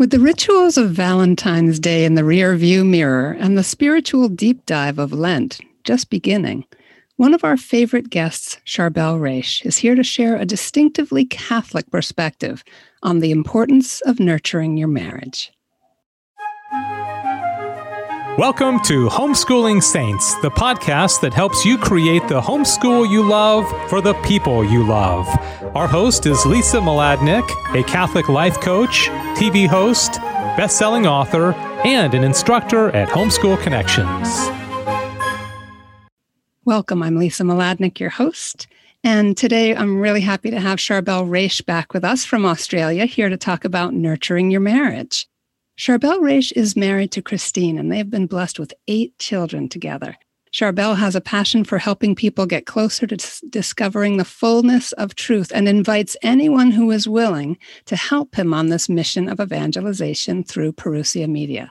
With 0.00 0.12
the 0.12 0.18
rituals 0.18 0.78
of 0.78 0.92
Valentine's 0.92 1.78
Day 1.78 2.06
in 2.06 2.14
the 2.14 2.22
rearview 2.22 2.86
mirror 2.86 3.36
and 3.38 3.58
the 3.58 3.62
spiritual 3.62 4.30
deep 4.30 4.64
dive 4.64 4.98
of 4.98 5.12
Lent 5.12 5.60
just 5.84 6.08
beginning, 6.08 6.64
one 7.16 7.34
of 7.34 7.44
our 7.44 7.58
favorite 7.58 8.08
guests, 8.08 8.56
Charbel 8.64 9.20
Raisch, 9.20 9.62
is 9.66 9.76
here 9.76 9.94
to 9.94 10.02
share 10.02 10.36
a 10.36 10.46
distinctively 10.46 11.26
Catholic 11.26 11.90
perspective 11.90 12.64
on 13.02 13.18
the 13.18 13.30
importance 13.30 14.00
of 14.00 14.18
nurturing 14.18 14.78
your 14.78 14.88
marriage. 14.88 15.52
Welcome 18.40 18.80
to 18.84 19.06
Homeschooling 19.08 19.82
Saints, 19.82 20.34
the 20.36 20.50
podcast 20.50 21.20
that 21.20 21.34
helps 21.34 21.66
you 21.66 21.76
create 21.76 22.26
the 22.26 22.40
homeschool 22.40 23.06
you 23.06 23.22
love 23.22 23.68
for 23.90 24.00
the 24.00 24.14
people 24.22 24.64
you 24.64 24.82
love. 24.82 25.28
Our 25.76 25.86
host 25.86 26.24
is 26.24 26.46
Lisa 26.46 26.78
Mladinich, 26.78 27.50
a 27.78 27.82
Catholic 27.84 28.30
life 28.30 28.58
coach, 28.58 29.08
TV 29.36 29.66
host, 29.66 30.14
best-selling 30.56 31.06
author, 31.06 31.52
and 31.84 32.14
an 32.14 32.24
instructor 32.24 32.88
at 32.96 33.10
Homeschool 33.10 33.62
Connections. 33.62 34.48
Welcome. 36.64 37.02
I'm 37.02 37.16
Lisa 37.16 37.42
Mladinich, 37.42 38.00
your 38.00 38.08
host. 38.08 38.68
And 39.04 39.36
today 39.36 39.76
I'm 39.76 40.00
really 40.00 40.22
happy 40.22 40.50
to 40.50 40.60
have 40.60 40.78
Charbel 40.78 41.28
Raisch 41.28 41.62
back 41.66 41.92
with 41.92 42.04
us 42.04 42.24
from 42.24 42.46
Australia 42.46 43.04
here 43.04 43.28
to 43.28 43.36
talk 43.36 43.66
about 43.66 43.92
nurturing 43.92 44.50
your 44.50 44.62
marriage. 44.62 45.28
Charbel 45.80 46.20
Raisch 46.20 46.52
is 46.52 46.76
married 46.76 47.10
to 47.12 47.22
Christine, 47.22 47.78
and 47.78 47.90
they 47.90 47.96
have 47.96 48.10
been 48.10 48.26
blessed 48.26 48.58
with 48.58 48.74
eight 48.86 49.18
children 49.18 49.66
together. 49.66 50.14
Charbel 50.52 50.98
has 50.98 51.16
a 51.16 51.22
passion 51.22 51.64
for 51.64 51.78
helping 51.78 52.14
people 52.14 52.44
get 52.44 52.66
closer 52.66 53.06
to 53.06 53.16
discovering 53.48 54.18
the 54.18 54.26
fullness 54.26 54.92
of 54.92 55.14
truth 55.14 55.50
and 55.54 55.66
invites 55.66 56.18
anyone 56.20 56.72
who 56.72 56.90
is 56.90 57.08
willing 57.08 57.56
to 57.86 57.96
help 57.96 58.34
him 58.34 58.52
on 58.52 58.66
this 58.66 58.90
mission 58.90 59.26
of 59.26 59.40
evangelization 59.40 60.44
through 60.44 60.74
Parousia 60.74 61.26
Media. 61.26 61.70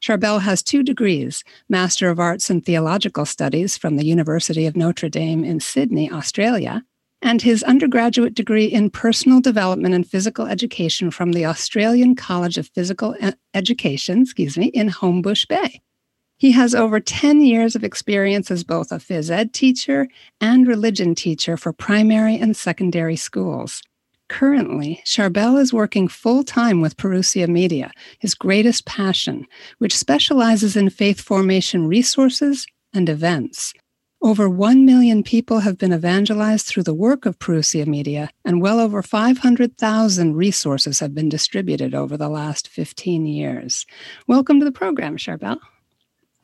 Charbel 0.00 0.40
has 0.40 0.62
two 0.62 0.82
degrees 0.82 1.44
Master 1.68 2.08
of 2.08 2.18
Arts 2.18 2.48
in 2.48 2.62
Theological 2.62 3.26
Studies 3.26 3.76
from 3.76 3.96
the 3.96 4.06
University 4.06 4.64
of 4.64 4.76
Notre 4.76 5.10
Dame 5.10 5.44
in 5.44 5.60
Sydney, 5.60 6.10
Australia, 6.10 6.84
and 7.22 7.40
his 7.40 7.62
undergraduate 7.62 8.34
degree 8.34 8.66
in 8.66 8.90
personal 8.90 9.40
development 9.40 9.94
and 9.94 10.06
physical 10.06 10.46
education 10.46 11.10
from 11.10 11.32
the 11.32 11.46
Australian 11.46 12.16
College 12.16 12.58
of 12.58 12.68
Physical 12.68 13.14
Education, 13.54 14.22
excuse 14.22 14.58
me, 14.58 14.66
in 14.66 14.90
Homebush 14.90 15.46
Bay. 15.48 15.80
He 16.36 16.50
has 16.50 16.74
over 16.74 16.98
10 16.98 17.42
years 17.42 17.76
of 17.76 17.84
experience 17.84 18.50
as 18.50 18.64
both 18.64 18.90
a 18.90 18.96
phys 18.96 19.30
ed 19.30 19.52
teacher 19.52 20.08
and 20.40 20.66
religion 20.66 21.14
teacher 21.14 21.56
for 21.56 21.72
primary 21.72 22.36
and 22.36 22.56
secondary 22.56 23.14
schools. 23.14 23.80
Currently, 24.28 25.02
Charbel 25.04 25.60
is 25.60 25.72
working 25.72 26.08
full 26.08 26.42
time 26.42 26.80
with 26.80 26.96
Parousia 26.96 27.46
Media, 27.46 27.92
his 28.18 28.34
greatest 28.34 28.86
passion, 28.86 29.46
which 29.78 29.96
specializes 29.96 30.74
in 30.74 30.90
faith 30.90 31.20
formation 31.20 31.86
resources 31.86 32.66
and 32.92 33.08
events. 33.08 33.72
Over 34.24 34.48
1 34.48 34.86
million 34.86 35.24
people 35.24 35.58
have 35.58 35.78
been 35.78 35.92
evangelized 35.92 36.66
through 36.66 36.84
the 36.84 36.94
work 36.94 37.26
of 37.26 37.40
Parousia 37.40 37.88
Media, 37.88 38.30
and 38.44 38.62
well 38.62 38.78
over 38.78 39.02
500,000 39.02 40.36
resources 40.36 41.00
have 41.00 41.12
been 41.12 41.28
distributed 41.28 41.92
over 41.92 42.16
the 42.16 42.28
last 42.28 42.68
15 42.68 43.26
years. 43.26 43.84
Welcome 44.28 44.60
to 44.60 44.64
the 44.64 44.70
program, 44.70 45.16
Charbel. 45.16 45.58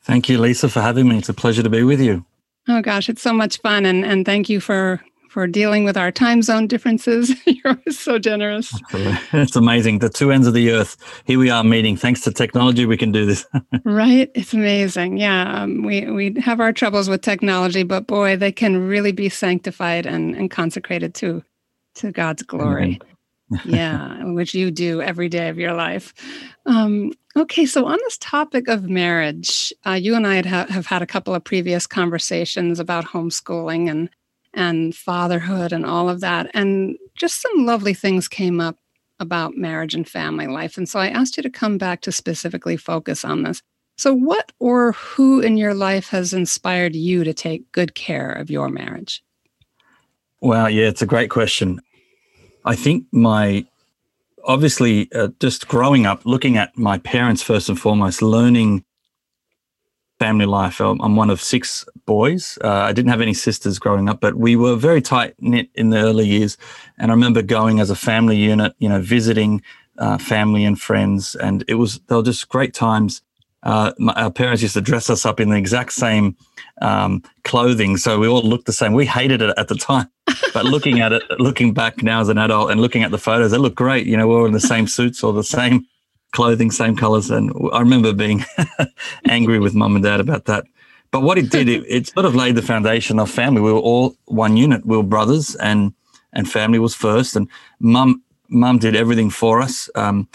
Thank 0.01 0.27
you, 0.27 0.39
Lisa, 0.39 0.67
for 0.67 0.81
having 0.81 1.07
me. 1.07 1.19
It's 1.19 1.29
a 1.29 1.33
pleasure 1.33 1.63
to 1.63 1.69
be 1.69 1.83
with 1.83 2.01
you. 2.01 2.25
Oh 2.67 2.81
gosh, 2.81 3.07
it's 3.07 3.21
so 3.21 3.31
much 3.31 3.61
fun, 3.61 3.85
and, 3.85 4.03
and 4.03 4.25
thank 4.25 4.49
you 4.49 4.59
for 4.59 5.01
for 5.29 5.45
dealing 5.47 5.83
with 5.83 5.95
our 5.95 6.11
time 6.11 6.41
zone 6.41 6.67
differences. 6.67 7.33
You're 7.45 7.79
so 7.89 8.19
generous. 8.19 8.73
It's 9.31 9.55
amazing. 9.55 9.99
The 9.99 10.09
two 10.09 10.31
ends 10.31 10.47
of 10.47 10.53
the 10.53 10.71
earth. 10.71 10.97
Here 11.25 11.37
we 11.37 11.49
are 11.49 11.63
meeting. 11.63 11.95
Thanks 11.95 12.21
to 12.21 12.31
technology, 12.31 12.85
we 12.85 12.97
can 12.97 13.11
do 13.11 13.25
this. 13.25 13.45
right? 13.85 14.29
It's 14.33 14.53
amazing. 14.53 15.17
Yeah, 15.17 15.61
um, 15.63 15.83
we 15.83 16.09
we 16.09 16.35
have 16.41 16.59
our 16.59 16.73
troubles 16.73 17.09
with 17.09 17.21
technology, 17.21 17.83
but 17.83 18.07
boy, 18.07 18.35
they 18.35 18.51
can 18.51 18.87
really 18.87 19.11
be 19.11 19.29
sanctified 19.29 20.05
and, 20.05 20.35
and 20.35 20.49
consecrated 20.49 21.13
to 21.15 21.43
to 21.95 22.11
God's 22.11 22.43
glory. 22.43 22.99
yeah, 23.65 24.23
which 24.23 24.53
you 24.53 24.71
do 24.71 25.01
every 25.01 25.29
day 25.29 25.49
of 25.49 25.57
your 25.57 25.73
life. 25.73 26.13
Um, 26.65 27.13
okay, 27.35 27.65
so 27.65 27.85
on 27.85 27.97
this 28.03 28.17
topic 28.19 28.67
of 28.67 28.89
marriage, 28.89 29.73
uh, 29.85 29.93
you 29.93 30.15
and 30.15 30.27
I 30.27 30.35
had 30.35 30.45
ha- 30.45 30.67
have 30.69 30.85
had 30.85 31.01
a 31.01 31.07
couple 31.07 31.33
of 31.33 31.43
previous 31.43 31.87
conversations 31.87 32.79
about 32.79 33.05
homeschooling 33.05 33.89
and 33.89 34.09
and 34.53 34.95
fatherhood 34.95 35.71
and 35.71 35.85
all 35.85 36.09
of 36.09 36.21
that, 36.21 36.49
and 36.53 36.97
just 37.15 37.41
some 37.41 37.65
lovely 37.65 37.93
things 37.93 38.27
came 38.27 38.59
up 38.59 38.77
about 39.19 39.57
marriage 39.57 39.93
and 39.93 40.07
family 40.07 40.47
life. 40.47 40.77
And 40.77 40.87
so 40.87 40.99
I 40.99 41.09
asked 41.09 41.37
you 41.37 41.43
to 41.43 41.49
come 41.49 41.77
back 41.77 42.01
to 42.01 42.11
specifically 42.11 42.77
focus 42.77 43.25
on 43.25 43.43
this. 43.43 43.61
So, 43.97 44.13
what 44.13 44.53
or 44.59 44.93
who 44.93 45.41
in 45.41 45.57
your 45.57 45.73
life 45.73 46.07
has 46.09 46.33
inspired 46.33 46.95
you 46.95 47.25
to 47.25 47.33
take 47.33 47.69
good 47.73 47.95
care 47.95 48.31
of 48.31 48.49
your 48.49 48.69
marriage? 48.69 49.21
Wow, 50.41 50.67
yeah, 50.67 50.87
it's 50.87 51.01
a 51.01 51.05
great 51.05 51.29
question. 51.29 51.81
I 52.63 52.75
think 52.75 53.05
my 53.11 53.65
obviously 54.45 55.11
uh, 55.13 55.29
just 55.41 55.67
growing 55.67 56.05
up, 56.05 56.25
looking 56.25 56.55
at 56.55 56.77
my 56.77 56.97
parents 56.99 57.43
first 57.43 57.67
and 57.67 57.79
foremost, 57.79 58.21
learning 58.21 58.85
family 60.19 60.45
life. 60.45 60.79
I'm 60.79 61.01
I'm 61.01 61.15
one 61.15 61.29
of 61.29 61.41
six 61.41 61.85
boys. 62.05 62.57
Uh, 62.63 62.69
I 62.69 62.93
didn't 62.93 63.09
have 63.09 63.21
any 63.21 63.33
sisters 63.33 63.79
growing 63.79 64.09
up, 64.09 64.19
but 64.19 64.35
we 64.35 64.55
were 64.55 64.75
very 64.75 65.01
tight 65.01 65.35
knit 65.39 65.69
in 65.75 65.89
the 65.89 65.97
early 65.97 66.27
years. 66.27 66.57
And 66.97 67.11
I 67.11 67.13
remember 67.13 67.41
going 67.41 67.79
as 67.79 67.89
a 67.89 67.95
family 67.95 68.37
unit, 68.37 68.73
you 68.79 68.89
know, 68.89 69.01
visiting 69.01 69.61
uh, 69.97 70.17
family 70.17 70.65
and 70.65 70.79
friends, 70.79 71.35
and 71.35 71.63
it 71.67 71.75
was 71.75 71.99
they 72.07 72.15
were 72.15 72.23
just 72.23 72.49
great 72.49 72.73
times. 72.73 73.21
Uh, 73.63 73.91
my, 73.97 74.13
our 74.13 74.31
parents 74.31 74.61
used 74.61 74.73
to 74.73 74.81
dress 74.81 75.09
us 75.09 75.25
up 75.25 75.39
in 75.39 75.49
the 75.49 75.57
exact 75.57 75.91
same 75.91 76.35
um, 76.81 77.21
clothing, 77.43 77.97
so 77.97 78.19
we 78.19 78.27
all 78.27 78.41
looked 78.41 78.65
the 78.65 78.73
same. 78.73 78.93
We 78.93 79.05
hated 79.05 79.41
it 79.41 79.53
at 79.57 79.67
the 79.67 79.75
time, 79.75 80.09
but 80.53 80.65
looking 80.65 81.01
at 81.01 81.11
it, 81.11 81.23
looking 81.39 81.73
back 81.73 82.01
now 82.01 82.21
as 82.21 82.29
an 82.29 82.37
adult 82.37 82.71
and 82.71 82.79
looking 82.79 83.03
at 83.03 83.11
the 83.11 83.17
photos, 83.17 83.51
they 83.51 83.57
look 83.57 83.75
great. 83.75 84.07
You 84.07 84.15
know, 84.15 84.27
we 84.27 84.35
we're 84.35 84.47
in 84.47 84.53
the 84.53 84.59
same 84.59 84.87
suits 84.87 85.23
or 85.23 85.33
the 85.33 85.43
same 85.43 85.85
clothing, 86.31 86.71
same 86.71 86.95
colors. 86.95 87.29
And 87.29 87.51
I 87.73 87.79
remember 87.79 88.13
being 88.13 88.45
angry 89.27 89.59
with 89.59 89.73
mum 89.73 89.95
and 89.95 90.03
dad 90.03 90.19
about 90.19 90.45
that. 90.45 90.65
But 91.11 91.21
what 91.21 91.37
it 91.37 91.49
did, 91.49 91.67
it, 91.67 91.83
it 91.87 92.07
sort 92.07 92.25
of 92.25 92.35
laid 92.35 92.55
the 92.55 92.61
foundation 92.61 93.19
of 93.19 93.29
family. 93.29 93.61
We 93.61 93.73
were 93.73 93.79
all 93.79 94.15
one 94.25 94.57
unit. 94.57 94.85
We 94.85 94.97
were 94.97 95.03
brothers, 95.03 95.55
and 95.55 95.93
and 96.33 96.49
family 96.49 96.77
was 96.77 96.93
first. 96.93 97.35
And 97.35 97.47
mum 97.79 98.21
mum 98.47 98.77
did 98.77 98.95
everything 98.95 99.29
for 99.29 99.61
us. 99.61 99.89
Um, 99.95 100.27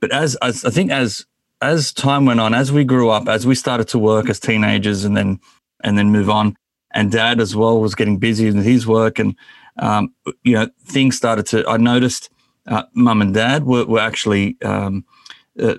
but 0.00 0.12
as, 0.12 0.36
as 0.36 0.64
I 0.64 0.70
think 0.70 0.90
as 0.90 1.24
as 1.60 1.92
time 1.92 2.26
went 2.26 2.40
on, 2.40 2.54
as 2.54 2.70
we 2.70 2.84
grew 2.84 3.10
up, 3.10 3.28
as 3.28 3.46
we 3.46 3.54
started 3.54 3.88
to 3.88 3.98
work 3.98 4.28
as 4.28 4.38
teenagers, 4.38 5.04
and 5.04 5.16
then 5.16 5.40
and 5.82 5.96
then 5.96 6.10
move 6.10 6.28
on, 6.28 6.56
and 6.92 7.10
dad 7.10 7.40
as 7.40 7.56
well 7.56 7.80
was 7.80 7.94
getting 7.94 8.18
busy 8.18 8.46
with 8.50 8.64
his 8.64 8.86
work, 8.86 9.18
and 9.18 9.34
um, 9.78 10.14
you 10.44 10.52
know 10.54 10.68
things 10.84 11.16
started 11.16 11.46
to. 11.46 11.66
I 11.66 11.78
noticed 11.78 12.30
uh, 12.66 12.84
mum 12.92 13.22
and 13.22 13.32
dad 13.32 13.64
were, 13.64 13.86
were 13.86 14.00
actually 14.00 14.60
um, 14.62 15.04
uh, 15.58 15.74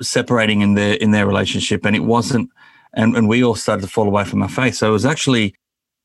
separating 0.00 0.60
in 0.60 0.74
their 0.74 0.94
in 0.94 1.10
their 1.10 1.26
relationship, 1.26 1.84
and 1.84 1.96
it 1.96 2.04
wasn't. 2.04 2.50
And, 2.96 3.16
and 3.16 3.28
we 3.28 3.42
all 3.42 3.56
started 3.56 3.82
to 3.82 3.88
fall 3.88 4.06
away 4.06 4.24
from 4.24 4.40
our 4.40 4.48
faith. 4.48 4.76
So 4.76 4.86
it 4.86 4.92
was 4.92 5.04
actually 5.04 5.56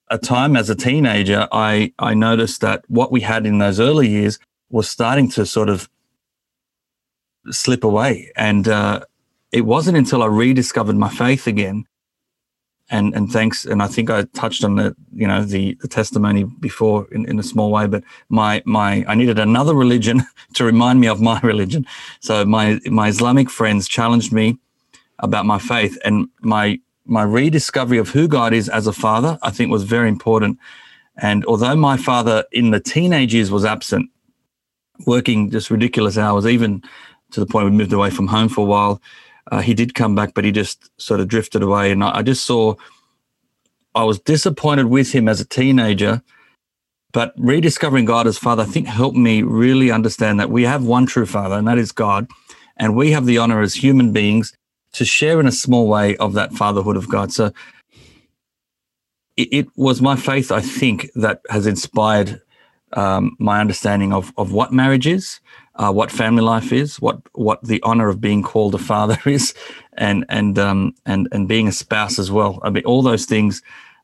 a 0.10 0.18
time 0.18 0.56
as 0.56 0.70
a 0.70 0.76
teenager. 0.76 1.48
I 1.52 1.94
I 2.00 2.14
noticed 2.16 2.62
that 2.62 2.84
what 2.88 3.12
we 3.12 3.22
had 3.22 3.46
in 3.46 3.60
those 3.60 3.80
early 3.80 4.08
years 4.08 4.40
was 4.70 4.90
starting 4.90 5.30
to 5.32 5.46
sort 5.46 5.70
of 5.70 5.88
slip 7.52 7.84
away, 7.84 8.32
and 8.36 8.68
uh, 8.68 9.02
it 9.52 9.62
wasn't 9.62 9.98
until 9.98 10.24
I 10.24 10.28
rediscovered 10.28 10.96
my 10.96 11.10
faith 11.10 11.48
again. 11.48 11.86
And 12.92 13.14
and 13.14 13.32
thanks, 13.32 13.66
and 13.66 13.84
I 13.84 13.88
think 13.88 14.10
I 14.10 14.24
touched 14.34 14.64
on 14.64 14.76
the 14.76 14.96
you 15.14 15.28
know 15.28 15.44
the 15.44 15.76
the 15.82 15.88
testimony 15.88 16.44
before 16.44 17.08
in, 17.12 17.26
in 17.30 17.38
a 17.38 17.44
small 17.44 17.72
way, 17.72 17.86
but 17.88 18.04
my 18.30 18.64
my 18.66 19.06
I 19.08 19.16
needed 19.16 19.38
another 19.38 19.76
religion 19.76 20.24
to 20.56 20.64
remind 20.64 21.00
me 21.00 21.08
of 21.08 21.22
my 21.22 21.40
religion. 21.44 21.86
So 22.20 22.46
my 22.46 22.80
my 22.88 23.08
Islamic 23.08 23.50
friends 23.50 23.88
challenged 23.88 24.34
me 24.34 24.58
about 25.19 25.46
my 25.46 25.60
faith 25.60 25.98
and 26.04 26.28
my 26.42 26.80
my 27.06 27.24
rediscovery 27.24 27.98
of 27.98 28.10
who 28.10 28.28
God 28.28 28.54
is 28.54 28.69
as 28.69 28.88
a 28.88 28.94
father. 28.94 29.38
I 29.44 29.52
think 29.52 29.72
was 29.72 29.84
very 29.84 30.10
important. 30.10 30.58
And 31.22 31.46
although 31.46 31.75
my 31.75 31.98
father 31.98 32.46
in 32.52 32.72
the 32.72 32.80
teenage 32.80 33.34
years 33.34 33.52
was 33.52 33.66
absent, 33.66 34.10
working 35.06 35.50
just 35.50 35.69
ridiculous 35.69 36.18
hours, 36.18 36.46
even 36.46 36.84
to 37.31 37.40
the 37.40 37.46
point 37.46 37.66
we 37.66 37.72
moved 37.72 37.94
away 37.94 38.10
from 38.10 38.28
home 38.28 38.50
for 38.50 38.62
a 38.62 38.66
while. 38.66 39.02
Uh, 39.51 39.62
he 39.62 39.74
did 39.74 39.96
come 39.96 40.16
back, 40.16 40.34
but 40.34 40.44
he 40.44 40.51
just 40.51 40.90
sort 41.01 41.19
of 41.19 41.28
drifted 41.28 41.63
away. 41.63 41.92
And 41.92 42.04
I, 42.04 42.18
I 42.18 42.22
just 42.22 42.46
saw, 42.46 42.75
I 43.96 44.04
was 44.04 44.19
disappointed 44.19 44.86
with 44.86 45.12
him 45.12 45.28
as 45.28 45.42
a 45.42 45.46
teenager, 45.46 46.22
but 47.12 47.34
rediscovering 47.38 48.06
God 48.06 48.28
as 48.28 48.38
Father, 48.38 48.63
I 48.63 48.68
think 48.68 48.88
helped 48.88 49.18
me 49.18 49.42
really 49.42 49.92
understand 49.92 50.40
that 50.40 50.51
we 50.51 50.63
have 50.63 50.84
one 50.84 51.06
true 51.06 51.25
Father, 51.25 51.56
and 51.56 51.68
that 51.68 51.80
is 51.80 51.92
God. 51.92 52.28
And 52.78 52.96
we 52.96 53.12
have 53.12 53.25
the 53.25 53.40
honor 53.40 53.62
as 53.62 53.75
human 53.75 54.13
beings 54.13 54.54
to 54.94 55.06
share 55.06 55.40
in 55.40 55.48
a 55.48 55.51
small 55.51 55.88
way 55.88 56.16
of 56.18 56.34
that 56.34 56.54
fatherhood 56.54 56.98
of 56.98 57.10
God. 57.10 57.31
So 57.34 57.51
it, 59.36 59.50
it 59.51 59.68
was 59.75 60.01
my 60.01 60.16
faith, 60.16 60.51
I 60.51 60.62
think, 60.62 61.10
that 61.16 61.42
has 61.50 61.68
inspired 61.68 62.42
um, 62.94 63.36
my 63.40 63.60
understanding 63.60 64.13
of, 64.13 64.31
of 64.38 64.51
what 64.51 64.74
marriage 64.74 65.07
is, 65.07 65.40
uh, 65.80 65.92
what 65.92 66.12
family 66.12 66.44
life 66.44 66.74
is, 66.74 67.00
what 67.00 67.22
what 67.34 67.64
the 67.64 67.81
honor 67.84 68.10
of 68.10 68.20
being 68.20 68.44
called 68.44 68.76
a 68.76 68.78
father 68.78 69.18
is, 69.26 69.54
and 69.94 70.26
and 70.30 70.60
um, 70.60 70.94
and 71.06 71.28
and 71.31 71.48
being 71.48 71.68
a 71.68 71.72
spouse 71.72 72.20
as 72.20 72.30
well. 72.30 72.60
I 72.64 72.70
mean, 72.70 72.84
all 72.84 73.02
those 73.02 73.26
things, 73.26 73.64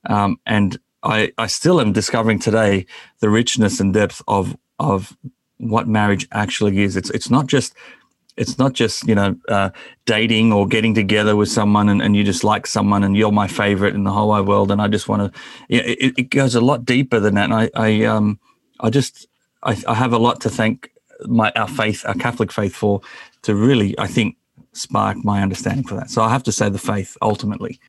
um, 0.09 0.39
and 0.45 0.79
I 1.03 1.33
I 1.37 1.47
still 1.47 1.81
am 1.81 1.91
discovering 1.91 2.39
today 2.39 2.85
the 3.19 3.29
richness 3.29 3.79
and 3.81 3.93
depth 3.93 4.21
of 4.27 4.57
of 4.79 5.17
what 5.57 5.87
marriage 5.87 6.27
actually 6.31 6.81
is. 6.81 6.95
It's 6.95 7.09
it's 7.09 7.29
not 7.29 7.47
just 7.47 7.73
it's 8.37 8.57
not 8.57 8.71
just 8.71 9.05
you 9.05 9.15
know 9.15 9.35
uh, 9.49 9.69
dating 10.05 10.53
or 10.53 10.67
getting 10.69 10.93
together 10.93 11.35
with 11.35 11.49
someone 11.49 11.89
and, 11.89 12.01
and 12.01 12.15
you 12.15 12.23
just 12.23 12.45
like 12.45 12.67
someone 12.67 13.03
and 13.03 13.17
you're 13.17 13.33
my 13.33 13.47
favorite 13.47 13.95
in 13.95 14.05
the 14.05 14.11
whole 14.11 14.29
wide 14.29 14.47
world 14.47 14.71
and 14.71 14.81
I 14.81 14.87
just 14.87 15.09
want 15.09 15.21
to. 15.21 15.27
Know, 15.27 15.83
it, 15.83 16.13
it 16.17 16.29
goes 16.29 16.55
a 16.55 16.61
lot 16.61 16.85
deeper 16.85 17.19
than 17.19 17.35
that. 17.35 17.51
And 17.51 17.53
I 17.53 17.69
I 17.75 18.05
um 18.05 18.39
I 18.79 18.89
just 18.89 19.27
I, 19.61 19.77
I 19.87 19.93
have 19.95 20.13
a 20.13 20.19
lot 20.19 20.39
to 20.41 20.49
thank 20.49 20.91
my 21.25 21.51
our 21.55 21.67
faith, 21.67 22.03
our 22.05 22.15
Catholic 22.15 22.51
faith, 22.51 22.75
for 22.75 23.01
to 23.43 23.55
really 23.55 23.97
I 23.99 24.07
think 24.07 24.37
spark 24.73 25.23
my 25.23 25.41
understanding 25.41 25.87
for 25.87 25.95
that. 25.95 26.09
So 26.09 26.21
I 26.21 26.29
have 26.29 26.43
to 26.43 26.51
say 26.51 26.69
the 26.69 26.77
faith 26.77 27.17
ultimately. 27.21 27.79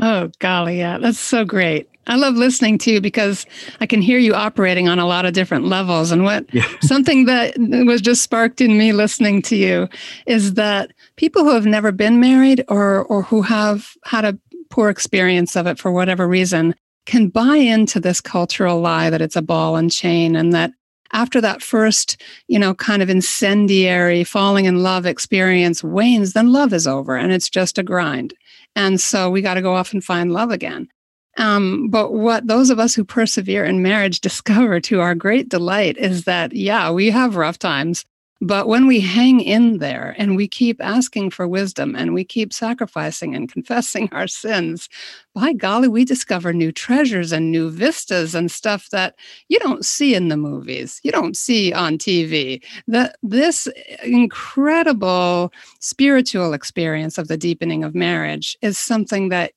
Oh 0.00 0.30
golly, 0.38 0.78
yeah, 0.78 0.98
that's 0.98 1.18
so 1.18 1.44
great. 1.44 1.88
I 2.06 2.16
love 2.16 2.34
listening 2.34 2.78
to 2.78 2.92
you 2.92 3.00
because 3.00 3.46
I 3.80 3.86
can 3.86 4.02
hear 4.02 4.18
you 4.18 4.34
operating 4.34 4.88
on 4.88 4.98
a 4.98 5.06
lot 5.06 5.26
of 5.26 5.32
different 5.32 5.66
levels. 5.66 6.10
And 6.10 6.24
what 6.24 6.52
yeah. 6.52 6.66
something 6.82 7.26
that 7.26 7.54
was 7.58 8.00
just 8.00 8.22
sparked 8.22 8.60
in 8.60 8.76
me 8.76 8.92
listening 8.92 9.42
to 9.42 9.56
you 9.56 9.88
is 10.26 10.54
that 10.54 10.92
people 11.16 11.44
who 11.44 11.54
have 11.54 11.66
never 11.66 11.92
been 11.92 12.18
married 12.18 12.64
or 12.68 13.04
or 13.04 13.22
who 13.22 13.42
have 13.42 13.92
had 14.04 14.24
a 14.24 14.38
poor 14.70 14.88
experience 14.88 15.56
of 15.56 15.66
it 15.66 15.78
for 15.78 15.92
whatever 15.92 16.26
reason 16.26 16.74
can 17.06 17.28
buy 17.28 17.56
into 17.56 18.00
this 18.00 18.20
cultural 18.20 18.80
lie 18.80 19.10
that 19.10 19.22
it's 19.22 19.36
a 19.36 19.42
ball 19.42 19.76
and 19.76 19.90
chain 19.90 20.36
and 20.36 20.52
that 20.52 20.72
after 21.12 21.40
that 21.40 21.62
first, 21.62 22.20
you 22.48 22.58
know, 22.58 22.74
kind 22.74 23.02
of 23.02 23.10
incendiary 23.10 24.24
falling 24.24 24.64
in 24.64 24.82
love 24.82 25.06
experience 25.06 25.82
wanes, 25.82 26.32
then 26.32 26.52
love 26.52 26.72
is 26.72 26.86
over 26.86 27.16
and 27.16 27.32
it's 27.32 27.50
just 27.50 27.78
a 27.78 27.82
grind. 27.82 28.34
And 28.76 29.00
so 29.00 29.30
we 29.30 29.42
got 29.42 29.54
to 29.54 29.62
go 29.62 29.74
off 29.74 29.92
and 29.92 30.02
find 30.02 30.32
love 30.32 30.50
again. 30.50 30.88
Um, 31.36 31.88
but 31.88 32.12
what 32.12 32.46
those 32.46 32.70
of 32.70 32.78
us 32.78 32.94
who 32.94 33.04
persevere 33.04 33.64
in 33.64 33.82
marriage 33.82 34.20
discover 34.20 34.80
to 34.80 35.00
our 35.00 35.14
great 35.14 35.48
delight 35.48 35.96
is 35.96 36.24
that, 36.24 36.52
yeah, 36.52 36.90
we 36.90 37.10
have 37.10 37.36
rough 37.36 37.58
times, 37.58 38.04
but 38.42 38.68
when 38.68 38.86
we 38.86 39.00
hang 39.00 39.40
in 39.40 39.78
there 39.78 40.14
and 40.16 40.34
we 40.34 40.48
keep 40.48 40.82
asking 40.82 41.30
for 41.30 41.46
wisdom 41.46 41.94
and 41.94 42.14
we 42.14 42.24
keep 42.24 42.54
sacrificing 42.54 43.34
and 43.34 43.52
confessing 43.52 44.08
our 44.12 44.26
sins, 44.26 44.88
by 45.34 45.52
golly, 45.52 45.88
we 45.88 46.04
discover 46.04 46.52
new 46.52 46.72
treasures 46.72 47.32
and 47.32 47.50
new 47.50 47.70
vistas 47.70 48.34
and 48.34 48.50
stuff 48.50 48.88
that 48.90 49.14
you 49.48 49.58
don't 49.58 49.84
see 49.84 50.14
in 50.14 50.28
the 50.28 50.38
movies, 50.38 51.00
you 51.02 51.12
don't 51.12 51.36
see 51.36 51.72
on 51.72 51.98
TV. 51.98 52.62
That 52.88 53.16
this 53.22 53.68
incredible 54.02 55.52
spiritual 55.80 56.54
experience 56.54 57.18
of 57.18 57.28
the 57.28 57.36
deepening 57.36 57.84
of 57.84 57.94
marriage 57.94 58.56
is 58.62 58.78
something 58.78 59.28
that 59.28 59.52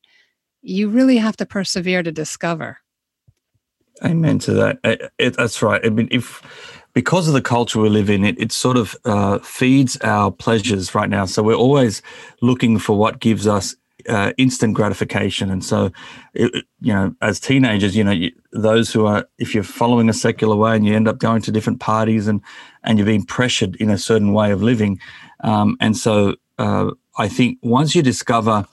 you 0.62 0.90
really 0.90 1.18
have 1.18 1.38
to 1.38 1.46
persevere 1.46 2.04
to 2.04 2.12
discover. 2.12 2.78
Amen 4.04 4.40
to 4.40 4.54
that. 4.54 4.80
It, 4.84 5.12
it, 5.18 5.38
that's 5.38 5.62
right. 5.62 5.86
I 5.86 5.90
mean, 5.90 6.08
if 6.12 6.83
because 6.94 7.28
of 7.28 7.34
the 7.34 7.42
culture 7.42 7.80
we 7.80 7.90
live 7.90 8.10
in, 8.10 8.24
it, 8.24 8.40
it 8.40 8.51
sort 8.51 8.78
of 8.78 8.95
uh, 9.06 9.40
feeds 9.40 9.98
our 9.98 10.31
pleasures 10.31 10.94
right 10.94 11.10
now. 11.10 11.25
So 11.25 11.42
we're 11.42 11.56
always 11.56 12.01
looking 12.42 12.78
for 12.78 12.98
what 12.98 13.19
gives 13.19 13.48
us 13.48 13.75
uh, 14.10 14.34
instant 14.38 14.74
gratification. 14.74 15.50
And 15.50 15.63
so, 15.63 15.92
it, 16.34 16.66
you 16.81 16.94
know, 16.94 17.16
as 17.22 17.40
teenagers, 17.40 17.95
you 17.95 18.04
know, 18.04 18.12
you, 18.12 18.31
those 18.51 18.92
who 18.92 19.06
are, 19.06 19.28
if 19.38 19.56
you're 19.56 19.63
following 19.63 20.10
a 20.10 20.13
secular 20.13 20.56
way 20.56 20.75
and 20.75 20.86
you 20.86 20.95
end 20.95 21.07
up 21.07 21.19
going 21.19 21.42
to 21.44 21.51
different 21.51 21.80
parties 21.80 22.28
and 22.28 22.42
and 22.84 22.98
you're 22.98 23.06
being 23.06 23.25
pressured 23.25 23.75
in 23.78 23.89
a 23.89 23.98
certain 23.98 24.34
way 24.34 24.51
of 24.51 24.62
living, 24.62 25.00
um, 25.42 25.78
and 25.80 25.96
so 25.96 26.36
uh, 26.57 26.92
I 27.18 27.30
think 27.30 27.60
once 27.62 27.96
you 27.96 28.01
discover 28.01 28.66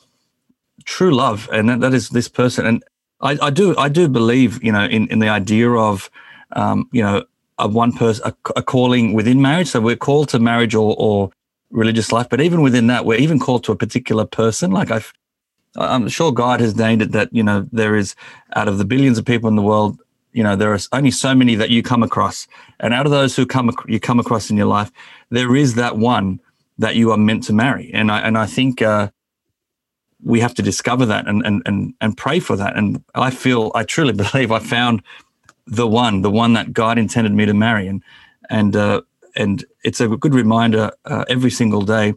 true 0.85 1.15
love, 1.15 1.49
and 1.53 1.69
that, 1.69 1.81
that 1.81 1.95
is 1.95 2.09
this 2.09 2.29
person, 2.29 2.67
and 2.67 2.85
I, 3.21 3.39
I, 3.41 3.51
do 3.51 3.77
I 3.77 3.89
do 3.89 4.09
believe, 4.09 4.63
you 4.65 4.73
know, 4.73 4.85
in 4.85 5.07
in 5.09 5.21
the 5.21 5.29
idea 5.29 5.71
of 5.71 6.11
um, 6.53 6.89
you 6.93 7.03
know 7.03 7.25
a 7.61 7.69
one 7.69 7.93
person 7.93 8.25
a, 8.27 8.35
a, 8.57 8.63
calling 8.63 9.13
within 9.13 9.41
marriage. 9.41 9.69
So 9.69 9.81
we're 9.81 9.97
called 9.97 10.29
to 10.31 10.39
marriage 10.39 10.75
or, 10.75 10.95
or 10.99 11.31
religious 11.71 12.13
life, 12.13 12.29
but 12.29 12.41
even 12.41 12.63
within 12.63 12.89
that, 12.89 13.05
we're 13.05 13.19
even 13.19 13.39
called 13.39 13.65
to 13.65 13.73
a 13.73 13.77
particular 13.77 14.25
person. 14.25 14.71
Like 14.71 14.91
I've, 14.91 15.13
I'm 15.77 16.09
sure 16.09 16.33
God 16.33 16.61
has 16.61 16.75
named 16.77 17.03
it 17.03 17.13
that 17.13 17.29
you 17.33 17.43
know 17.43 17.67
there 17.73 17.97
is 17.97 18.15
out 18.55 18.69
of 18.69 18.79
the 18.79 18.85
billions 18.85 19.19
of 19.19 19.25
people 19.25 19.49
in 19.49 19.57
the 19.57 19.63
world, 19.63 20.01
you 20.33 20.43
know 20.43 20.57
there 20.57 20.73
are 20.73 20.79
only 20.93 21.11
so 21.11 21.35
many 21.35 21.55
that 21.55 21.71
you 21.71 21.83
come 21.83 22.03
across, 22.03 22.49
and 22.81 22.93
out 22.93 23.07
of 23.07 23.13
those 23.13 23.37
who 23.37 23.47
come 23.47 23.71
you 23.87 24.01
come 24.01 24.19
across 24.19 24.51
in 24.51 24.57
your 24.57 24.67
life, 24.67 24.91
there 25.31 25.55
is 25.55 25.75
that 25.75 25.97
one 25.97 26.41
that 26.79 26.97
you 26.97 27.13
are 27.13 27.19
meant 27.19 27.45
to 27.45 27.53
marry. 27.53 27.91
And 27.93 28.11
I 28.11 28.21
and 28.21 28.37
I 28.37 28.47
think. 28.47 28.83
Uh, 28.83 29.11
we 30.23 30.41
have 30.41 30.53
to 30.55 30.63
discover 30.63 31.07
that 31.07 31.27
and, 31.27 31.45
and 31.47 31.63
and 31.65 31.95
and 32.01 32.15
pray 32.15 32.41
for 32.41 32.55
that. 32.57 32.77
And 32.77 33.03
I 33.15 33.31
feel 33.31 33.73
I 33.75 33.85
truly 33.85 34.13
believe 34.25 34.53
I 34.53 34.59
found 34.59 35.03
the 35.71 35.87
one, 35.87 36.23
the 36.23 36.31
one 36.31 36.53
that 36.55 36.73
God 36.73 36.99
intended 36.99 37.33
me 37.33 37.47
to 37.47 37.55
marry, 37.55 37.87
and 37.87 38.03
and 38.49 38.77
uh, 38.77 39.03
and 39.37 39.65
it's 39.85 40.01
a 40.01 40.09
good 40.09 40.35
reminder 40.35 40.91
uh, 41.05 41.25
every 41.29 41.51
single 41.51 41.83
day 41.83 42.15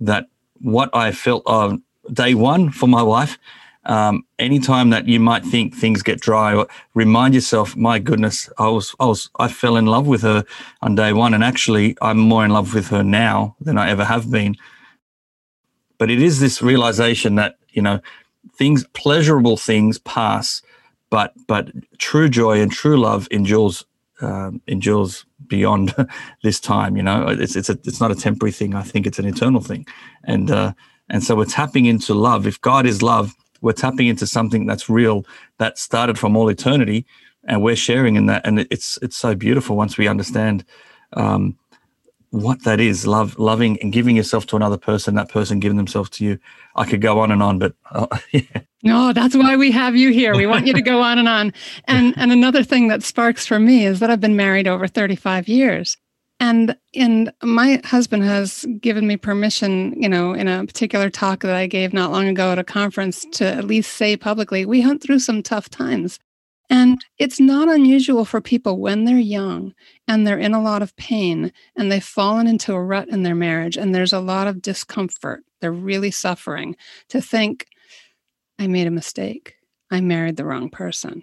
that 0.00 0.26
what 0.60 0.94
I 0.94 1.12
felt 1.12 1.42
on 1.46 1.82
day 2.12 2.34
one 2.34 2.70
for 2.70 2.86
my 2.86 3.02
wife. 3.02 3.38
Um, 3.86 4.24
anytime 4.38 4.90
that 4.90 5.08
you 5.08 5.18
might 5.18 5.42
think 5.42 5.74
things 5.74 6.02
get 6.02 6.20
dry, 6.20 6.66
remind 6.92 7.32
yourself, 7.32 7.74
my 7.74 7.98
goodness, 7.98 8.50
I 8.58 8.68
was, 8.68 8.94
I 9.00 9.06
was, 9.06 9.30
I 9.38 9.48
fell 9.48 9.78
in 9.78 9.86
love 9.86 10.06
with 10.06 10.20
her 10.20 10.44
on 10.82 10.96
day 10.96 11.14
one, 11.14 11.32
and 11.32 11.42
actually, 11.42 11.96
I'm 12.02 12.18
more 12.18 12.44
in 12.44 12.50
love 12.50 12.74
with 12.74 12.88
her 12.88 13.02
now 13.02 13.56
than 13.58 13.78
I 13.78 13.88
ever 13.88 14.04
have 14.04 14.30
been. 14.30 14.56
But 15.96 16.10
it 16.10 16.20
is 16.20 16.40
this 16.40 16.60
realization 16.60 17.36
that 17.36 17.56
you 17.72 17.82
know, 17.82 18.00
things, 18.54 18.84
pleasurable 18.92 19.56
things 19.56 19.98
pass, 19.98 20.62
but 21.10 21.32
but 21.46 21.70
true 21.98 22.28
joy 22.28 22.60
and 22.60 22.72
true 22.72 22.96
love 22.98 23.28
endures 23.30 23.84
um, 24.20 24.60
endures 24.66 25.24
beyond 25.46 25.94
this 26.42 26.60
time. 26.60 26.96
You 26.96 27.02
know, 27.02 27.26
it's 27.28 27.56
it's 27.56 27.68
a, 27.68 27.78
it's 27.84 28.00
not 28.00 28.10
a 28.10 28.14
temporary 28.14 28.52
thing. 28.52 28.74
I 28.74 28.82
think 28.82 29.06
it's 29.06 29.18
an 29.18 29.26
eternal 29.26 29.60
thing, 29.60 29.86
and 30.24 30.50
uh, 30.50 30.72
and 31.08 31.22
so 31.22 31.34
we're 31.34 31.44
tapping 31.44 31.86
into 31.86 32.14
love. 32.14 32.46
If 32.46 32.60
God 32.60 32.86
is 32.86 33.02
love, 33.02 33.34
we're 33.60 33.72
tapping 33.72 34.06
into 34.06 34.26
something 34.26 34.66
that's 34.66 34.88
real 34.88 35.26
that 35.58 35.78
started 35.78 36.18
from 36.18 36.36
all 36.36 36.48
eternity, 36.48 37.06
and 37.44 37.62
we're 37.62 37.76
sharing 37.76 38.16
in 38.16 38.26
that. 38.26 38.46
And 38.46 38.60
it's 38.70 38.98
it's 39.02 39.16
so 39.16 39.34
beautiful 39.34 39.76
once 39.76 39.98
we 39.98 40.08
understand 40.08 40.64
um, 41.14 41.56
what 42.30 42.62
that 42.62 42.78
is 42.78 43.06
love 43.06 43.38
loving 43.38 43.80
and 43.82 43.92
giving 43.92 44.16
yourself 44.16 44.46
to 44.46 44.56
another 44.56 44.78
person 44.78 45.16
that 45.16 45.28
person 45.28 45.58
giving 45.58 45.76
themselves 45.76 46.08
to 46.08 46.24
you 46.24 46.38
i 46.76 46.84
could 46.84 47.00
go 47.00 47.18
on 47.18 47.32
and 47.32 47.42
on 47.42 47.58
but 47.58 47.74
uh, 47.90 48.06
yeah. 48.30 48.60
No 48.82 49.12
that's 49.12 49.36
why 49.36 49.56
we 49.56 49.70
have 49.70 49.96
you 49.96 50.10
here. 50.10 50.34
We 50.34 50.46
want 50.46 50.66
you 50.66 50.72
to 50.74 50.82
go 50.82 51.00
on 51.02 51.18
and 51.18 51.28
on. 51.28 51.52
And 51.86 52.14
and 52.16 52.32
another 52.32 52.62
thing 52.62 52.88
that 52.88 53.02
sparks 53.02 53.46
for 53.46 53.58
me 53.58 53.86
is 53.86 54.00
that 54.00 54.10
i've 54.10 54.20
been 54.20 54.36
married 54.36 54.68
over 54.68 54.86
35 54.86 55.48
years. 55.48 55.96
And 56.38 56.76
and 56.94 57.32
my 57.42 57.80
husband 57.84 58.24
has 58.24 58.64
given 58.80 59.06
me 59.06 59.16
permission 59.16 59.94
you 60.00 60.08
know 60.08 60.32
in 60.32 60.48
a 60.48 60.64
particular 60.66 61.10
talk 61.10 61.40
that 61.40 61.56
i 61.56 61.66
gave 61.66 61.92
not 61.92 62.12
long 62.12 62.28
ago 62.28 62.52
at 62.52 62.58
a 62.58 62.64
conference 62.64 63.26
to 63.32 63.46
at 63.46 63.64
least 63.64 63.92
say 63.92 64.16
publicly 64.16 64.64
we 64.64 64.84
went 64.84 65.02
through 65.02 65.20
some 65.20 65.42
tough 65.42 65.68
times. 65.68 66.18
And 66.70 67.04
it's 67.18 67.40
not 67.40 67.68
unusual 67.68 68.24
for 68.24 68.40
people 68.40 68.78
when 68.78 69.04
they're 69.04 69.18
young 69.18 69.74
and 70.06 70.24
they're 70.24 70.38
in 70.38 70.54
a 70.54 70.62
lot 70.62 70.82
of 70.82 70.94
pain 70.94 71.52
and 71.76 71.90
they've 71.90 72.02
fallen 72.02 72.46
into 72.46 72.72
a 72.72 72.82
rut 72.82 73.08
in 73.08 73.24
their 73.24 73.34
marriage 73.34 73.76
and 73.76 73.92
there's 73.92 74.12
a 74.12 74.20
lot 74.20 74.46
of 74.46 74.62
discomfort, 74.62 75.42
they're 75.60 75.72
really 75.72 76.12
suffering, 76.12 76.76
to 77.08 77.20
think, 77.20 77.66
I 78.60 78.66
made 78.66 78.86
a 78.86 78.92
mistake. 78.92 79.54
I 79.90 80.02
married 80.02 80.36
the 80.36 80.44
wrong 80.44 80.68
person. 80.68 81.22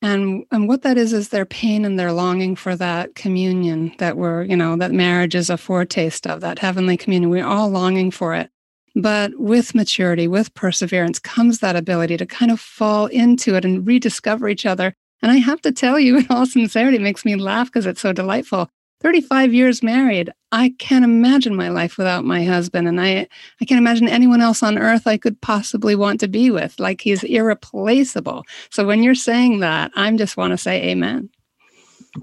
And, 0.00 0.44
and 0.50 0.68
what 0.68 0.82
that 0.82 0.96
is 0.96 1.12
is 1.12 1.28
their 1.28 1.44
pain 1.44 1.84
and 1.84 1.98
their 1.98 2.12
longing 2.12 2.56
for 2.56 2.74
that 2.76 3.14
communion 3.14 3.92
that 3.98 4.16
we're, 4.16 4.44
you 4.44 4.56
know, 4.56 4.74
that 4.76 4.92
marriage 4.92 5.34
is 5.34 5.50
a 5.50 5.58
foretaste 5.58 6.26
of, 6.26 6.40
that 6.40 6.60
heavenly 6.60 6.96
communion. 6.96 7.30
We're 7.30 7.46
all 7.46 7.68
longing 7.68 8.10
for 8.10 8.34
it. 8.34 8.50
But 8.94 9.38
with 9.38 9.74
maturity, 9.74 10.28
with 10.28 10.54
perseverance, 10.54 11.18
comes 11.18 11.58
that 11.58 11.76
ability 11.76 12.16
to 12.16 12.26
kind 12.26 12.50
of 12.50 12.58
fall 12.58 13.06
into 13.06 13.54
it 13.54 13.66
and 13.66 13.86
rediscover 13.86 14.48
each 14.48 14.64
other. 14.64 14.94
And 15.20 15.30
I 15.30 15.36
have 15.36 15.60
to 15.62 15.72
tell 15.72 15.98
you, 15.98 16.18
in 16.20 16.26
all 16.30 16.46
sincerity, 16.46 16.96
it 16.96 17.02
makes 17.02 17.24
me 17.24 17.36
laugh 17.36 17.66
because 17.66 17.84
it's 17.84 18.00
so 18.00 18.14
delightful. 18.14 18.70
35 19.00 19.54
years 19.54 19.82
married, 19.82 20.30
I 20.50 20.74
can't 20.78 21.04
imagine 21.04 21.54
my 21.54 21.68
life 21.68 21.98
without 21.98 22.24
my 22.24 22.44
husband. 22.44 22.88
And 22.88 23.00
I, 23.00 23.28
I 23.60 23.64
can't 23.64 23.78
imagine 23.78 24.08
anyone 24.08 24.40
else 24.40 24.62
on 24.62 24.78
earth 24.78 25.06
I 25.06 25.16
could 25.16 25.40
possibly 25.40 25.94
want 25.94 26.20
to 26.20 26.28
be 26.28 26.50
with. 26.50 26.78
Like 26.80 27.00
he's 27.00 27.22
irreplaceable. 27.22 28.44
So 28.70 28.86
when 28.86 29.02
you're 29.02 29.14
saying 29.14 29.60
that, 29.60 29.92
I 29.94 30.10
just 30.12 30.36
want 30.36 30.52
to 30.52 30.58
say 30.58 30.82
amen. 30.90 31.30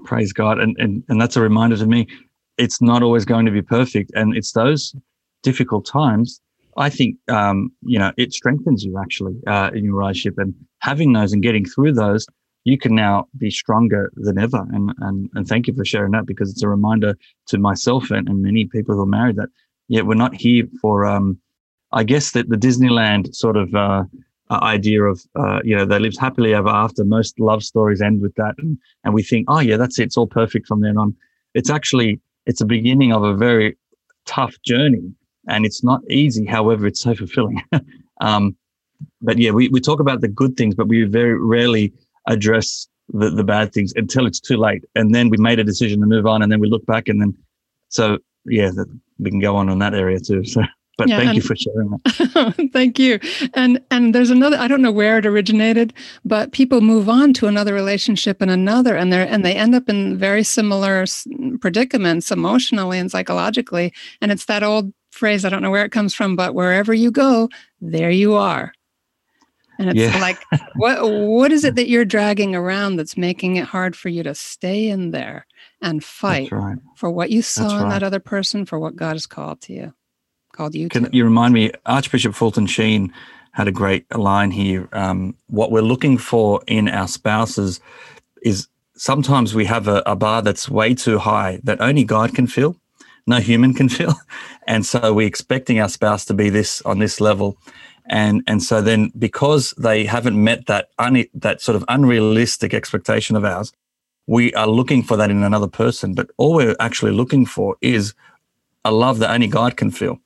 Praise 0.04 0.32
God. 0.32 0.58
And, 0.58 0.76
and, 0.78 1.02
and 1.08 1.20
that's 1.20 1.36
a 1.36 1.40
reminder 1.40 1.76
to 1.76 1.86
me 1.86 2.06
it's 2.58 2.82
not 2.82 3.02
always 3.02 3.24
going 3.24 3.46
to 3.46 3.52
be 3.52 3.62
perfect. 3.62 4.10
And 4.14 4.36
it's 4.36 4.52
those 4.52 4.94
difficult 5.42 5.86
times 5.86 6.40
I 6.76 6.90
think 6.90 7.16
um, 7.28 7.72
you 7.82 7.98
know 7.98 8.12
it 8.16 8.32
strengthens 8.32 8.84
you 8.84 8.98
actually 8.98 9.36
uh, 9.46 9.70
in 9.74 9.84
your 9.84 9.94
relationship, 9.94 10.38
and 10.38 10.54
having 10.80 11.12
those 11.12 11.32
and 11.32 11.42
getting 11.42 11.64
through 11.64 11.92
those 11.92 12.26
you 12.66 12.76
can 12.76 12.96
now 12.96 13.28
be 13.38 13.48
stronger 13.48 14.12
than 14.16 14.38
ever. 14.38 14.66
And 14.72 14.92
and 14.98 15.30
and 15.34 15.46
thank 15.46 15.68
you 15.68 15.74
for 15.74 15.84
sharing 15.84 16.12
that 16.12 16.26
because 16.26 16.50
it's 16.50 16.64
a 16.64 16.68
reminder 16.68 17.14
to 17.46 17.58
myself 17.58 18.10
and, 18.10 18.28
and 18.28 18.42
many 18.42 18.64
people 18.64 18.94
who 18.94 19.02
are 19.02 19.14
married 19.20 19.36
that 19.36 19.50
yeah, 19.88 20.02
we're 20.02 20.14
not 20.14 20.34
here 20.34 20.64
for 20.80 21.06
um 21.06 21.38
I 21.92 22.02
guess 22.02 22.32
that 22.32 22.48
the 22.48 22.56
Disneyland 22.56 23.34
sort 23.34 23.56
of 23.56 23.72
uh, 23.74 24.02
uh, 24.50 24.58
idea 24.62 25.04
of 25.04 25.22
uh, 25.36 25.60
you 25.64 25.76
know 25.76 25.84
they 25.84 26.00
lived 26.00 26.18
happily 26.18 26.54
ever 26.54 26.68
after. 26.68 27.04
Most 27.04 27.38
love 27.38 27.62
stories 27.62 28.02
end 28.02 28.20
with 28.20 28.34
that, 28.34 28.54
and, 28.58 28.76
and 29.04 29.14
we 29.14 29.22
think, 29.22 29.46
oh 29.48 29.60
yeah, 29.60 29.76
that's 29.76 29.98
it. 30.00 30.04
It's 30.04 30.16
all 30.16 30.26
perfect 30.26 30.66
from 30.66 30.80
then 30.80 30.98
on. 30.98 31.14
It's 31.54 31.70
actually 31.70 32.20
it's 32.46 32.60
a 32.60 32.66
beginning 32.66 33.12
of 33.12 33.22
a 33.22 33.34
very 33.34 33.76
tough 34.24 34.54
journey, 34.64 35.14
and 35.48 35.64
it's 35.64 35.84
not 35.84 36.00
easy. 36.10 36.44
However, 36.44 36.86
it's 36.86 37.00
so 37.00 37.14
fulfilling. 37.14 37.62
um, 38.20 38.56
but 39.20 39.38
yeah, 39.38 39.50
we, 39.50 39.68
we 39.68 39.80
talk 39.80 40.00
about 40.00 40.20
the 40.20 40.28
good 40.28 40.56
things, 40.56 40.74
but 40.74 40.88
we 40.88 41.04
very 41.04 41.38
rarely 41.38 41.92
address 42.26 42.88
the, 43.08 43.30
the 43.30 43.44
bad 43.44 43.72
things 43.72 43.92
until 43.96 44.26
it's 44.26 44.40
too 44.40 44.56
late. 44.56 44.84
And 44.94 45.14
then 45.14 45.30
we 45.30 45.36
made 45.38 45.58
a 45.58 45.64
decision 45.64 46.00
to 46.00 46.06
move 46.06 46.26
on, 46.26 46.42
and 46.42 46.50
then 46.50 46.60
we 46.60 46.68
look 46.68 46.84
back, 46.86 47.08
and 47.08 47.20
then 47.20 47.34
so 47.88 48.18
yeah, 48.46 48.70
that, 48.70 48.86
we 49.18 49.30
can 49.30 49.40
go 49.40 49.56
on 49.56 49.68
on 49.68 49.78
that 49.78 49.94
area 49.94 50.20
too. 50.20 50.44
So 50.44 50.62
but 50.96 51.08
yeah, 51.08 51.18
thank 51.18 51.28
and, 51.28 51.36
you 51.36 51.42
for 51.42 51.56
sharing 51.56 51.90
that. 51.90 52.70
thank 52.72 52.98
you. 52.98 53.20
And 53.54 53.82
and 53.90 54.14
there's 54.14 54.30
another 54.30 54.56
I 54.56 54.66
don't 54.66 54.82
know 54.82 54.92
where 54.92 55.18
it 55.18 55.26
originated, 55.26 55.92
but 56.24 56.52
people 56.52 56.80
move 56.80 57.08
on 57.08 57.34
to 57.34 57.46
another 57.46 57.74
relationship 57.74 58.40
and 58.40 58.50
another 58.50 58.96
and 58.96 59.12
they're, 59.12 59.26
and 59.26 59.44
they 59.44 59.54
end 59.54 59.74
up 59.74 59.88
in 59.88 60.16
very 60.16 60.42
similar 60.42 61.04
predicaments 61.60 62.30
emotionally 62.30 62.98
and 62.98 63.10
psychologically 63.10 63.92
and 64.20 64.32
it's 64.32 64.46
that 64.46 64.62
old 64.62 64.92
phrase 65.10 65.44
I 65.44 65.50
don't 65.50 65.62
know 65.62 65.70
where 65.70 65.84
it 65.84 65.92
comes 65.92 66.14
from 66.14 66.34
but 66.34 66.54
wherever 66.54 66.94
you 66.94 67.10
go, 67.10 67.50
there 67.80 68.10
you 68.10 68.34
are. 68.34 68.72
And 69.78 69.90
it's 69.90 69.98
yeah. 69.98 70.18
like 70.20 70.42
what 70.76 71.02
what 71.02 71.52
is 71.52 71.64
it 71.64 71.74
that 71.76 71.88
you're 71.88 72.04
dragging 72.04 72.54
around 72.54 72.96
that's 72.96 73.16
making 73.16 73.56
it 73.56 73.64
hard 73.64 73.96
for 73.96 74.08
you 74.08 74.22
to 74.22 74.34
stay 74.34 74.88
in 74.88 75.10
there 75.10 75.46
and 75.82 76.02
fight 76.02 76.50
right. 76.52 76.78
for 76.96 77.10
what 77.10 77.30
you 77.30 77.42
saw 77.42 77.82
in 77.82 77.88
that 77.90 78.02
other 78.02 78.20
person 78.20 78.64
for 78.64 78.78
what 78.78 78.96
God 78.96 79.12
has 79.12 79.26
called 79.26 79.60
to 79.62 79.72
you? 79.72 79.92
called 80.56 80.74
you. 80.74 80.88
Can 80.88 81.08
you 81.12 81.24
remind 81.24 81.54
me? 81.54 81.70
Archbishop 81.84 82.34
Fulton 82.34 82.66
Sheen 82.66 83.12
had 83.52 83.68
a 83.68 83.72
great 83.72 84.12
line 84.16 84.50
here. 84.50 84.88
Um, 84.92 85.36
what 85.46 85.70
we're 85.70 85.82
looking 85.82 86.18
for 86.18 86.60
in 86.66 86.88
our 86.88 87.06
spouses 87.06 87.80
is 88.42 88.68
sometimes 88.96 89.54
we 89.54 89.64
have 89.66 89.86
a, 89.86 90.02
a 90.06 90.16
bar 90.16 90.42
that's 90.42 90.68
way 90.68 90.94
too 90.94 91.18
high 91.18 91.60
that 91.64 91.80
only 91.80 92.04
God 92.04 92.34
can 92.34 92.46
fill, 92.46 92.76
no 93.26 93.38
human 93.38 93.74
can 93.74 93.88
fill, 93.98 94.14
and 94.66 94.84
so 94.84 95.12
we're 95.12 95.26
expecting 95.26 95.78
our 95.78 95.88
spouse 95.88 96.24
to 96.26 96.34
be 96.34 96.50
this 96.50 96.82
on 96.82 96.98
this 96.98 97.20
level. 97.20 97.56
And 98.08 98.42
and 98.46 98.62
so 98.62 98.80
then 98.80 99.10
because 99.18 99.72
they 99.78 100.04
haven't 100.04 100.42
met 100.42 100.66
that 100.66 100.88
un, 100.98 101.24
that 101.34 101.60
sort 101.60 101.76
of 101.76 101.84
unrealistic 101.88 102.72
expectation 102.74 103.36
of 103.36 103.44
ours, 103.44 103.72
we 104.26 104.52
are 104.54 104.66
looking 104.66 105.02
for 105.02 105.16
that 105.16 105.30
in 105.30 105.42
another 105.42 105.68
person. 105.68 106.14
But 106.14 106.30
all 106.36 106.54
we're 106.54 106.76
actually 106.80 107.12
looking 107.12 107.46
for 107.46 107.76
is 107.80 108.14
a 108.84 108.92
love 108.92 109.18
that 109.18 109.30
only 109.32 109.48
God 109.48 109.76
can 109.76 109.90
feel 109.90 110.20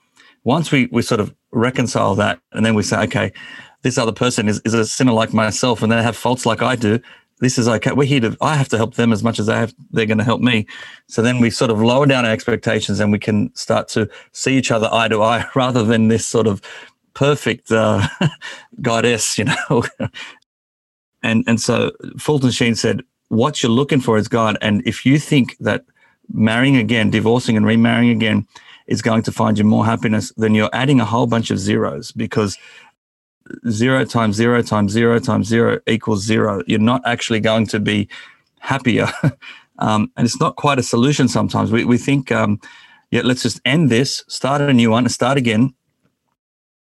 once 0.44 0.72
we, 0.72 0.88
we 0.90 1.02
sort 1.02 1.20
of 1.20 1.34
reconcile 1.52 2.14
that 2.14 2.40
and 2.52 2.64
then 2.64 2.74
we 2.74 2.82
say, 2.82 3.02
okay, 3.02 3.32
this 3.82 3.98
other 3.98 4.12
person 4.12 4.48
is, 4.48 4.60
is 4.64 4.74
a 4.74 4.86
sinner 4.86 5.12
like 5.12 5.32
myself 5.32 5.82
and 5.82 5.90
they 5.90 6.02
have 6.02 6.16
faults 6.16 6.46
like 6.46 6.62
I 6.62 6.76
do. 6.76 7.00
This 7.40 7.56
is 7.56 7.68
okay. 7.68 7.92
We're 7.92 8.04
here 8.04 8.20
to, 8.20 8.36
I 8.42 8.56
have 8.56 8.68
to 8.68 8.76
help 8.76 8.94
them 8.94 9.12
as 9.12 9.22
much 9.22 9.38
as 9.38 9.46
they 9.46 9.54
have, 9.54 9.74
they're 9.90 10.06
going 10.06 10.18
to 10.18 10.24
help 10.24 10.42
me. 10.42 10.66
So 11.08 11.22
then 11.22 11.40
we 11.40 11.48
sort 11.48 11.70
of 11.70 11.80
lower 11.80 12.04
down 12.04 12.26
our 12.26 12.30
expectations 12.30 13.00
and 13.00 13.10
we 13.10 13.18
can 13.18 13.54
start 13.54 13.88
to 13.88 14.10
see 14.32 14.58
each 14.58 14.70
other 14.70 14.88
eye 14.92 15.08
to 15.08 15.22
eye 15.22 15.46
rather 15.54 15.82
than 15.82 16.08
this 16.08 16.26
sort 16.26 16.46
of 16.46 16.60
perfect 17.14 17.70
uh, 17.70 18.06
goddess, 18.82 19.38
you 19.38 19.44
know. 19.44 19.84
and, 21.22 21.44
and 21.46 21.60
so 21.60 21.92
Fulton 22.18 22.50
Sheen 22.50 22.74
said, 22.74 23.02
what 23.28 23.62
you're 23.62 23.72
looking 23.72 24.00
for 24.00 24.18
is 24.18 24.28
God. 24.28 24.58
And 24.60 24.86
if 24.86 25.06
you 25.06 25.18
think 25.18 25.56
that 25.58 25.84
marrying 26.32 26.76
again, 26.76 27.10
divorcing 27.10 27.56
and 27.56 27.64
remarrying 27.64 28.10
again 28.10 28.46
is 28.86 29.02
going 29.02 29.22
to 29.22 29.32
find 29.32 29.56
you 29.56 29.64
more 29.64 29.86
happiness, 29.86 30.32
then 30.36 30.54
you're 30.54 30.70
adding 30.72 31.00
a 31.00 31.04
whole 31.04 31.26
bunch 31.26 31.50
of 31.50 31.58
zeros 31.58 32.12
because 32.12 32.58
zero 33.68 34.04
times 34.04 34.36
zero 34.36 34.62
times 34.62 34.92
zero 34.92 35.18
times 35.18 35.46
zero 35.46 35.80
equals 35.86 36.24
zero. 36.24 36.62
You're 36.66 36.80
not 36.80 37.02
actually 37.06 37.40
going 37.40 37.66
to 37.68 37.80
be 37.80 38.08
happier. 38.58 39.08
um, 39.78 40.10
and 40.16 40.26
it's 40.26 40.40
not 40.40 40.56
quite 40.56 40.78
a 40.78 40.82
solution 40.82 41.28
sometimes. 41.28 41.70
We, 41.70 41.84
we 41.84 41.98
think, 41.98 42.32
um, 42.32 42.60
yeah, 43.12 43.22
let's 43.24 43.42
just 43.42 43.60
end 43.64 43.90
this, 43.90 44.24
start 44.28 44.60
a 44.60 44.72
new 44.72 44.90
one, 44.90 45.08
start 45.08 45.38
again. 45.38 45.74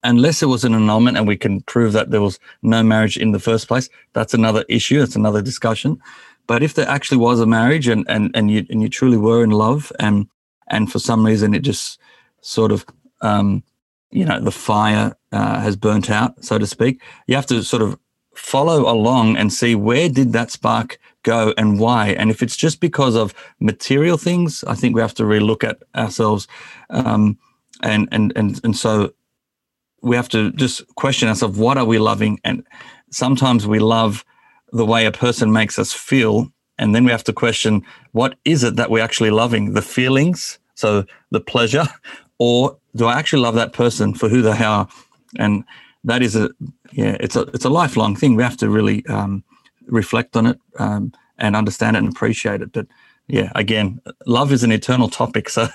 Unless 0.03 0.41
it 0.41 0.45
was 0.45 0.63
an 0.63 0.73
annulment 0.73 1.17
and 1.17 1.27
we 1.27 1.35
can 1.35 1.61
prove 1.61 1.93
that 1.93 2.11
there 2.11 2.21
was 2.21 2.39
no 2.61 2.81
marriage 2.83 3.17
in 3.17 3.31
the 3.31 3.39
first 3.39 3.67
place, 3.67 3.89
that's 4.13 4.33
another 4.33 4.63
issue. 4.69 4.99
That's 4.99 5.15
another 5.15 5.41
discussion. 5.41 5.99
But 6.47 6.63
if 6.63 6.73
there 6.73 6.87
actually 6.87 7.17
was 7.17 7.39
a 7.39 7.45
marriage 7.45 7.87
and, 7.87 8.05
and, 8.09 8.31
and 8.33 8.49
you 8.49 8.65
and 8.69 8.81
you 8.81 8.89
truly 8.89 9.17
were 9.17 9.43
in 9.43 9.51
love 9.51 9.91
and 9.99 10.27
and 10.69 10.91
for 10.91 10.99
some 10.99 11.25
reason 11.25 11.53
it 11.53 11.59
just 11.59 11.99
sort 12.41 12.71
of 12.71 12.85
um, 13.21 13.63
you 14.11 14.25
know 14.25 14.39
the 14.39 14.51
fire 14.51 15.15
uh, 15.31 15.59
has 15.59 15.75
burnt 15.75 16.09
out 16.09 16.43
so 16.43 16.57
to 16.57 16.65
speak 16.65 17.01
you 17.27 17.35
have 17.35 17.45
to 17.45 17.63
sort 17.63 17.81
of 17.81 17.99
follow 18.33 18.91
along 18.91 19.35
and 19.35 19.51
see 19.51 19.75
where 19.75 20.07
did 20.07 20.31
that 20.31 20.49
spark 20.49 20.97
go 21.23 21.53
and 21.57 21.79
why 21.79 22.07
and 22.09 22.31
if 22.31 22.41
it's 22.41 22.55
just 22.55 22.79
because 22.79 23.15
of 23.15 23.33
material 23.59 24.17
things 24.17 24.63
i 24.65 24.73
think 24.73 24.95
we 24.95 25.01
have 25.01 25.13
to 25.13 25.23
relook 25.23 25.63
at 25.63 25.83
ourselves 25.95 26.47
um, 26.89 27.37
and 27.83 28.07
and 28.11 28.31
and 28.35 28.59
and 28.63 28.77
so 28.77 29.13
we 30.01 30.15
have 30.15 30.29
to 30.29 30.51
just 30.53 30.85
question 30.95 31.29
ourselves 31.29 31.57
what 31.57 31.77
are 31.77 31.85
we 31.85 31.99
loving? 31.99 32.39
And 32.43 32.65
sometimes 33.11 33.67
we 33.67 33.79
love 33.79 34.25
the 34.71 34.85
way 34.85 35.05
a 35.05 35.11
person 35.11 35.51
makes 35.51 35.79
us 35.79 35.93
feel 35.93 36.51
and 36.77 36.95
then 36.95 37.03
we 37.03 37.11
have 37.11 37.23
to 37.25 37.33
question 37.33 37.83
what 38.11 38.35
is 38.45 38.63
it 38.63 38.75
that 38.77 38.89
we're 38.89 39.03
actually 39.03 39.31
loving? 39.31 39.73
The 39.73 39.81
feelings 39.81 40.59
so 40.75 41.05
the 41.31 41.41
pleasure 41.41 41.85
or 42.39 42.77
do 42.95 43.05
i 43.05 43.19
actually 43.19 43.41
love 43.41 43.55
that 43.55 43.73
person 43.73 44.13
for 44.13 44.29
who 44.29 44.41
they 44.41 44.63
are? 44.63 44.87
And 45.37 45.63
that 46.03 46.21
is 46.21 46.35
a 46.35 46.49
yeah 46.91 47.17
it's 47.19 47.35
a 47.35 47.41
it's 47.53 47.65
a 47.65 47.69
lifelong 47.69 48.15
thing. 48.15 48.35
We 48.35 48.43
have 48.43 48.57
to 48.57 48.69
really 48.69 49.05
um, 49.07 49.43
reflect 49.87 50.35
on 50.35 50.45
it 50.47 50.59
um, 50.77 51.13
and 51.37 51.55
understand 51.55 51.95
it 51.95 51.99
and 51.99 52.09
appreciate 52.11 52.61
it. 52.61 52.71
But 52.71 52.87
yeah 53.29 53.51
again 53.55 54.01
love 54.25 54.51
is 54.51 54.63
an 54.63 54.71
eternal 54.71 55.09
topic 55.09 55.49
so 55.49 55.67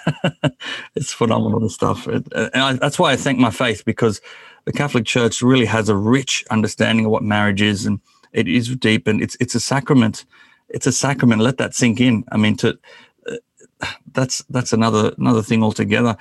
it's 0.94 1.12
phenomenal 1.12 1.68
stuff 1.68 2.06
it, 2.06 2.26
and 2.34 2.50
I, 2.56 2.72
that's 2.74 2.98
why 2.98 3.12
i 3.12 3.16
thank 3.16 3.38
my 3.38 3.50
faith 3.50 3.84
because 3.84 4.20
the 4.64 4.72
catholic 4.72 5.06
church 5.06 5.40
really 5.40 5.66
has 5.66 5.88
a 5.88 5.96
rich 5.96 6.44
understanding 6.50 7.06
of 7.06 7.10
what 7.10 7.22
marriage 7.22 7.62
is 7.62 7.86
and 7.86 8.00
it 8.32 8.48
is 8.48 8.74
deep 8.76 9.06
and 9.06 9.22
it's 9.22 9.36
it's 9.40 9.54
a 9.54 9.60
sacrament 9.60 10.24
it's 10.68 10.86
a 10.86 10.92
sacrament. 10.92 11.40
Let 11.40 11.58
that 11.58 11.74
sink 11.74 12.00
in. 12.00 12.24
I 12.32 12.36
mean, 12.36 12.56
to 12.56 12.78
uh, 13.30 13.86
that's 14.12 14.42
that's 14.50 14.72
another 14.72 15.12
another 15.18 15.42
thing 15.42 15.62
altogether. 15.62 16.16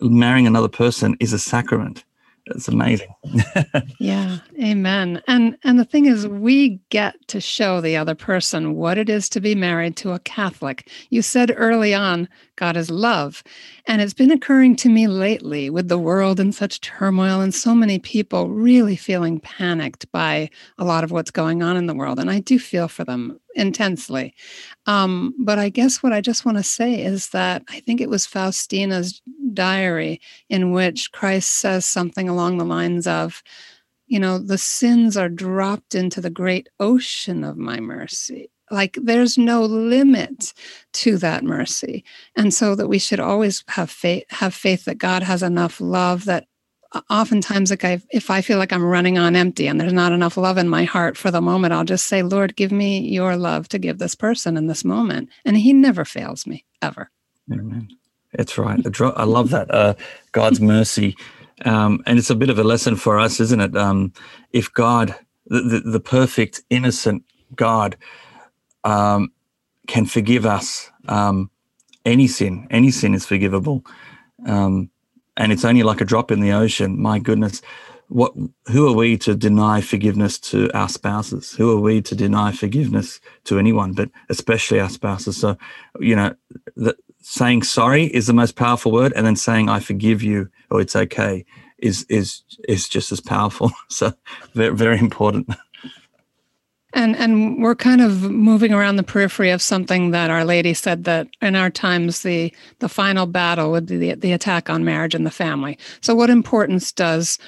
Marrying 0.00 0.46
another 0.46 0.68
person 0.68 1.16
is 1.20 1.32
a 1.32 1.38
sacrament. 1.38 2.04
It's 2.50 2.68
amazing. 2.68 3.14
yeah, 4.00 4.38
amen. 4.62 5.22
And 5.26 5.56
and 5.64 5.78
the 5.78 5.84
thing 5.84 6.06
is 6.06 6.26
we 6.26 6.80
get 6.90 7.16
to 7.28 7.40
show 7.40 7.80
the 7.80 7.96
other 7.96 8.14
person 8.14 8.74
what 8.74 8.98
it 8.98 9.08
is 9.08 9.28
to 9.30 9.40
be 9.40 9.54
married 9.54 9.96
to 9.98 10.12
a 10.12 10.18
Catholic. 10.20 10.90
You 11.10 11.22
said 11.22 11.52
early 11.56 11.94
on 11.94 12.28
God 12.58 12.76
is 12.76 12.90
love. 12.90 13.44
And 13.86 14.02
it's 14.02 14.12
been 14.12 14.32
occurring 14.32 14.74
to 14.76 14.88
me 14.88 15.06
lately 15.06 15.70
with 15.70 15.88
the 15.88 15.96
world 15.96 16.40
in 16.40 16.50
such 16.50 16.80
turmoil 16.80 17.40
and 17.40 17.54
so 17.54 17.72
many 17.72 18.00
people 18.00 18.48
really 18.48 18.96
feeling 18.96 19.38
panicked 19.38 20.10
by 20.10 20.50
a 20.76 20.84
lot 20.84 21.04
of 21.04 21.12
what's 21.12 21.30
going 21.30 21.62
on 21.62 21.76
in 21.76 21.86
the 21.86 21.94
world. 21.94 22.18
And 22.18 22.28
I 22.28 22.40
do 22.40 22.58
feel 22.58 22.88
for 22.88 23.04
them 23.04 23.38
intensely. 23.54 24.34
Um, 24.86 25.34
but 25.38 25.60
I 25.60 25.68
guess 25.68 26.02
what 26.02 26.12
I 26.12 26.20
just 26.20 26.44
want 26.44 26.58
to 26.58 26.64
say 26.64 27.00
is 27.00 27.28
that 27.28 27.62
I 27.68 27.78
think 27.80 28.00
it 28.00 28.10
was 28.10 28.26
Faustina's 28.26 29.22
diary 29.54 30.20
in 30.48 30.72
which 30.72 31.12
Christ 31.12 31.60
says 31.60 31.86
something 31.86 32.28
along 32.28 32.58
the 32.58 32.64
lines 32.64 33.06
of, 33.06 33.40
you 34.08 34.18
know, 34.18 34.36
the 34.36 34.58
sins 34.58 35.16
are 35.16 35.28
dropped 35.28 35.94
into 35.94 36.20
the 36.20 36.30
great 36.30 36.68
ocean 36.80 37.44
of 37.44 37.56
my 37.56 37.78
mercy 37.78 38.50
like 38.70 38.98
there's 39.02 39.38
no 39.38 39.62
limit 39.62 40.52
to 40.94 41.18
that 41.18 41.44
mercy. 41.44 42.04
And 42.36 42.52
so 42.52 42.74
that 42.74 42.88
we 42.88 42.98
should 42.98 43.20
always 43.20 43.64
have 43.68 43.90
faith 43.90 44.24
have 44.30 44.54
faith 44.54 44.84
that 44.84 44.98
god 44.98 45.22
has 45.22 45.42
enough 45.42 45.80
love 45.80 46.24
that 46.24 46.46
oftentimes 47.10 47.70
like 47.70 47.84
I, 47.84 48.00
if 48.10 48.30
i 48.30 48.40
feel 48.40 48.58
like 48.58 48.72
i'm 48.72 48.84
running 48.84 49.18
on 49.18 49.36
empty 49.36 49.66
and 49.66 49.80
there's 49.80 49.92
not 49.92 50.12
enough 50.12 50.36
love 50.36 50.56
in 50.56 50.68
my 50.68 50.84
heart 50.84 51.16
for 51.16 51.30
the 51.30 51.42
moment 51.42 51.74
i'll 51.74 51.84
just 51.84 52.06
say 52.06 52.22
lord 52.22 52.56
give 52.56 52.72
me 52.72 53.00
your 53.00 53.36
love 53.36 53.68
to 53.68 53.78
give 53.78 53.98
this 53.98 54.14
person 54.14 54.56
in 54.56 54.66
this 54.66 54.84
moment. 54.84 55.28
And 55.44 55.56
he 55.56 55.72
never 55.72 56.04
fails 56.04 56.46
me 56.46 56.64
ever. 56.82 57.10
Amen. 57.52 57.88
it's 58.32 58.58
right. 58.58 58.80
I 59.00 59.24
love 59.24 59.50
that 59.50 59.72
uh, 59.72 59.94
god's 60.32 60.60
mercy. 60.60 61.16
Um, 61.64 62.02
and 62.06 62.18
it's 62.18 62.30
a 62.30 62.36
bit 62.36 62.50
of 62.50 62.58
a 62.58 62.64
lesson 62.64 62.96
for 62.96 63.18
us 63.18 63.40
isn't 63.40 63.60
it? 63.60 63.76
Um, 63.76 64.12
if 64.52 64.72
god 64.72 65.14
the, 65.46 65.60
the, 65.60 65.80
the 65.80 66.00
perfect 66.00 66.62
innocent 66.70 67.24
god 67.54 67.96
um, 68.84 69.32
can 69.86 70.06
forgive 70.06 70.46
us 70.46 70.90
um, 71.08 71.50
any 72.04 72.26
sin. 72.26 72.66
Any 72.70 72.90
sin 72.90 73.14
is 73.14 73.26
forgivable. 73.26 73.84
Um, 74.46 74.90
and 75.36 75.52
it's 75.52 75.64
only 75.64 75.82
like 75.82 76.00
a 76.00 76.04
drop 76.04 76.30
in 76.30 76.40
the 76.40 76.52
ocean. 76.52 77.00
My 77.00 77.18
goodness, 77.18 77.62
what 78.08 78.32
who 78.68 78.88
are 78.88 78.94
we 78.94 79.16
to 79.18 79.34
deny 79.34 79.80
forgiveness 79.80 80.38
to 80.38 80.70
our 80.72 80.88
spouses 80.88 81.52
who 81.52 81.70
are 81.70 81.80
we 81.80 82.00
to 82.00 82.14
deny 82.14 82.50
forgiveness 82.50 83.20
to 83.44 83.58
anyone 83.58 83.92
but 83.92 84.10
especially 84.30 84.80
our 84.80 84.88
spouses 84.88 85.36
so 85.36 85.56
you 86.00 86.16
know 86.16 86.34
the, 86.74 86.96
saying 87.20 87.62
sorry 87.62 88.04
is 88.06 88.26
the 88.26 88.32
most 88.32 88.56
powerful 88.56 88.90
word 88.90 89.12
and 89.14 89.26
then 89.26 89.36
saying 89.36 89.68
i 89.68 89.78
forgive 89.78 90.22
you 90.22 90.48
or 90.70 90.80
it's 90.80 90.96
okay 90.96 91.44
is 91.78 92.04
is 92.08 92.42
is 92.66 92.88
just 92.88 93.12
as 93.12 93.20
powerful 93.20 93.70
so 93.88 94.12
very, 94.54 94.74
very 94.74 94.98
important 94.98 95.48
and 96.94 97.16
and 97.16 97.62
we're 97.62 97.74
kind 97.74 98.00
of 98.00 98.22
moving 98.22 98.72
around 98.72 98.96
the 98.96 99.02
periphery 99.02 99.50
of 99.50 99.60
something 99.60 100.10
that 100.12 100.30
Our 100.30 100.44
Lady 100.44 100.72
said 100.72 101.04
that 101.04 101.28
in 101.42 101.54
our 101.54 101.70
times 101.70 102.22
the 102.22 102.52
the 102.78 102.88
final 102.88 103.26
battle 103.26 103.70
would 103.70 103.86
be 103.86 103.98
the, 103.98 104.14
the 104.14 104.32
attack 104.32 104.70
on 104.70 104.84
marriage 104.84 105.14
and 105.14 105.26
the 105.26 105.30
family. 105.30 105.78
So 106.00 106.14
what 106.14 106.30
importance 106.30 106.90
does 106.90 107.38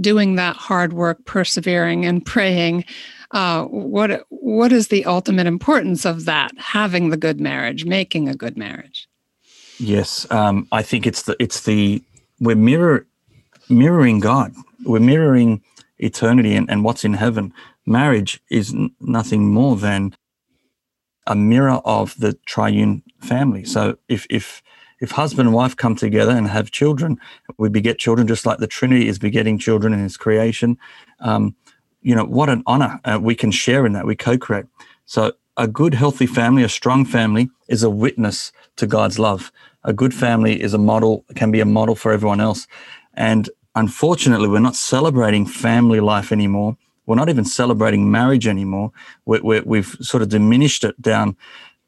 doing 0.00 0.34
that 0.34 0.56
hard 0.56 0.92
work, 0.92 1.24
persevering 1.24 2.04
and 2.04 2.24
praying? 2.24 2.84
Uh, 3.30 3.64
what 3.64 4.24
what 4.30 4.72
is 4.72 4.88
the 4.88 5.04
ultimate 5.04 5.46
importance 5.46 6.04
of 6.04 6.24
that? 6.24 6.50
Having 6.58 7.10
the 7.10 7.16
good 7.16 7.40
marriage, 7.40 7.84
making 7.84 8.28
a 8.28 8.34
good 8.34 8.56
marriage. 8.56 9.08
Yes, 9.78 10.28
um, 10.32 10.66
I 10.72 10.82
think 10.82 11.06
it's 11.06 11.22
the 11.22 11.36
it's 11.38 11.62
the 11.62 12.02
we're 12.40 12.56
mirror 12.56 13.06
mirroring 13.68 14.18
God. 14.18 14.52
We're 14.84 15.00
mirroring 15.00 15.62
eternity 15.98 16.54
and, 16.54 16.70
and 16.70 16.84
what's 16.84 17.04
in 17.04 17.14
heaven 17.14 17.52
marriage 17.88 18.40
is 18.50 18.74
n- 18.74 18.90
nothing 19.00 19.50
more 19.50 19.76
than 19.76 20.14
a 21.26 21.36
mirror 21.36 21.80
of 21.84 22.14
the 22.18 22.34
triune 22.46 23.02
family. 23.20 23.64
So 23.64 23.98
if 24.08 24.26
if 24.30 24.62
if 25.00 25.12
husband 25.12 25.48
and 25.48 25.54
wife 25.54 25.76
come 25.76 25.94
together 25.96 26.32
and 26.32 26.48
have 26.48 26.70
children, 26.70 27.18
we 27.58 27.68
beget 27.68 27.98
children 27.98 28.26
just 28.26 28.46
like 28.46 28.58
the 28.58 28.66
Trinity 28.66 29.08
is 29.08 29.18
begetting 29.18 29.58
children 29.58 29.92
in 29.92 30.00
His 30.00 30.16
creation. 30.16 30.78
Um, 31.20 31.54
you 32.02 32.14
know 32.14 32.24
what 32.24 32.48
an 32.48 32.62
honor 32.66 33.00
uh, 33.04 33.18
we 33.20 33.34
can 33.34 33.50
share 33.50 33.86
in 33.86 33.92
that. 33.92 34.06
We 34.06 34.16
co-create. 34.16 34.66
So 35.06 35.32
a 35.56 35.68
good, 35.68 35.94
healthy 35.94 36.26
family, 36.26 36.62
a 36.62 36.68
strong 36.68 37.04
family, 37.04 37.50
is 37.68 37.82
a 37.82 37.90
witness 37.90 38.52
to 38.76 38.86
God's 38.86 39.18
love. 39.18 39.52
A 39.84 39.92
good 39.92 40.14
family 40.14 40.62
is 40.62 40.74
a 40.74 40.78
model, 40.78 41.24
can 41.34 41.50
be 41.50 41.60
a 41.60 41.64
model 41.64 41.94
for 41.96 42.12
everyone 42.12 42.40
else. 42.40 42.66
And 43.14 43.50
unfortunately, 43.74 44.48
we're 44.48 44.60
not 44.60 44.76
celebrating 44.76 45.46
family 45.46 46.00
life 46.00 46.32
anymore 46.32 46.76
we're 47.08 47.14
not 47.14 47.30
even 47.30 47.46
celebrating 47.46 48.10
marriage 48.10 48.46
anymore. 48.46 48.92
we 49.24 49.60
we've 49.60 49.96
sort 50.02 50.22
of 50.22 50.28
diminished 50.28 50.84
it 50.84 51.00
down 51.00 51.36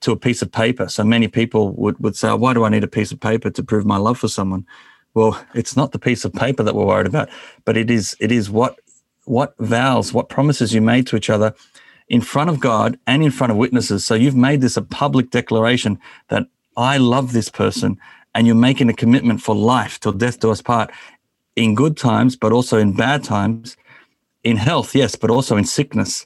to 0.01 0.13
a 0.13 0.17
piece 0.17 0.41
of 0.41 0.51
paper. 0.51 0.89
So 0.89 1.05
many 1.05 1.29
people 1.29 1.73
would, 1.73 1.99
would 2.01 2.17
say, 2.17 2.33
Why 2.33 2.55
do 2.55 2.65
I 2.65 2.71
need 2.71 2.85
a 2.85 2.89
piece 2.89 3.13
of 3.13 3.21
paper 3.21 3.51
to 3.51 3.63
prove 3.63 3.85
my 3.85 3.99
love 3.99 4.19
for 4.19 4.29
someone? 4.29 4.67
Well, 5.13 5.39
it's 5.55 5.77
not 5.77 5.93
the 5.93 5.99
piece 5.99 6.25
of 6.25 6.33
paper 6.33 6.63
that 6.63 6.75
we're 6.75 6.87
worried 6.87 7.07
about, 7.07 7.29
but 7.67 7.77
it 7.77 7.91
is 7.91 8.17
it 8.19 8.33
is 8.33 8.49
what 8.49 8.79
what 9.27 9.55
vows, 9.59 10.15
what 10.15 10.31
promises 10.31 10.73
you 10.73 10.81
made 10.81 11.07
to 11.09 11.17
each 11.17 11.29
other 11.29 11.55
in 12.09 12.23
front 12.23 12.49
of 12.49 12.59
God 12.59 12.99
and 13.07 13.23
in 13.23 13.31
front 13.31 13.51
of 13.51 13.59
witnesses. 13.59 14.07
So 14.07 14.15
you've 14.15 14.35
made 14.35 14.63
this 14.63 14.79
a 14.79 14.83
public 14.83 15.29
declaration 15.29 15.99
that 16.29 16.47
I 16.79 16.97
love 16.97 17.35
this 17.35 17.51
person, 17.51 17.99
and 18.35 18.47
you're 18.47 18.57
making 18.57 18.89
a 18.89 18.95
commitment 18.95 19.43
for 19.43 19.55
life 19.55 20.01
till 20.01 20.13
death 20.13 20.41
do 20.41 20.51
us 20.51 20.63
part 20.63 20.91
in 21.57 21.75
good 21.75 21.99
times, 21.99 22.37
but 22.37 22.53
also 22.53 22.79
in 22.79 22.95
bad 22.97 23.23
times 23.23 23.77
in 24.45 24.57
health, 24.57 24.95
yes, 24.95 25.17
but 25.17 25.31
also 25.31 25.57
in 25.57 25.65
sickness 25.65 26.25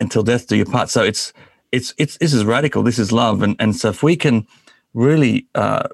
until 0.00 0.22
death 0.22 0.46
do 0.46 0.56
you 0.56 0.64
part. 0.64 0.90
So 0.90 1.02
it's 1.02 1.32
it's 1.72 1.94
it's 1.98 2.18
this 2.18 2.32
is 2.32 2.44
radical. 2.44 2.82
This 2.82 2.98
is 2.98 3.12
love, 3.12 3.42
and 3.42 3.56
and 3.58 3.74
so 3.76 3.88
if 3.88 4.02
we 4.02 4.16
can 4.16 4.46
really 4.92 5.46
uh, 5.54 5.88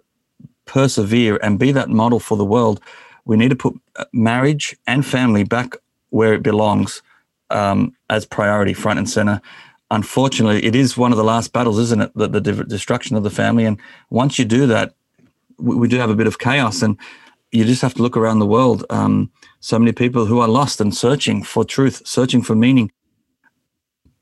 persevere 0.66 1.38
and 1.42 1.58
be 1.58 1.72
that 1.72 1.88
model 1.88 2.20
for 2.20 2.36
the 2.36 2.44
world, 2.44 2.80
we 3.24 3.36
need 3.36 3.50
to 3.50 3.56
put 3.56 3.74
uh, 3.96 4.04
marriage 4.12 4.76
and 4.86 5.04
family 5.04 5.44
back 5.44 5.76
where 6.10 6.34
it 6.34 6.42
belongs 6.42 7.02
um, 7.50 7.94
as 8.08 8.26
priority, 8.26 8.74
front 8.74 8.98
and 8.98 9.08
center. 9.08 9.40
Unfortunately, 9.90 10.64
it 10.64 10.76
is 10.76 10.96
one 10.96 11.12
of 11.12 11.18
the 11.18 11.24
last 11.24 11.52
battles, 11.52 11.78
isn't 11.78 12.02
it? 12.02 12.12
The, 12.14 12.28
the 12.28 12.40
destruction 12.64 13.16
of 13.16 13.22
the 13.22 13.30
family, 13.30 13.64
and 13.64 13.78
once 14.10 14.38
you 14.38 14.44
do 14.44 14.66
that, 14.66 14.94
we, 15.58 15.74
we 15.76 15.88
do 15.88 15.96
have 15.96 16.10
a 16.10 16.14
bit 16.14 16.26
of 16.26 16.38
chaos, 16.38 16.82
and 16.82 16.96
you 17.52 17.64
just 17.64 17.82
have 17.82 17.94
to 17.94 18.02
look 18.02 18.16
around 18.16 18.38
the 18.38 18.46
world. 18.46 18.84
Um, 18.90 19.30
so 19.60 19.78
many 19.78 19.92
people 19.92 20.26
who 20.26 20.40
are 20.40 20.48
lost 20.48 20.80
and 20.80 20.94
searching 20.94 21.42
for 21.42 21.64
truth, 21.64 22.02
searching 22.04 22.42
for 22.42 22.54
meaning. 22.54 22.90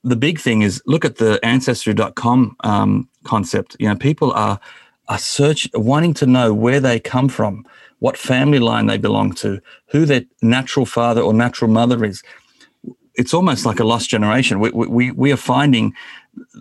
The 0.05 0.17
big 0.17 0.41
thing 0.41 0.63
is 0.63 0.83
look 0.87 1.05
at 1.05 1.17
the 1.17 1.39
ancestry.com 1.45 2.57
um, 2.61 3.09
concept. 3.25 3.77
You 3.79 3.89
know, 3.89 3.97
people 3.97 4.33
are 4.33 4.61
are 5.09 5.19
search 5.19 5.69
wanting 5.75 6.13
to 6.13 6.27
know 6.27 6.53
where 6.53 6.81
they 6.81 7.01
come 7.01 7.29
from, 7.29 7.65
what 7.99 8.17
family 8.17 8.59
line 8.59 8.87
they 8.87 8.99
belong 8.99 9.33
to, 9.33 9.59
who 9.89 10.05
their 10.05 10.23
natural 10.43 10.85
father 10.85 11.23
or 11.23 11.33
natural 11.33 11.71
mother 11.71 12.05
is. 12.05 12.23
It's 13.15 13.33
almost 13.35 13.65
like 13.65 13.81
a 13.81 13.85
lost 13.85 14.09
generation. 14.09 14.61
We 14.61 14.71
we 14.71 15.11
we 15.11 15.33
are 15.33 15.37
finding 15.37 15.95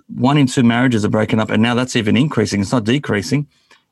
one 0.07 0.37
in 0.37 0.47
two 0.47 0.63
marriages 0.63 1.05
are 1.05 1.09
breaking 1.09 1.39
up, 1.39 1.49
and 1.49 1.61
now 1.61 1.75
that's 1.75 1.95
even 1.95 2.17
increasing. 2.17 2.61
It's 2.61 2.71
not 2.71 2.83
decreasing. 2.83 3.47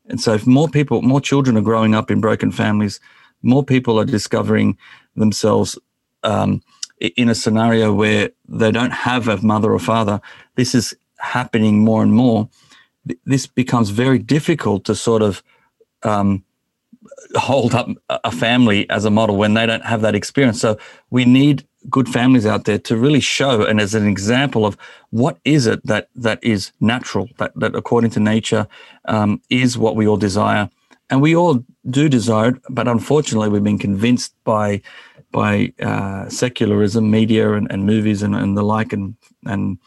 And 0.08 0.22
so, 0.22 0.34
if 0.34 0.46
more 0.46 0.68
people, 0.68 1.02
more 1.02 1.22
children 1.22 1.58
are 1.58 1.62
growing 1.62 1.96
up 1.96 2.12
in 2.12 2.22
broken 2.22 2.52
families, 2.52 3.00
more 3.42 3.64
people 3.64 4.00
are 4.00 4.06
discovering 4.06 4.78
themselves 5.16 5.78
um, 6.24 6.62
in 7.00 7.30
a 7.30 7.36
scenario 7.36 7.94
where 7.94 8.30
they 8.48 8.72
don't 8.72 8.92
have 8.92 9.28
a 9.28 9.38
mother 9.38 9.72
or 9.72 9.80
father. 9.80 10.22
This 10.56 10.76
is 10.76 10.96
happening 11.20 11.84
more 11.84 12.04
and 12.04 12.14
more. 12.14 12.50
This 13.26 13.48
becomes 13.48 13.90
very 13.90 14.20
difficult 14.20 14.86
to 14.86 14.96
sort 14.96 15.22
of 15.22 15.44
um, 16.04 16.44
hold 17.36 17.74
up 17.74 17.90
a 18.10 18.32
family 18.32 18.90
as 18.90 19.06
a 19.06 19.12
model 19.12 19.38
when 19.38 19.54
they 19.54 19.66
don't 19.66 19.86
have 19.86 20.02
that 20.02 20.16
experience. 20.16 20.60
So 20.60 20.78
we 21.10 21.26
need 21.26 21.68
good 21.90 22.10
families 22.10 22.46
out 22.46 22.66
there 22.66 22.80
to 22.80 22.98
really 22.98 23.20
show 23.20 23.64
and 23.64 23.80
as 23.80 23.94
an 23.94 24.08
example 24.08 24.66
of 24.66 24.78
what 25.12 25.38
is 25.46 25.68
it 25.68 25.86
that 25.86 26.10
that 26.16 26.44
is 26.44 26.72
natural 26.80 27.30
that 27.38 27.52
that 27.56 27.76
according 27.76 28.12
to 28.12 28.20
nature 28.20 28.68
um, 29.08 29.42
is 29.50 29.78
what 29.78 29.96
we 29.96 30.08
all 30.08 30.18
desire. 30.18 30.70
And 31.10 31.22
we 31.22 31.36
all 31.36 31.64
do 31.90 32.10
desire 32.10 32.50
it, 32.50 32.62
but 32.70 32.88
unfortunately, 32.88 33.50
we've 33.50 33.64
been 33.64 33.78
convinced 33.78 34.34
by 34.44 34.82
by 35.32 35.72
uh, 35.82 36.30
secularism, 36.30 37.12
media, 37.12 37.54
and, 37.54 37.70
and 37.72 37.86
movies, 37.86 38.24
and, 38.24 38.36
and 38.36 38.58
the 38.58 38.64
like, 38.64 38.92
and 38.92 39.16
and 39.46 39.78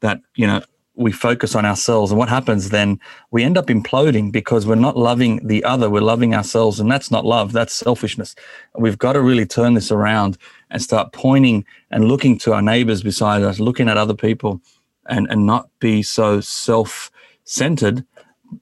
that 0.00 0.20
you 0.34 0.46
know 0.46 0.60
we 0.94 1.12
focus 1.12 1.54
on 1.54 1.64
ourselves, 1.64 2.10
and 2.10 2.18
what 2.18 2.28
happens 2.28 2.68
then? 2.68 3.00
We 3.30 3.42
end 3.42 3.56
up 3.56 3.66
imploding 3.66 4.32
because 4.32 4.66
we're 4.66 4.74
not 4.74 4.98
loving 4.98 5.46
the 5.46 5.64
other; 5.64 5.88
we're 5.88 6.02
loving 6.02 6.34
ourselves, 6.34 6.78
and 6.78 6.90
that's 6.90 7.10
not 7.10 7.24
love; 7.24 7.52
that's 7.52 7.72
selfishness. 7.72 8.34
We've 8.76 8.98
got 8.98 9.14
to 9.14 9.22
really 9.22 9.46
turn 9.46 9.74
this 9.74 9.90
around 9.90 10.36
and 10.70 10.82
start 10.82 11.12
pointing 11.12 11.64
and 11.90 12.06
looking 12.06 12.38
to 12.38 12.52
our 12.52 12.62
neighbors 12.62 13.02
beside 13.02 13.42
us, 13.42 13.60
looking 13.60 13.88
at 13.88 13.96
other 13.96 14.14
people, 14.14 14.60
and 15.08 15.26
and 15.30 15.46
not 15.46 15.68
be 15.78 16.02
so 16.02 16.40
self 16.40 17.10
centered 17.44 18.04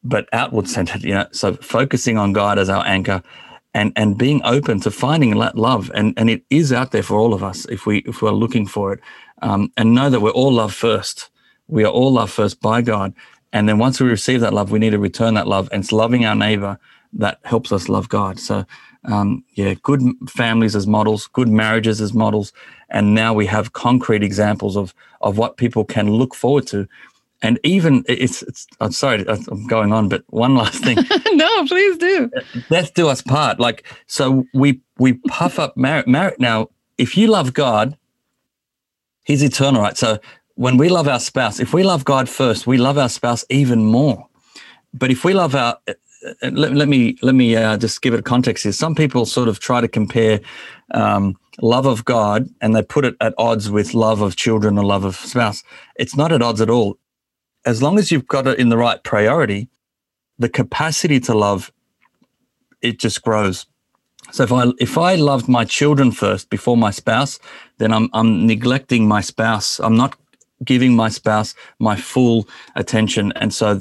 but 0.03 0.29
outward 0.33 0.69
centered, 0.69 1.03
you 1.03 1.15
know, 1.15 1.27
so 1.33 1.55
focusing 1.55 2.19
on 2.19 2.33
God 2.33 2.59
as 2.59 2.69
our 2.69 2.85
anchor 2.87 3.23
and, 3.75 3.93
and 3.97 4.17
being 4.17 4.41
open 4.45 4.81
to 4.81 4.91
finding 4.91 5.37
that 5.39 5.57
love. 5.57 5.91
And, 5.95 6.15
and 6.17 6.31
it 6.31 6.45
is 6.51 6.73
out 6.73 6.93
there 6.93 7.03
for 7.03 7.19
all 7.19 7.35
of 7.35 7.43
us 7.43 7.67
if 7.67 7.87
we, 7.87 7.99
if 7.99 8.23
we're 8.23 8.31
looking 8.31 8.67
for 8.67 8.93
it. 8.93 9.01
Um, 9.43 9.73
and 9.77 9.95
know 9.95 10.11
that 10.11 10.21
we're 10.21 10.31
all 10.31 10.53
loved 10.53 10.75
first. 10.75 11.31
We 11.67 11.85
are 11.85 11.93
all 11.93 12.13
loved 12.13 12.33
first 12.33 12.61
by 12.61 12.83
God. 12.83 13.15
And 13.53 13.69
then 13.69 13.79
once 13.79 14.01
we 14.01 14.09
receive 14.09 14.41
that 14.41 14.55
love, 14.55 14.71
we 14.71 14.79
need 14.79 14.91
to 14.91 14.99
return 14.99 15.35
that 15.35 15.49
love. 15.49 15.69
And 15.73 15.83
it's 15.83 15.93
loving 15.93 16.25
our 16.25 16.35
neighbor 16.35 16.79
that 17.15 17.41
helps 17.45 17.73
us 17.73 17.89
love 17.89 18.09
God. 18.09 18.39
So, 18.41 18.65
um, 19.07 19.45
yeah, 19.55 19.75
good 19.83 20.03
families 20.29 20.75
as 20.75 20.87
models, 20.87 21.27
good 21.29 21.49
marriages 21.49 22.01
as 22.01 22.15
models. 22.15 22.53
And 22.91 23.15
now 23.15 23.35
we 23.35 23.47
have 23.47 23.73
concrete 23.73 24.23
examples 24.23 24.77
of, 24.77 24.95
of 25.21 25.37
what 25.39 25.57
people 25.57 25.85
can 25.85 26.11
look 26.11 26.35
forward 26.35 26.67
to 26.69 26.89
and 27.45 27.61
even 27.63 28.05
it's, 28.09 28.43
it's 28.43 28.67
I'm 28.81 28.93
sorry 28.93 29.23
I'm 29.29 29.67
going 29.67 29.93
on, 29.93 30.09
but 30.09 30.25
one 30.29 30.55
last 30.55 30.83
thing. 30.83 30.97
no, 31.33 31.67
please 31.67 31.99
do. 31.99 32.31
Death 32.71 32.95
do 32.95 33.09
us 33.09 33.21
part. 33.21 33.61
Like 33.61 33.85
so, 34.07 34.47
we 34.55 34.81
we 34.97 35.13
puff 35.29 35.59
up 35.59 35.77
merit. 35.77 36.09
Merit 36.09 36.41
now. 36.41 36.71
If 36.97 37.19
you 37.19 37.27
love 37.27 37.53
God, 37.53 37.99
He's 39.25 39.43
eternal, 39.43 39.83
right? 39.83 39.97
So 39.97 40.19
when 40.55 40.79
we 40.79 40.89
love 40.89 41.07
our 41.07 41.21
spouse, 41.21 41.61
if 41.61 41.75
we 41.75 41.83
love 41.83 42.07
God 42.07 42.31
first, 42.31 42.67
we 42.67 42.79
love 42.79 42.97
our 42.97 43.11
spouse 43.11 43.45
even 43.51 43.85
more. 43.85 44.27
But 44.95 45.11
if 45.11 45.23
we 45.23 45.35
love 45.35 45.55
our 45.55 45.77
uh, 45.87 45.91
uh, 45.91 45.95
let, 46.43 46.73
let 46.73 46.89
me 46.89 47.17
let 47.23 47.35
me 47.35 47.57
uh, 47.57 47.77
just 47.77 48.03
give 48.03 48.15
it 48.15 48.21
a 48.21 48.23
context 48.23 48.65
here. 48.65 48.73
Some 48.73 48.95
people 48.95 49.27
sort 49.27 49.49
of 49.49 49.61
try 49.61 49.81
to 49.81 49.89
compare 49.89 50.41
um, 50.93 51.37
love 51.61 51.87
of 51.87 52.05
God 52.05 52.49
and 52.61 52.75
they 52.75 52.83
put 52.83 53.05
it 53.05 53.15
at 53.21 53.35
odds 53.39 53.71
with 53.71 53.95
love 53.95 54.21
of 54.21 54.37
children 54.37 54.79
or 54.79 54.85
love 54.85 55.05
of 55.05 55.17
spouse. 55.17 55.63
It's 55.97 56.17
not 56.17 56.33
at 56.33 56.43
odds 56.43 56.61
at 56.61 56.71
all 56.71 56.99
as 57.65 57.83
long 57.83 57.99
as 57.99 58.13
you've 58.13 58.29
got 58.29 58.47
it 58.47 58.59
in 58.59 58.69
the 58.69 58.77
right 58.77 59.03
priority, 59.03 59.69
the 60.39 60.49
capacity 60.49 61.21
to 61.21 61.35
love 61.35 61.73
it 62.83 62.99
just 62.99 63.23
grows. 63.23 63.67
So 64.33 64.43
if 64.43 64.53
I 64.53 64.65
if 64.79 64.99
I 64.99 65.15
loved 65.15 65.49
my 65.49 65.65
children 65.65 66.11
first 66.11 66.51
before 66.51 66.77
my 66.77 66.91
spouse, 66.91 67.39
then 67.79 67.93
I'm 67.93 68.09
I'm 68.13 68.47
neglecting 68.47 69.07
my 69.09 69.21
spouse. 69.21 69.79
I'm 69.81 69.97
not 69.97 70.17
giving 70.65 70.95
my 70.95 71.09
spouse 71.09 71.55
my 71.79 71.97
full 71.97 72.49
attention, 72.75 73.33
and 73.37 73.53
so 73.53 73.81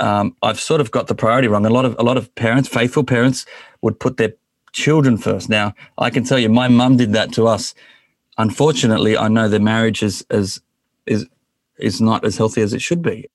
um, 0.00 0.36
I've 0.42 0.60
sort 0.60 0.80
of 0.80 0.90
got 0.90 1.06
the 1.06 1.14
priority 1.14 1.48
wrong. 1.48 1.66
A 1.66 1.70
lot 1.70 1.84
of 1.84 1.96
a 1.98 2.02
lot 2.02 2.16
of 2.16 2.34
parents, 2.34 2.68
faithful 2.68 3.04
parents, 3.04 3.46
would 3.82 4.00
put 4.00 4.16
their 4.16 4.34
children 4.72 5.16
first. 5.16 5.48
Now, 5.48 5.74
I 5.98 6.10
can 6.10 6.24
tell 6.24 6.38
you, 6.38 6.48
my 6.48 6.68
mum 6.68 6.96
did 6.96 7.12
that 7.12 7.32
to 7.34 7.46
us. 7.46 7.74
Unfortunately, 8.38 9.16
I 9.16 9.28
know 9.28 9.48
the 9.48 9.60
marriage 9.60 10.02
is 10.02 10.24
is 10.30 10.60
is 11.06 11.26
is 11.78 12.00
not 12.00 12.24
as 12.24 12.36
healthy 12.36 12.62
as 12.62 12.72
it 12.72 12.82
should 12.82 13.02
be, 13.02 13.28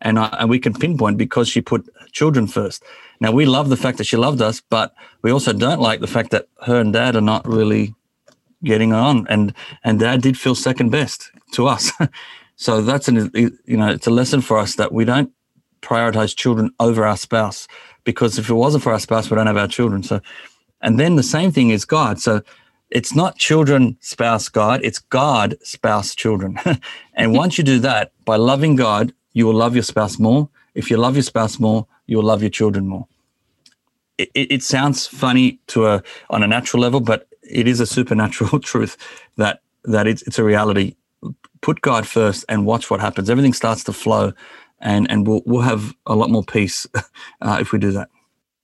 and 0.00 0.18
I, 0.18 0.28
and 0.38 0.48
we 0.48 0.58
can 0.58 0.74
pinpoint 0.74 1.18
because 1.18 1.48
she 1.48 1.60
put 1.60 1.88
children 2.12 2.46
first. 2.46 2.82
Now 3.20 3.32
we 3.32 3.46
love 3.46 3.68
the 3.68 3.76
fact 3.76 3.98
that 3.98 4.04
she 4.04 4.16
loved 4.16 4.40
us, 4.40 4.60
but 4.60 4.94
we 5.22 5.30
also 5.30 5.52
don't 5.52 5.80
like 5.80 6.00
the 6.00 6.06
fact 6.06 6.30
that 6.30 6.48
her 6.62 6.80
and 6.80 6.92
dad 6.92 7.16
are 7.16 7.20
not 7.20 7.46
really 7.46 7.94
getting 8.62 8.92
on, 8.92 9.26
and 9.28 9.52
and 9.84 9.98
dad 9.98 10.22
did 10.22 10.38
feel 10.38 10.54
second 10.54 10.90
best 10.90 11.30
to 11.52 11.66
us. 11.66 11.92
so 12.56 12.80
that's 12.80 13.08
an 13.08 13.30
you 13.34 13.76
know 13.76 13.88
it's 13.88 14.06
a 14.06 14.10
lesson 14.10 14.40
for 14.40 14.58
us 14.58 14.76
that 14.76 14.92
we 14.92 15.04
don't 15.04 15.32
prioritize 15.82 16.36
children 16.36 16.70
over 16.80 17.04
our 17.04 17.16
spouse 17.16 17.68
because 18.04 18.38
if 18.38 18.48
it 18.48 18.54
wasn't 18.54 18.82
for 18.82 18.92
our 18.92 19.00
spouse, 19.00 19.30
we 19.30 19.36
don't 19.36 19.46
have 19.46 19.56
our 19.56 19.68
children. 19.68 20.02
So 20.02 20.20
and 20.80 21.00
then 21.00 21.16
the 21.16 21.22
same 21.22 21.50
thing 21.50 21.70
is 21.70 21.84
God. 21.84 22.20
So 22.20 22.42
it's 22.90 23.14
not 23.14 23.36
children, 23.36 23.96
spouse, 24.00 24.48
God, 24.48 24.80
it's 24.84 24.98
God, 24.98 25.56
spouse, 25.62 26.14
children. 26.14 26.58
and 27.14 27.32
once 27.32 27.58
you 27.58 27.64
do 27.64 27.78
that, 27.80 28.12
by 28.24 28.36
loving 28.36 28.76
God, 28.76 29.12
you 29.32 29.46
will 29.46 29.54
love 29.54 29.74
your 29.74 29.82
spouse 29.82 30.18
more. 30.18 30.48
If 30.74 30.90
you 30.90 30.96
love 30.96 31.16
your 31.16 31.22
spouse 31.22 31.58
more, 31.58 31.86
you'll 32.06 32.22
love 32.22 32.42
your 32.42 32.50
children 32.50 32.86
more. 32.86 33.06
It, 34.18 34.30
it, 34.34 34.52
it 34.52 34.62
sounds 34.62 35.06
funny 35.06 35.58
to 35.68 35.86
a 35.86 36.02
on 36.30 36.42
a 36.42 36.46
natural 36.46 36.82
level, 36.82 37.00
but 37.00 37.26
it 37.42 37.66
is 37.66 37.80
a 37.80 37.86
supernatural 37.86 38.60
truth 38.70 38.96
that 39.36 39.60
that 39.84 40.06
it's, 40.06 40.22
it's 40.22 40.38
a 40.38 40.44
reality. 40.44 40.96
Put 41.60 41.80
God 41.80 42.06
first 42.06 42.44
and 42.48 42.66
watch 42.66 42.90
what 42.90 43.00
happens. 43.00 43.28
Everything 43.28 43.52
starts 43.52 43.82
to 43.84 43.92
flow, 43.92 44.32
and 44.80 45.10
and 45.10 45.26
we'll 45.26 45.42
we'll 45.46 45.62
have 45.62 45.94
a 46.06 46.14
lot 46.14 46.30
more 46.30 46.44
peace 46.44 46.86
uh, 47.40 47.58
if 47.60 47.72
we 47.72 47.78
do 47.78 47.92
that. 47.92 48.08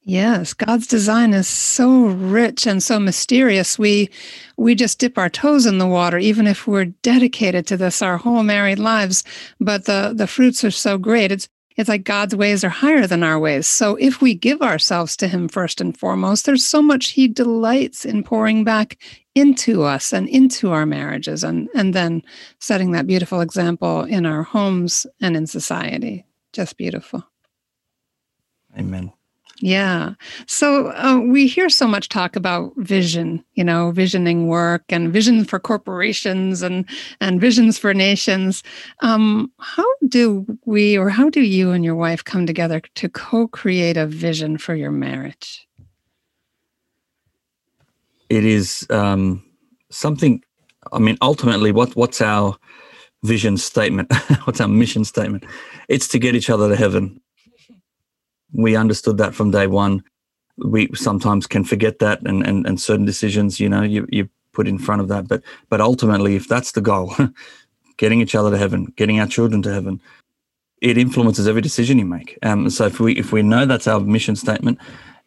Yes, 0.04 0.52
God's 0.52 0.88
design 0.88 1.32
is 1.32 1.46
so 1.46 2.06
rich 2.06 2.66
and 2.66 2.82
so 2.82 2.98
mysterious. 2.98 3.78
We 3.78 4.10
we 4.56 4.74
just 4.74 4.98
dip 4.98 5.16
our 5.16 5.30
toes 5.30 5.64
in 5.64 5.78
the 5.78 5.86
water 5.86 6.18
even 6.18 6.48
if 6.48 6.66
we're 6.66 6.86
dedicated 6.86 7.68
to 7.68 7.76
this 7.76 8.02
our 8.02 8.16
whole 8.16 8.42
married 8.42 8.80
lives, 8.80 9.22
but 9.60 9.84
the 9.84 10.12
the 10.14 10.26
fruits 10.26 10.64
are 10.64 10.72
so 10.72 10.98
great. 10.98 11.30
It's 11.30 11.48
it's 11.76 11.88
like 11.88 12.04
God's 12.04 12.34
ways 12.34 12.64
are 12.64 12.68
higher 12.68 13.06
than 13.06 13.22
our 13.22 13.38
ways. 13.38 13.66
So 13.66 13.96
if 13.96 14.20
we 14.20 14.34
give 14.34 14.62
ourselves 14.62 15.16
to 15.18 15.28
him 15.28 15.48
first 15.48 15.80
and 15.80 15.96
foremost, 15.96 16.46
there's 16.46 16.64
so 16.64 16.82
much 16.82 17.10
he 17.10 17.28
delights 17.28 18.04
in 18.04 18.22
pouring 18.22 18.64
back 18.64 18.98
into 19.34 19.82
us 19.82 20.12
and 20.12 20.28
into 20.28 20.70
our 20.72 20.84
marriages 20.84 21.42
and 21.42 21.68
and 21.74 21.94
then 21.94 22.22
setting 22.58 22.92
that 22.92 23.06
beautiful 23.06 23.40
example 23.40 24.02
in 24.02 24.26
our 24.26 24.42
homes 24.42 25.06
and 25.20 25.36
in 25.36 25.46
society. 25.46 26.24
Just 26.52 26.76
beautiful. 26.76 27.24
Amen. 28.78 29.12
Yeah. 29.62 30.14
So 30.48 30.88
uh, 30.88 31.20
we 31.20 31.46
hear 31.46 31.68
so 31.68 31.86
much 31.86 32.08
talk 32.08 32.34
about 32.34 32.72
vision, 32.78 33.44
you 33.54 33.62
know, 33.62 33.92
visioning 33.92 34.48
work 34.48 34.82
and 34.88 35.12
vision 35.12 35.44
for 35.44 35.60
corporations 35.60 36.62
and 36.62 36.84
and 37.20 37.40
visions 37.40 37.78
for 37.78 37.94
nations. 37.94 38.64
Um, 39.02 39.52
how 39.60 39.86
do 40.08 40.44
we, 40.64 40.98
or 40.98 41.10
how 41.10 41.30
do 41.30 41.42
you 41.42 41.70
and 41.70 41.84
your 41.84 41.94
wife 41.94 42.24
come 42.24 42.44
together 42.44 42.80
to 42.96 43.08
co-create 43.08 43.96
a 43.96 44.04
vision 44.04 44.58
for 44.58 44.74
your 44.74 44.90
marriage? 44.90 45.64
It 48.28 48.44
is 48.44 48.84
um, 48.90 49.44
something. 49.90 50.42
I 50.92 50.98
mean, 50.98 51.18
ultimately, 51.22 51.70
what 51.70 51.94
what's 51.94 52.20
our 52.20 52.56
vision 53.22 53.56
statement? 53.58 54.12
what's 54.44 54.60
our 54.60 54.66
mission 54.66 55.04
statement? 55.04 55.44
It's 55.88 56.08
to 56.08 56.18
get 56.18 56.34
each 56.34 56.50
other 56.50 56.68
to 56.68 56.74
heaven 56.74 57.21
we 58.52 58.76
understood 58.76 59.18
that 59.18 59.34
from 59.34 59.50
day 59.50 59.66
one. 59.66 60.02
We 60.58 60.88
sometimes 60.94 61.46
can 61.46 61.64
forget 61.64 61.98
that, 62.00 62.20
and 62.22 62.46
and, 62.46 62.66
and 62.66 62.80
certain 62.80 63.06
decisions, 63.06 63.58
you 63.58 63.68
know, 63.68 63.82
you 63.82 64.06
you 64.10 64.28
put 64.52 64.68
in 64.68 64.78
front 64.78 65.00
of 65.00 65.08
that. 65.08 65.28
But 65.28 65.42
but 65.68 65.80
ultimately, 65.80 66.36
if 66.36 66.48
that's 66.48 66.72
the 66.72 66.80
goal, 66.80 67.14
getting 67.96 68.20
each 68.20 68.34
other 68.34 68.50
to 68.50 68.58
heaven, 68.58 68.92
getting 68.96 69.20
our 69.20 69.26
children 69.26 69.62
to 69.62 69.72
heaven, 69.72 70.00
it 70.80 70.98
influences 70.98 71.48
every 71.48 71.62
decision 71.62 71.98
you 71.98 72.04
make. 72.04 72.38
Um, 72.42 72.68
so 72.70 72.86
if 72.86 73.00
we 73.00 73.14
if 73.14 73.32
we 73.32 73.42
know 73.42 73.64
that's 73.64 73.86
our 73.86 74.00
mission 74.00 74.36
statement, 74.36 74.78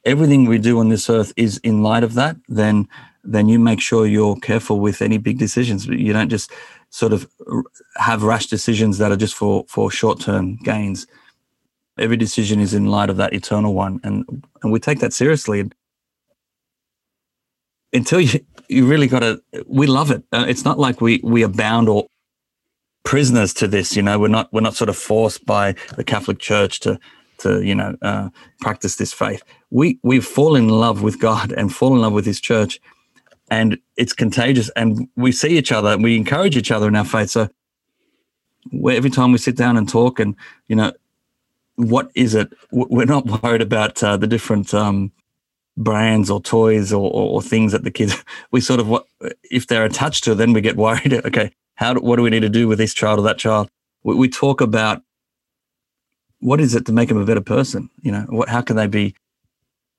everything 0.06 0.46
we 0.46 0.58
do 0.60 0.80
on 0.80 0.90
this 0.90 1.10
earth 1.10 1.34
is 1.38 1.58
in 1.60 1.82
light 1.82 2.04
of 2.04 2.14
that. 2.14 2.38
Then 2.48 2.88
then 3.24 3.50
you 3.50 3.58
make 3.58 3.82
sure 3.82 4.06
you're 4.06 4.36
careful 4.38 4.80
with 4.80 5.02
any 5.02 5.18
big 5.18 5.40
decisions. 5.40 5.88
You 5.88 6.14
don't 6.14 6.30
just 6.30 6.52
sort 6.92 7.12
of 7.12 7.28
have 7.96 8.22
rash 8.22 8.46
decisions 8.46 9.00
that 9.00 9.12
are 9.12 9.18
just 9.18 9.34
for 9.34 9.66
for 9.68 9.90
short 9.90 10.20
term 10.20 10.58
gains 10.58 11.08
every 11.98 12.18
decision 12.18 12.60
is 12.60 12.74
in 12.74 12.86
light 12.86 13.10
of 13.10 13.18
that 13.18 13.34
eternal 13.34 13.74
one 13.74 14.00
and 14.04 14.26
and 14.62 14.72
we 14.72 14.80
take 14.80 15.00
that 15.00 15.14
seriously. 15.14 15.70
Until 17.94 18.20
you 18.20 18.40
you 18.68 18.86
really 18.86 19.08
got 19.08 19.20
to 19.20 19.42
we 19.68 19.88
love 19.88 20.12
it. 20.12 20.24
Uh, 20.32 20.46
it's 20.48 20.66
not 20.66 20.80
like 20.80 21.02
we 21.02 21.22
we 21.24 21.44
are 21.44 21.50
bound 21.50 21.88
or 21.90 22.08
prisoners 23.04 23.54
to 23.56 23.68
this 23.68 23.96
you 23.96 24.02
know? 24.02 24.20
We're 24.20 24.28
not 24.28 24.52
we're 24.52 24.62
not 24.62 24.76
sort 24.76 24.90
of 24.90 24.98
forced 24.98 25.46
by 25.46 25.76
the 25.96 26.04
catholic 26.04 26.40
church 26.40 26.80
to 26.82 27.00
to 27.40 27.62
you 27.62 27.76
know 27.76 27.96
uh, 28.02 28.30
practice 28.60 28.96
this 28.96 29.14
faith. 29.14 29.44
We 29.70 30.00
we 30.04 30.20
fall 30.20 30.56
in 30.56 30.70
love 30.70 31.02
with 31.02 31.20
god 31.20 31.52
and 31.52 31.74
fall 31.74 31.96
in 31.96 32.02
love 32.02 32.14
with 32.14 32.26
his 32.26 32.42
church 32.42 32.80
and 33.50 33.78
it's 33.96 34.14
contagious 34.14 34.70
and 34.76 35.08
we 35.16 35.32
see 35.32 35.58
each 35.58 35.72
other 35.72 35.90
and 35.90 36.04
we 36.04 36.16
encourage 36.16 36.58
each 36.58 36.72
other 36.72 36.88
in 36.88 36.96
our 36.96 37.06
faith. 37.06 37.30
So 37.30 37.50
every 38.90 39.10
time 39.10 39.32
we 39.32 39.38
sit 39.38 39.56
down 39.56 39.78
and 39.78 39.88
talk 39.88 40.20
and 40.20 40.36
you 40.68 40.76
know 40.76 40.92
what 41.76 42.12
is 42.16 42.36
it? 42.36 42.54
We're 42.72 43.06
not 43.06 43.44
worried 43.44 43.62
about 43.62 44.02
uh, 44.04 44.18
the 44.18 44.28
different 44.28 44.74
um, 44.74 45.12
brands 45.78 46.30
or 46.30 46.42
toys 46.42 46.94
or, 46.94 47.12
or, 47.12 47.36
or, 47.36 47.42
things 47.42 47.72
that 47.74 47.84
the 47.84 47.92
kids. 47.92 48.16
We 48.52 48.62
sort 48.62 48.80
of 48.80 48.88
what 48.88 49.06
if 49.44 49.68
they're 49.68 49.86
attached 49.86 50.24
to, 50.26 50.36
then 50.36 50.54
we 50.54 50.62
get 50.62 50.78
worried. 50.78 51.14
Okay, 51.26 51.52
how 51.76 51.94
do, 51.94 52.00
what 52.02 52.16
do 52.16 52.22
we 52.22 52.30
need 52.30 52.42
to 52.42 52.50
do 52.50 52.68
with 52.68 52.78
this 52.78 52.94
child 52.94 53.20
or 53.20 53.24
that 53.24 53.38
child? 53.38 53.70
We, 54.04 54.16
we 54.16 54.30
talk 54.30 54.62
about 54.62 55.02
what 56.40 56.62
is 56.62 56.76
it 56.76 56.86
to 56.86 56.94
make 56.94 57.10
them 57.10 57.18
a 57.18 57.26
better 57.26 57.42
person. 57.42 57.90
You 58.02 58.12
know, 58.12 58.26
what 58.30 58.50
how 58.50 58.62
can 58.62 58.76
they 58.76 58.88
be 58.88 59.16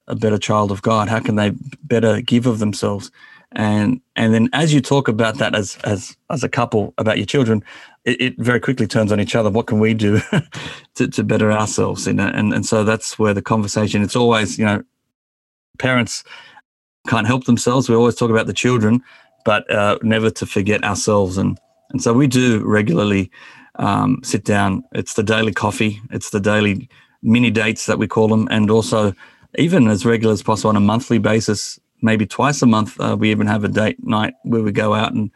a 0.06 0.14
better 0.14 0.38
child 0.38 0.70
of 0.70 0.82
God? 0.82 1.08
How 1.08 1.20
can 1.20 1.36
they 1.36 1.52
better 1.82 2.22
give 2.22 2.46
of 2.46 2.58
themselves? 2.58 3.10
and 3.52 4.00
and 4.16 4.34
then 4.34 4.48
as 4.52 4.74
you 4.74 4.80
talk 4.80 5.08
about 5.08 5.38
that 5.38 5.54
as 5.54 5.76
as 5.84 6.16
as 6.30 6.42
a 6.42 6.48
couple 6.48 6.92
about 6.98 7.16
your 7.16 7.26
children 7.26 7.62
it, 8.06 8.20
it 8.20 8.38
very 8.38 8.60
quickly 8.60 8.86
turns 8.86 9.12
on 9.12 9.20
each 9.20 9.34
other. 9.34 9.50
What 9.50 9.66
can 9.66 9.78
we 9.78 9.92
do 9.92 10.20
to, 10.94 11.08
to 11.08 11.22
better 11.22 11.52
ourselves 11.52 12.06
and 12.06 12.20
and 12.20 12.54
and 12.54 12.64
so 12.64 12.84
that's 12.84 13.18
where 13.18 13.34
the 13.34 13.42
conversation 13.42 14.02
it's 14.02 14.16
always 14.16 14.58
you 14.58 14.64
know 14.64 14.82
parents 15.78 16.24
can't 17.06 17.26
help 17.26 17.44
themselves. 17.44 17.88
We 17.88 17.94
always 17.94 18.14
talk 18.14 18.30
about 18.30 18.46
the 18.46 18.52
children 18.54 19.02
but 19.46 19.70
uh, 19.70 19.96
never 20.02 20.28
to 20.28 20.44
forget 20.44 20.84
ourselves. 20.84 21.38
And 21.38 21.58
and 21.90 22.02
so 22.02 22.12
we 22.12 22.26
do 22.26 22.62
regularly 22.66 23.30
um, 23.76 24.20
sit 24.24 24.44
down. 24.44 24.82
It's 24.92 25.14
the 25.14 25.22
daily 25.22 25.52
coffee. 25.52 26.00
It's 26.10 26.30
the 26.30 26.40
daily 26.40 26.88
mini 27.22 27.50
dates 27.50 27.86
that 27.86 27.98
we 27.98 28.08
call 28.08 28.28
them. 28.28 28.48
And 28.50 28.70
also 28.70 29.14
even 29.56 29.86
as 29.86 30.04
regular 30.04 30.32
as 30.32 30.42
possible 30.42 30.70
on 30.70 30.76
a 30.76 30.80
monthly 30.80 31.18
basis 31.18 31.78
maybe 32.02 32.26
twice 32.26 32.60
a 32.60 32.66
month. 32.66 33.00
Uh, 33.00 33.16
we 33.18 33.30
even 33.30 33.46
have 33.46 33.64
a 33.64 33.68
date 33.68 34.04
night 34.04 34.34
where 34.42 34.62
we 34.62 34.72
go 34.72 34.94
out 34.94 35.12
and 35.14 35.30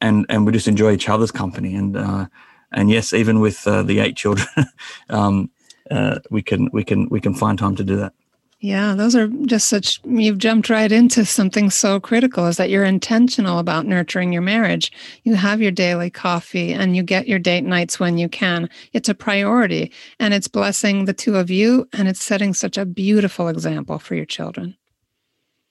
and 0.00 0.26
and 0.28 0.46
we 0.46 0.52
just 0.52 0.68
enjoy 0.68 0.92
each 0.92 1.08
other's 1.08 1.30
company. 1.30 1.74
And 1.74 1.96
uh, 1.96 2.26
and 2.72 2.90
yes, 2.90 3.12
even 3.12 3.40
with 3.40 3.66
uh, 3.66 3.82
the 3.82 4.00
eight 4.00 4.16
children, 4.16 4.48
um, 5.08 5.50
uh, 5.90 6.18
we 6.30 6.42
can 6.42 6.68
we 6.72 6.84
can 6.84 7.08
we 7.08 7.20
can 7.20 7.34
find 7.34 7.58
time 7.58 7.76
to 7.76 7.84
do 7.84 7.96
that. 7.96 8.12
Yeah, 8.60 8.94
those 8.94 9.14
are 9.14 9.28
just 9.44 9.68
such, 9.68 10.00
you've 10.04 10.38
jumped 10.38 10.70
right 10.70 10.90
into 10.90 11.26
something 11.26 11.68
so 11.68 12.00
critical 12.00 12.46
is 12.46 12.56
that 12.56 12.70
you're 12.70 12.84
intentional 12.84 13.58
about 13.58 13.84
nurturing 13.84 14.32
your 14.32 14.40
marriage. 14.40 14.90
You 15.24 15.34
have 15.34 15.60
your 15.60 15.70
daily 15.70 16.08
coffee 16.08 16.72
and 16.72 16.96
you 16.96 17.02
get 17.02 17.28
your 17.28 17.38
date 17.38 17.64
nights 17.64 18.00
when 18.00 18.16
you 18.16 18.30
can. 18.30 18.70
It's 18.94 19.10
a 19.10 19.14
priority 19.14 19.92
and 20.18 20.32
it's 20.32 20.48
blessing 20.48 21.04
the 21.04 21.12
two 21.12 21.36
of 21.36 21.50
you 21.50 21.86
and 21.92 22.08
it's 22.08 22.24
setting 22.24 22.54
such 22.54 22.78
a 22.78 22.86
beautiful 22.86 23.48
example 23.48 23.98
for 23.98 24.14
your 24.14 24.24
children. 24.24 24.74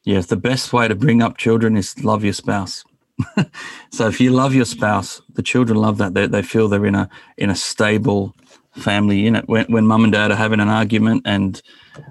Yes, 0.03 0.27
the 0.27 0.37
best 0.37 0.71
way 0.71 0.87
to 0.87 0.93
bring 0.93 1.23
up 1.23 1.37
children 1.37 1.75
is 1.75 2.03
love 2.03 2.23
your 2.23 2.33
spouse. 2.33 2.85
so 3.91 4.07
if 4.07 4.19
you 4.19 4.31
love 4.31 4.53
your 4.53 4.65
spouse, 4.65 5.21
the 5.33 5.43
children 5.43 5.79
love 5.79 5.97
that. 5.97 6.13
They, 6.13 6.27
they 6.27 6.41
feel 6.41 6.67
they're 6.67 6.85
in 6.85 6.95
a 6.95 7.09
in 7.37 7.49
a 7.49 7.55
stable 7.55 8.35
family 8.71 9.19
unit. 9.19 9.47
When 9.47 9.65
when 9.65 9.87
mum 9.87 10.03
and 10.03 10.13
dad 10.13 10.31
are 10.31 10.37
having 10.37 10.59
an 10.59 10.69
argument, 10.69 11.23
and 11.25 11.61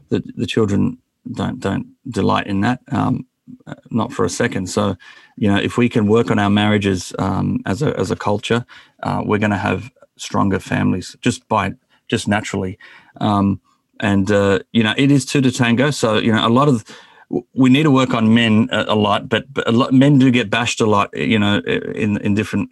the 0.08 0.22
the 0.36 0.46
children 0.46 0.98
don't 1.32 1.60
don't 1.60 1.94
delight 2.08 2.46
in 2.46 2.60
that, 2.62 2.80
um, 2.90 3.26
not 3.90 4.12
for 4.12 4.24
a 4.24 4.30
second. 4.30 4.68
So 4.68 4.96
you 5.36 5.48
know, 5.48 5.58
if 5.58 5.76
we 5.76 5.88
can 5.88 6.06
work 6.06 6.30
on 6.30 6.38
our 6.38 6.50
marriages 6.50 7.12
um, 7.18 7.60
as 7.66 7.82
a 7.82 7.98
as 7.98 8.10
a 8.10 8.16
culture, 8.16 8.64
uh, 9.02 9.22
we're 9.24 9.38
going 9.38 9.50
to 9.50 9.56
have 9.56 9.90
stronger 10.16 10.58
families 10.58 11.16
just 11.20 11.46
by 11.48 11.74
just 12.08 12.28
naturally. 12.28 12.78
Um, 13.20 13.60
and 14.00 14.30
uh, 14.30 14.60
you 14.72 14.82
know, 14.82 14.94
it 14.96 15.10
is 15.10 15.24
two 15.24 15.40
to 15.40 15.50
tango. 15.50 15.90
So 15.90 16.18
you 16.18 16.32
know, 16.32 16.46
a 16.46 16.48
lot 16.48 16.68
of 16.68 16.84
we 17.52 17.70
need 17.70 17.84
to 17.84 17.90
work 17.90 18.14
on 18.14 18.34
men 18.34 18.68
a, 18.70 18.86
a 18.88 18.94
lot, 18.94 19.28
but, 19.28 19.52
but 19.52 19.66
a 19.68 19.72
lot, 19.72 19.92
men 19.92 20.18
do 20.18 20.30
get 20.30 20.50
bashed 20.50 20.80
a 20.80 20.86
lot, 20.86 21.16
you 21.16 21.38
know, 21.38 21.58
in 21.60 22.18
in 22.18 22.34
different 22.34 22.70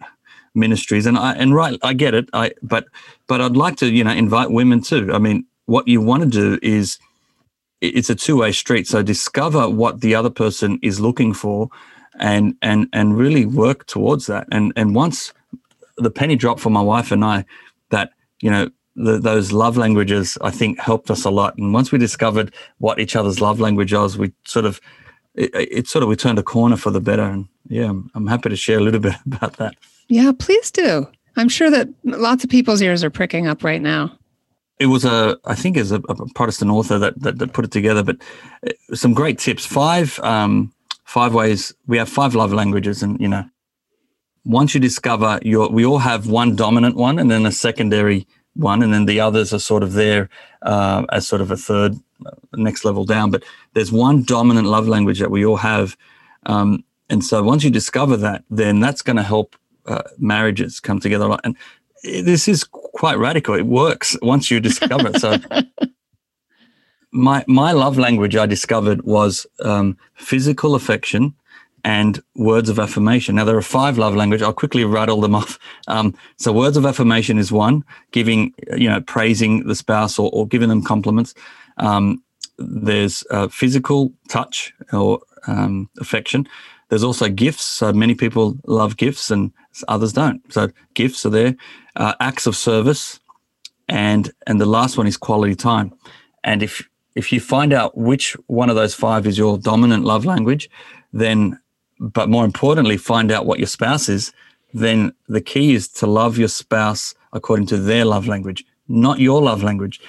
ministries. 0.55 1.05
And 1.05 1.17
I 1.17 1.33
and 1.33 1.53
right, 1.53 1.79
I 1.83 1.93
get 1.93 2.13
it. 2.13 2.29
I 2.33 2.51
but 2.61 2.85
but 3.27 3.41
I'd 3.41 3.57
like 3.57 3.77
to 3.77 3.91
you 3.91 4.03
know 4.03 4.11
invite 4.11 4.51
women 4.51 4.81
too. 4.81 5.11
I 5.13 5.19
mean, 5.19 5.45
what 5.65 5.87
you 5.87 6.01
want 6.01 6.23
to 6.23 6.29
do 6.29 6.59
is 6.61 6.99
it's 7.81 8.09
a 8.09 8.15
two 8.15 8.37
way 8.37 8.51
street. 8.51 8.87
So 8.87 9.03
discover 9.03 9.69
what 9.69 10.01
the 10.01 10.15
other 10.15 10.29
person 10.29 10.79
is 10.81 10.99
looking 10.99 11.33
for, 11.33 11.69
and 12.19 12.55
and 12.61 12.87
and 12.93 13.17
really 13.17 13.45
work 13.45 13.85
towards 13.87 14.27
that. 14.27 14.47
And 14.51 14.73
and 14.75 14.95
once 14.95 15.33
the 15.97 16.11
penny 16.11 16.35
dropped 16.35 16.59
for 16.59 16.69
my 16.69 16.81
wife 16.81 17.11
and 17.11 17.23
I, 17.23 17.45
that 17.89 18.11
you 18.41 18.49
know 18.49 18.69
the, 18.95 19.17
those 19.19 19.51
love 19.51 19.77
languages 19.77 20.37
I 20.41 20.51
think 20.51 20.79
helped 20.79 21.09
us 21.09 21.25
a 21.25 21.29
lot. 21.29 21.57
And 21.57 21.73
once 21.73 21.91
we 21.91 21.97
discovered 21.97 22.53
what 22.77 22.99
each 22.99 23.15
other's 23.15 23.41
love 23.41 23.59
language 23.59 23.93
was, 23.93 24.17
we 24.17 24.31
sort 24.45 24.65
of 24.65 24.79
it, 25.35 25.51
it 25.53 25.87
sort 25.87 26.03
of 26.03 26.09
we 26.09 26.15
turned 26.15 26.39
a 26.39 26.43
corner 26.43 26.77
for 26.77 26.91
the 26.91 27.01
better. 27.01 27.23
And 27.23 27.47
yeah, 27.67 27.91
I'm, 28.13 28.27
happy 28.27 28.49
to 28.49 28.55
share 28.55 28.77
a 28.77 28.81
little 28.81 28.99
bit 29.07 29.15
about 29.25 29.57
that. 29.57 29.75
Yeah, 30.07 30.31
please 30.37 30.71
do. 30.71 31.07
I'm 31.35 31.49
sure 31.49 31.71
that 31.71 31.89
lots 32.03 32.43
of 32.43 32.49
people's 32.49 32.81
ears 32.81 33.03
are 33.03 33.09
pricking 33.09 33.47
up 33.47 33.63
right 33.63 33.81
now 33.81 34.17
it 34.79 34.87
was 34.87 35.05
a 35.05 35.37
I 35.45 35.55
think 35.55 35.77
is 35.77 35.91
a, 35.91 36.01
a, 36.09 36.27
Protestant 36.33 36.71
author 36.71 36.99
that, 36.99 37.19
that, 37.21 37.39
that 37.39 37.53
put 37.53 37.65
it 37.65 37.71
together, 37.71 38.03
but 38.03 38.17
uh, 38.67 38.95
some 38.95 39.13
great 39.13 39.39
tips. 39.39 39.65
Five 39.65 40.19
um, 40.19 40.73
five 41.05 41.33
ways 41.33 41.73
we 41.87 41.97
have 41.97 42.09
five 42.09 42.35
love 42.35 42.53
languages, 42.53 43.03
and 43.03 43.19
you 43.19 43.27
know, 43.27 43.45
once 44.43 44.73
you 44.73 44.81
discover 44.81 45.39
your, 45.41 45.69
we 45.69 45.85
all 45.85 45.99
have 45.99 46.27
one 46.27 46.55
dominant 46.55 46.95
one, 46.95 47.19
and 47.19 47.29
then 47.29 47.45
a 47.45 47.51
secondary 47.51 48.27
one, 48.55 48.83
and 48.83 48.93
then 48.93 49.05
the 49.05 49.19
others 49.19 49.53
are 49.53 49.59
sort 49.59 49.83
of 49.83 49.93
there 49.93 50.29
uh, 50.61 51.05
as 51.11 51.27
sort 51.27 51.41
of 51.41 51.51
a 51.51 51.57
third 51.57 51.95
next 52.53 52.85
level 52.85 53.05
down. 53.05 53.31
But 53.31 53.43
there's 53.73 53.91
one 53.91 54.23
dominant 54.23 54.67
love 54.67 54.87
language 54.87 55.19
that 55.19 55.31
we 55.31 55.45
all 55.45 55.57
have, 55.57 55.97
um, 56.45 56.83
and 57.09 57.23
so 57.23 57.43
once 57.43 57.63
you 57.63 57.69
discover 57.69 58.17
that, 58.17 58.43
then 58.49 58.79
that's 58.79 59.01
going 59.01 59.17
to 59.17 59.23
help 59.23 59.55
uh, 59.85 60.03
marriages 60.17 60.79
come 60.79 60.99
together. 60.99 61.37
And 61.43 61.55
this 62.03 62.47
is 62.47 62.63
quite 62.63 63.17
radical. 63.17 63.55
It 63.55 63.65
works 63.65 64.17
once 64.21 64.51
you 64.51 64.59
discover 64.59 65.09
it. 65.09 65.19
So 65.19 65.37
my 67.11 67.43
my 67.47 67.71
love 67.71 67.97
language 67.97 68.35
I 68.35 68.45
discovered 68.45 69.03
was 69.03 69.45
um, 69.63 69.97
physical 70.15 70.75
affection 70.75 71.33
and 71.83 72.21
words 72.35 72.69
of 72.69 72.79
affirmation. 72.79 73.35
Now 73.35 73.45
there 73.45 73.57
are 73.57 73.61
five 73.61 73.97
love 73.97 74.15
languages. 74.15 74.43
I'll 74.43 74.53
quickly 74.53 74.85
rattle 74.85 75.21
them 75.21 75.35
off. 75.35 75.59
Um, 75.87 76.15
so 76.37 76.53
words 76.53 76.77
of 76.77 76.85
affirmation 76.85 77.37
is 77.37 77.51
one, 77.51 77.83
giving 78.11 78.53
you 78.75 78.89
know 78.89 79.01
praising 79.01 79.67
the 79.67 79.75
spouse 79.75 80.17
or, 80.17 80.29
or 80.33 80.47
giving 80.47 80.69
them 80.69 80.83
compliments. 80.83 81.33
Um, 81.77 82.23
there's 82.57 83.23
uh, 83.31 83.47
physical 83.47 84.13
touch 84.29 84.73
or 84.93 85.19
um, 85.47 85.89
affection. 85.99 86.47
There's 86.89 87.03
also 87.03 87.27
gifts. 87.27 87.65
So 87.65 87.91
many 87.91 88.15
people 88.15 88.55
love 88.65 88.97
gifts 88.97 89.31
and 89.31 89.51
others 89.87 90.13
don't. 90.13 90.41
So 90.53 90.69
gifts 90.93 91.25
are 91.25 91.31
there 91.31 91.55
uh, 91.95 92.13
acts 92.19 92.47
of 92.47 92.55
service, 92.55 93.19
and 93.89 94.31
and 94.47 94.61
the 94.61 94.65
last 94.65 94.97
one 94.97 95.07
is 95.07 95.17
quality 95.17 95.55
time. 95.55 95.93
And 96.43 96.63
if 96.63 96.87
if 97.15 97.31
you 97.31 97.39
find 97.39 97.73
out 97.73 97.97
which 97.97 98.33
one 98.47 98.69
of 98.69 98.75
those 98.75 98.95
five 98.95 99.27
is 99.27 99.37
your 99.37 99.57
dominant 99.57 100.03
love 100.03 100.25
language, 100.25 100.69
then, 101.13 101.59
but 102.03 102.29
more 102.29 102.43
importantly, 102.43 102.97
find 102.97 103.31
out 103.31 103.45
what 103.45 103.59
your 103.59 103.67
spouse 103.67 104.09
is, 104.09 104.33
then 104.73 105.13
the 105.29 105.39
key 105.39 105.73
is 105.73 105.87
to 105.87 106.05
love 106.05 106.37
your 106.37 106.49
spouse 106.49 107.15
according 107.31 107.65
to 107.67 107.77
their 107.77 108.03
love 108.03 108.27
language, 108.27 108.65
not 108.89 109.19
your 109.19 109.41
love 109.41 109.63
language. 109.63 110.01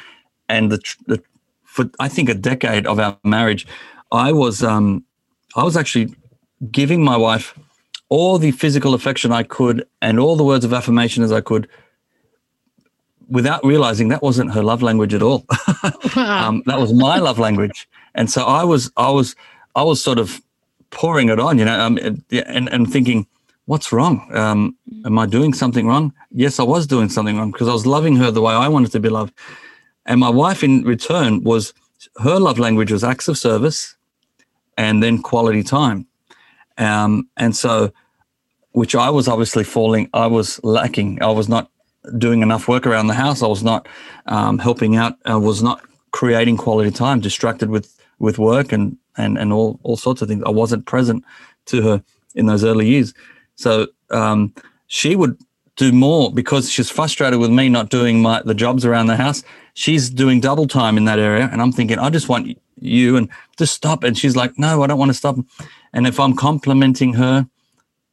And 0.48 0.72
the, 0.72 0.80
the 1.06 1.22
for 1.62 1.88
I 2.00 2.08
think 2.08 2.28
a 2.28 2.34
decade 2.34 2.86
of 2.86 2.98
our 2.98 3.16
marriage, 3.22 3.66
I 4.10 4.32
was 4.32 4.62
um, 4.62 5.04
I 5.54 5.62
was 5.62 5.76
actually 5.76 6.14
giving 6.70 7.04
my 7.04 7.16
wife 7.16 7.56
all 8.08 8.38
the 8.38 8.50
physical 8.50 8.94
affection 8.94 9.30
I 9.30 9.44
could 9.44 9.86
and 10.02 10.18
all 10.18 10.36
the 10.36 10.44
words 10.44 10.64
of 10.64 10.72
affirmation 10.72 11.22
as 11.22 11.32
I 11.32 11.40
could 11.40 11.68
without 13.28 13.64
realizing 13.64 14.08
that 14.08 14.22
wasn't 14.22 14.52
her 14.52 14.62
love 14.62 14.82
language 14.82 15.14
at 15.14 15.22
all. 15.22 15.46
um, 16.16 16.62
that 16.66 16.78
was 16.78 16.92
my 16.92 17.18
love 17.18 17.38
language. 17.38 17.88
And 18.14 18.30
so 18.30 18.44
I 18.44 18.64
was, 18.64 18.90
I 18.96 19.10
was, 19.10 19.34
I 19.74 19.82
was 19.82 20.02
sort 20.02 20.18
of 20.18 20.43
pouring 20.94 21.28
it 21.28 21.38
on, 21.38 21.58
you 21.58 21.64
know, 21.66 21.78
um, 21.78 21.98
and, 21.98 22.72
and 22.72 22.90
thinking, 22.90 23.26
what's 23.66 23.92
wrong? 23.92 24.30
Um, 24.34 24.76
am 25.04 25.18
I 25.18 25.26
doing 25.26 25.52
something 25.52 25.86
wrong? 25.86 26.12
Yes, 26.30 26.58
I 26.58 26.62
was 26.62 26.86
doing 26.86 27.08
something 27.08 27.36
wrong 27.36 27.52
because 27.52 27.68
I 27.68 27.72
was 27.72 27.86
loving 27.86 28.16
her 28.16 28.30
the 28.30 28.40
way 28.40 28.54
I 28.54 28.68
wanted 28.68 28.92
to 28.92 29.00
be 29.00 29.08
loved. 29.08 29.34
And 30.06 30.20
my 30.20 30.30
wife 30.30 30.62
in 30.62 30.82
return 30.84 31.42
was, 31.42 31.74
her 32.22 32.38
love 32.38 32.58
language 32.58 32.92
was 32.92 33.04
acts 33.04 33.28
of 33.28 33.36
service 33.36 33.96
and 34.76 35.02
then 35.02 35.22
quality 35.22 35.62
time. 35.62 36.06
Um, 36.78 37.28
and 37.36 37.56
so, 37.56 37.92
which 38.72 38.94
I 38.94 39.10
was 39.10 39.28
obviously 39.28 39.64
falling, 39.64 40.10
I 40.12 40.26
was 40.26 40.60
lacking. 40.64 41.22
I 41.22 41.30
was 41.30 41.48
not 41.48 41.70
doing 42.18 42.42
enough 42.42 42.68
work 42.68 42.86
around 42.86 43.06
the 43.06 43.14
house. 43.14 43.42
I 43.42 43.46
was 43.46 43.62
not 43.62 43.88
um, 44.26 44.58
helping 44.58 44.96
out. 44.96 45.16
I 45.24 45.36
was 45.36 45.62
not 45.62 45.80
creating 46.10 46.56
quality 46.56 46.90
time, 46.90 47.20
distracted 47.20 47.70
with 47.70 47.90
with 48.18 48.38
work 48.38 48.72
and 48.72 48.96
and 49.16 49.38
and 49.38 49.52
all 49.52 49.78
all 49.82 49.96
sorts 49.96 50.22
of 50.22 50.28
things. 50.28 50.42
I 50.46 50.50
wasn't 50.50 50.86
present 50.86 51.24
to 51.66 51.82
her 51.82 52.02
in 52.34 52.46
those 52.46 52.64
early 52.64 52.88
years. 52.88 53.14
So 53.56 53.88
um, 54.10 54.54
she 54.86 55.16
would 55.16 55.38
do 55.76 55.92
more 55.92 56.32
because 56.32 56.70
she's 56.70 56.90
frustrated 56.90 57.40
with 57.40 57.50
me 57.50 57.68
not 57.68 57.90
doing 57.90 58.22
my 58.22 58.42
the 58.44 58.54
jobs 58.54 58.84
around 58.84 59.06
the 59.06 59.16
house. 59.16 59.42
She's 59.74 60.10
doing 60.10 60.40
double 60.40 60.66
time 60.66 60.96
in 60.96 61.04
that 61.06 61.18
area, 61.18 61.48
and 61.50 61.60
I'm 61.60 61.72
thinking, 61.72 61.98
I 61.98 62.10
just 62.10 62.28
want 62.28 62.58
you 62.80 63.16
and 63.16 63.28
just 63.58 63.74
stop. 63.74 64.04
And 64.04 64.16
she's 64.16 64.36
like, 64.36 64.58
No, 64.58 64.82
I 64.82 64.86
don't 64.86 64.98
want 64.98 65.10
to 65.10 65.16
stop. 65.16 65.36
And 65.92 66.06
if 66.06 66.18
I'm 66.20 66.34
complimenting 66.36 67.14
her, 67.14 67.48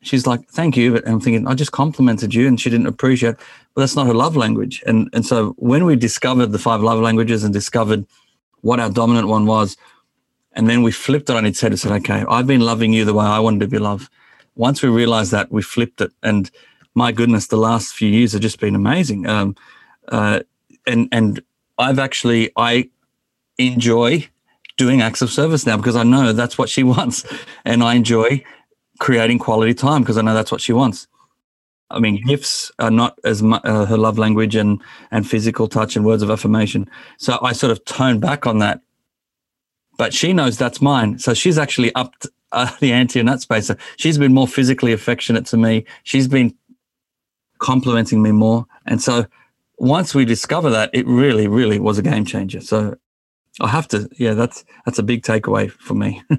she's 0.02 0.28
like, 0.28 0.48
"Thank 0.50 0.78
you," 0.78 0.94
but 0.94 1.08
I'm 1.08 1.20
thinking, 1.20 1.48
I 1.48 1.54
just 1.54 1.72
complimented 1.72 2.34
you, 2.34 2.48
and 2.48 2.60
she 2.60 2.70
didn't 2.70 2.88
appreciate. 2.88 3.36
But 3.74 3.82
that's 3.82 3.96
not 3.96 4.08
her 4.08 4.14
love 4.14 4.36
language. 4.36 4.84
And 4.86 5.10
and 5.14 5.26
so 5.26 5.54
when 5.58 5.86
we 5.86 5.96
discovered 5.96 6.48
the 6.48 6.60
five 6.60 6.82
love 6.82 7.00
languages 7.00 7.44
and 7.44 7.54
discovered 7.54 8.06
what 8.62 8.80
our 8.80 8.90
dominant 8.90 9.28
one 9.28 9.46
was, 9.46 9.78
and 10.54 10.70
then 10.70 10.84
we 10.84 10.92
flipped 10.92 11.30
it 11.30 11.36
on 11.36 11.46
its 11.46 11.62
head 11.62 11.72
and 11.72 11.80
said, 11.80 11.92
"Okay, 11.92 12.26
I've 12.30 12.48
been 12.48 12.62
loving 12.62 12.94
you 12.94 13.06
the 13.06 13.14
way 13.14 13.26
I 13.26 13.40
wanted 13.40 13.62
to 13.62 13.68
be 13.68 13.80
loved." 13.80 14.10
Once 14.56 14.82
we 14.82 14.90
realized 14.90 15.32
that, 15.32 15.52
we 15.52 15.62
flipped 15.62 16.02
it, 16.02 16.12
and 16.24 16.52
my 16.94 17.12
goodness, 17.12 17.48
the 17.48 17.58
last 17.58 17.94
few 17.94 18.10
years 18.10 18.34
have 18.34 18.42
just 18.42 18.60
been 18.60 18.76
amazing. 18.76 19.28
Um, 19.28 19.56
uh, 20.10 20.42
and 20.86 21.08
and 21.12 21.42
I've 21.78 22.00
actually 22.00 22.52
I 22.56 22.90
enjoy 23.58 24.28
doing 24.78 25.02
acts 25.02 25.22
of 25.22 25.32
service 25.32 25.66
now 25.66 25.78
because 25.78 25.96
I 25.96 26.04
know 26.04 26.34
that's 26.34 26.58
what 26.58 26.70
she 26.70 26.84
wants, 26.96 27.26
and 27.66 27.84
I 27.84 27.96
enjoy 27.96 28.44
creating 29.00 29.40
quality 29.40 29.74
time 29.74 30.02
because 30.02 30.18
I 30.18 30.22
know 30.22 30.34
that's 30.34 30.52
what 30.52 30.62
she 30.62 30.74
wants. 30.74 31.08
I 31.90 32.00
mean, 32.00 32.24
gifts 32.26 32.72
are 32.80 32.92
not 32.92 33.20
as 33.24 33.44
much 33.44 33.62
uh, 33.66 33.86
her 33.86 33.98
love 33.98 34.18
language 34.18 34.56
and 34.56 34.82
and 35.12 35.28
physical 35.28 35.68
touch 35.68 35.96
and 35.96 36.06
words 36.06 36.24
of 36.24 36.30
affirmation. 36.30 36.90
So 37.18 37.38
I 37.42 37.54
sort 37.54 37.72
of 37.72 37.84
tone 37.86 38.20
back 38.20 38.48
on 38.48 38.60
that, 38.60 38.82
but 40.02 40.16
she 40.16 40.34
knows 40.34 40.58
that's 40.58 40.82
mine. 40.82 41.20
So 41.20 41.36
she's 41.36 41.60
actually 41.60 41.94
upped 41.94 42.26
uh, 42.54 42.76
the 42.80 42.92
ante 42.92 43.20
in 43.20 43.28
that 43.28 43.40
space. 43.40 43.68
So 43.68 43.76
she's 43.98 44.18
been 44.18 44.34
more 44.34 44.48
physically 44.48 44.94
affectionate 44.94 45.46
to 45.46 45.58
me. 45.58 45.86
She's 46.02 46.28
been 46.28 46.56
complimenting 47.60 48.24
me 48.24 48.32
more, 48.32 48.66
and 48.88 49.00
so 49.00 49.28
once 49.78 50.16
we 50.16 50.26
discover 50.26 50.72
that, 50.72 50.90
it 50.92 51.06
really, 51.06 51.48
really 51.48 51.78
was 51.78 52.00
a 52.00 52.02
game 52.02 52.26
changer. 52.26 52.62
So 52.62 52.96
I 53.60 53.68
have 53.68 53.88
to, 53.90 54.10
yeah, 54.18 54.34
that's 54.34 54.66
that's 54.88 54.98
a 54.98 55.04
big 55.04 55.22
takeaway 55.22 55.70
for 55.70 55.94
me. 55.94 56.24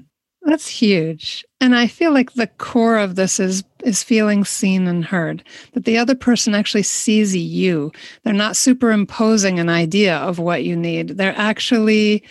That's 0.45 0.67
huge. 0.67 1.45
And 1.61 1.73
I 1.73 1.87
feel 1.87 2.11
like 2.11 2.33
the 2.33 2.47
core 2.47 2.97
of 2.97 3.15
this 3.15 3.39
is 3.39 3.63
is 3.85 4.03
feeling 4.03 4.43
seen 4.43 4.87
and 4.87 5.05
heard. 5.05 5.41
That 5.71 5.85
the 5.85 5.97
other 5.97 6.15
person 6.15 6.53
actually 6.53 6.83
sees 6.83 7.33
you. 7.33 7.93
They're 8.23 8.33
not 8.33 8.57
superimposing 8.57 9.57
an 9.57 9.69
idea 9.69 10.17
of 10.17 10.39
what 10.39 10.65
you 10.65 10.75
need. 10.75 11.11
They're 11.11 11.37
actually 11.37 12.25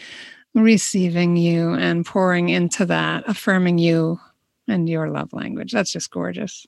receiving 0.54 1.36
you 1.36 1.74
and 1.74 2.04
pouring 2.04 2.48
into 2.48 2.86
that, 2.86 3.24
affirming 3.26 3.78
you 3.78 4.20
and 4.68 4.88
your 4.88 5.08
love 5.08 5.32
language. 5.32 5.72
That's 5.72 5.92
just 5.92 6.10
gorgeous. 6.10 6.66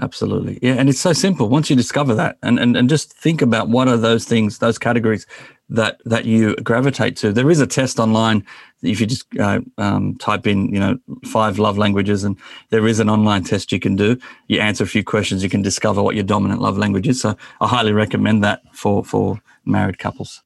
Absolutely. 0.00 0.60
Yeah. 0.62 0.74
And 0.74 0.88
it's 0.88 1.00
so 1.00 1.12
simple. 1.12 1.48
Once 1.48 1.68
you 1.68 1.74
discover 1.74 2.14
that 2.14 2.38
and, 2.42 2.58
and, 2.60 2.76
and 2.76 2.88
just 2.88 3.12
think 3.12 3.42
about 3.42 3.68
what 3.68 3.88
are 3.88 3.96
those 3.96 4.24
things, 4.24 4.58
those 4.58 4.78
categories 4.78 5.26
that 5.70 6.00
that 6.04 6.24
you 6.24 6.54
gravitate 6.56 7.16
to. 7.16 7.32
There 7.32 7.50
is 7.50 7.60
a 7.60 7.66
test 7.66 7.98
online. 7.98 8.46
If 8.82 9.00
you 9.00 9.06
just 9.06 9.26
uh, 9.38 9.60
um, 9.76 10.16
type 10.16 10.46
in, 10.46 10.72
you 10.72 10.80
know, 10.80 10.98
five 11.26 11.58
love 11.58 11.76
languages, 11.76 12.24
and 12.24 12.38
there 12.70 12.86
is 12.86 13.00
an 13.00 13.10
online 13.10 13.44
test 13.44 13.72
you 13.72 13.80
can 13.80 13.96
do. 13.96 14.16
You 14.46 14.60
answer 14.60 14.84
a 14.84 14.86
few 14.86 15.04
questions, 15.04 15.42
you 15.42 15.50
can 15.50 15.62
discover 15.62 16.02
what 16.02 16.14
your 16.14 16.24
dominant 16.24 16.62
love 16.62 16.78
language 16.78 17.08
is. 17.08 17.20
So 17.20 17.36
I 17.60 17.68
highly 17.68 17.92
recommend 17.92 18.42
that 18.44 18.62
for 18.72 19.04
for 19.04 19.40
married 19.64 19.98
couples. 19.98 20.42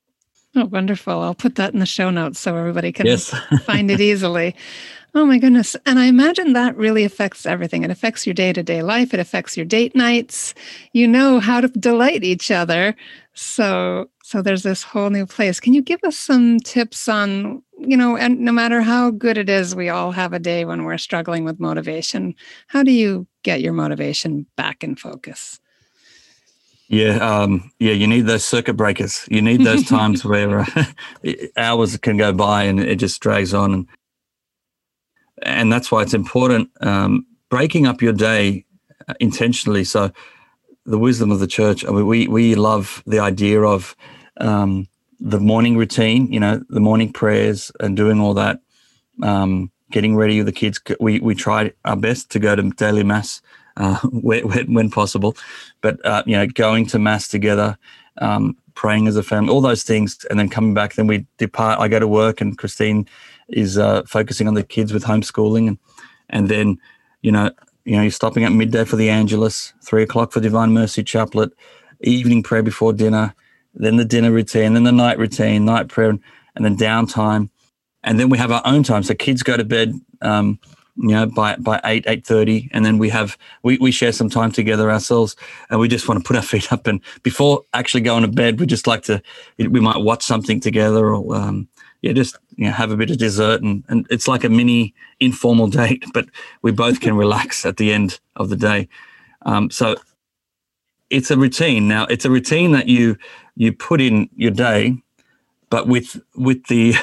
Oh, 0.54 0.66
wonderful! 0.66 1.20
I'll 1.20 1.34
put 1.34 1.54
that 1.54 1.72
in 1.72 1.80
the 1.80 1.86
show 1.86 2.10
notes 2.10 2.38
so 2.38 2.56
everybody 2.56 2.92
can 2.92 3.06
yes. 3.06 3.34
find 3.64 3.90
it 3.90 4.00
easily. 4.00 4.54
Oh 5.14 5.26
my 5.26 5.38
goodness. 5.38 5.76
And 5.84 5.98
I 5.98 6.06
imagine 6.06 6.54
that 6.54 6.74
really 6.76 7.04
affects 7.04 7.44
everything. 7.44 7.82
It 7.82 7.90
affects 7.90 8.26
your 8.26 8.32
day 8.32 8.52
to 8.54 8.62
day 8.62 8.82
life. 8.82 9.12
It 9.12 9.20
affects 9.20 9.58
your 9.58 9.66
date 9.66 9.94
nights. 9.94 10.54
You 10.92 11.06
know 11.06 11.38
how 11.38 11.60
to 11.60 11.68
delight 11.68 12.24
each 12.24 12.50
other. 12.50 12.96
So 13.34 14.08
so 14.22 14.40
there's 14.40 14.62
this 14.62 14.82
whole 14.82 15.10
new 15.10 15.26
place. 15.26 15.60
Can 15.60 15.74
you 15.74 15.82
give 15.82 16.00
us 16.04 16.16
some 16.16 16.58
tips 16.60 17.08
on, 17.08 17.62
you 17.78 17.96
know, 17.96 18.16
and 18.16 18.40
no 18.40 18.52
matter 18.52 18.80
how 18.80 19.10
good 19.10 19.36
it 19.36 19.50
is, 19.50 19.74
we 19.74 19.90
all 19.90 20.12
have 20.12 20.32
a 20.32 20.38
day 20.38 20.64
when 20.64 20.84
we're 20.84 20.96
struggling 20.96 21.44
with 21.44 21.60
motivation. 21.60 22.34
How 22.68 22.82
do 22.82 22.92
you 22.92 23.26
get 23.42 23.60
your 23.60 23.74
motivation 23.74 24.46
back 24.56 24.82
in 24.82 24.96
focus? 24.96 25.60
Yeah, 26.92 27.16
um, 27.26 27.72
yeah. 27.78 27.94
You 27.94 28.06
need 28.06 28.26
those 28.26 28.44
circuit 28.44 28.74
breakers. 28.74 29.26
You 29.30 29.40
need 29.40 29.64
those 29.64 29.82
times 29.88 30.26
where 30.26 30.60
uh, 30.60 30.84
hours 31.56 31.96
can 31.96 32.18
go 32.18 32.34
by 32.34 32.64
and 32.64 32.78
it 32.78 32.96
just 32.96 33.22
drags 33.22 33.54
on, 33.54 33.72
and 33.72 33.88
and 35.42 35.72
that's 35.72 35.90
why 35.90 36.02
it's 36.02 36.12
important 36.12 36.70
um, 36.82 37.26
breaking 37.48 37.86
up 37.86 38.02
your 38.02 38.12
day 38.12 38.66
uh, 39.08 39.14
intentionally. 39.20 39.84
So, 39.84 40.12
the 40.84 40.98
wisdom 40.98 41.30
of 41.30 41.40
the 41.40 41.46
church. 41.46 41.82
I 41.82 41.92
mean, 41.92 42.06
we 42.06 42.28
we 42.28 42.56
love 42.56 43.02
the 43.06 43.20
idea 43.20 43.62
of 43.62 43.96
um, 44.36 44.86
the 45.18 45.40
morning 45.40 45.78
routine. 45.78 46.30
You 46.30 46.40
know, 46.40 46.62
the 46.68 46.80
morning 46.80 47.10
prayers 47.10 47.72
and 47.80 47.96
doing 47.96 48.20
all 48.20 48.34
that. 48.34 48.60
Um, 49.22 49.72
getting 49.90 50.14
ready 50.14 50.36
with 50.40 50.46
the 50.46 50.52
kids. 50.52 50.78
We 51.00 51.20
we 51.20 51.34
try 51.34 51.72
our 51.86 51.96
best 51.96 52.30
to 52.32 52.38
go 52.38 52.54
to 52.54 52.68
daily 52.76 53.02
mass 53.02 53.40
uh, 53.76 53.98
when, 54.04 54.72
when, 54.72 54.90
possible, 54.90 55.36
but 55.80 56.04
uh, 56.04 56.22
you 56.26 56.36
know, 56.36 56.46
going 56.46 56.86
to 56.86 56.98
mass 56.98 57.28
together, 57.28 57.76
um, 58.18 58.56
praying 58.74 59.06
as 59.06 59.16
a 59.16 59.22
family, 59.22 59.50
all 59.50 59.60
those 59.60 59.82
things, 59.82 60.24
and 60.30 60.38
then 60.38 60.48
coming 60.48 60.74
back. 60.74 60.94
Then 60.94 61.06
we 61.06 61.26
depart. 61.38 61.80
I 61.80 61.88
go 61.88 61.98
to 61.98 62.08
work, 62.08 62.40
and 62.40 62.56
Christine 62.56 63.06
is 63.48 63.78
uh, 63.78 64.02
focusing 64.06 64.48
on 64.48 64.54
the 64.54 64.62
kids 64.62 64.92
with 64.92 65.04
homeschooling, 65.04 65.68
and 65.68 65.78
and 66.30 66.48
then 66.48 66.78
you 67.22 67.32
know 67.32 67.50
you 67.84 67.96
know 67.96 68.02
you're 68.02 68.10
stopping 68.10 68.44
at 68.44 68.52
midday 68.52 68.84
for 68.84 68.96
the 68.96 69.10
Angelus, 69.10 69.72
three 69.82 70.02
o'clock 70.02 70.32
for 70.32 70.40
Divine 70.40 70.72
Mercy 70.72 71.02
Chaplet, 71.02 71.52
evening 72.00 72.42
prayer 72.42 72.62
before 72.62 72.92
dinner, 72.92 73.34
then 73.74 73.96
the 73.96 74.04
dinner 74.04 74.30
routine, 74.30 74.74
then 74.74 74.84
the 74.84 74.92
night 74.92 75.18
routine, 75.18 75.64
night 75.64 75.88
prayer, 75.88 76.10
and 76.10 76.64
then 76.64 76.76
downtime 76.76 77.48
and 78.04 78.18
then 78.18 78.28
we 78.28 78.38
have 78.38 78.50
our 78.50 78.62
own 78.64 78.82
time. 78.82 79.02
So 79.02 79.14
kids 79.14 79.42
go 79.42 79.56
to 79.56 79.64
bed, 79.64 79.94
um, 80.20 80.58
you 80.96 81.08
know, 81.08 81.26
by 81.26 81.56
by 81.56 81.80
eight 81.84 82.04
eight 82.06 82.26
thirty, 82.26 82.68
and 82.72 82.84
then 82.84 82.98
we 82.98 83.08
have 83.08 83.38
we 83.62 83.78
we 83.78 83.90
share 83.90 84.12
some 84.12 84.28
time 84.28 84.52
together 84.52 84.90
ourselves, 84.90 85.36
and 85.70 85.80
we 85.80 85.88
just 85.88 86.08
want 86.08 86.22
to 86.22 86.26
put 86.26 86.36
our 86.36 86.42
feet 86.52 86.72
up. 86.72 86.86
And 86.86 87.00
before 87.22 87.64
actually 87.72 88.02
going 88.02 88.22
to 88.22 88.28
bed, 88.28 88.60
we 88.60 88.66
just 88.66 88.86
like 88.86 89.02
to 89.04 89.22
we 89.58 89.80
might 89.80 89.98
watch 89.98 90.22
something 90.22 90.60
together, 90.60 91.14
or 91.14 91.34
um, 91.34 91.68
yeah, 92.02 92.12
just 92.12 92.36
you 92.56 92.66
know, 92.66 92.72
have 92.72 92.90
a 92.90 92.96
bit 92.96 93.10
of 93.10 93.18
dessert, 93.18 93.62
and 93.62 93.84
and 93.88 94.06
it's 94.10 94.28
like 94.28 94.44
a 94.44 94.48
mini 94.48 94.94
informal 95.20 95.66
date, 95.68 96.04
but 96.12 96.26
we 96.62 96.72
both 96.72 97.00
can 97.00 97.16
relax 97.16 97.64
at 97.64 97.78
the 97.78 97.92
end 97.92 98.20
of 98.36 98.48
the 98.48 98.56
day. 98.56 98.88
Um, 99.46 99.70
so 99.70 99.96
it's 101.10 101.30
a 101.30 101.38
routine. 101.38 101.88
Now 101.88 102.06
it's 102.06 102.24
a 102.24 102.30
routine 102.30 102.72
that 102.72 102.88
you 102.88 103.16
you 103.54 103.72
put 103.72 104.00
in 104.00 104.28
your 104.36 104.50
day, 104.50 104.96
but 105.70 105.86
with 105.86 106.20
with 106.34 106.66
the 106.66 106.94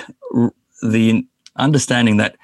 the 0.83 1.25
understanding 1.55 2.17
that 2.17 2.37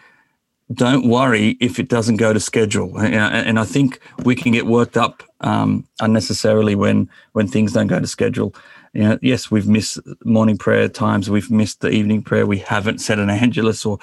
don't 0.74 1.08
worry 1.08 1.58
if 1.60 1.80
it 1.80 1.90
doesn't 1.90 2.18
go 2.18 2.34
to 2.34 2.40
schedule. 2.40 2.98
And 2.98 3.60
I 3.60 3.66
think 3.66 4.00
we 4.24 4.36
can 4.36 4.52
get 4.52 4.66
worked 4.66 4.98
up 4.98 5.24
um, 5.42 5.88
unnecessarily 6.00 6.76
when 6.76 7.10
when 7.34 7.48
things 7.48 7.74
don't 7.74 7.88
go 7.88 8.00
to 8.00 8.08
schedule. 8.08 8.56
You 8.94 9.02
know, 9.04 9.20
yes, 9.22 9.52
we've 9.52 9.68
missed 9.68 10.00
morning 10.24 10.58
prayer 10.58 10.88
times. 10.88 11.30
We've 11.30 11.52
missed 11.52 11.82
the 11.82 11.90
evening 11.90 12.24
prayer. 12.24 12.48
We 12.48 12.60
haven't 12.60 13.00
said 13.00 13.20
an 13.20 13.30
Angelus, 13.30 13.86
or 13.86 14.00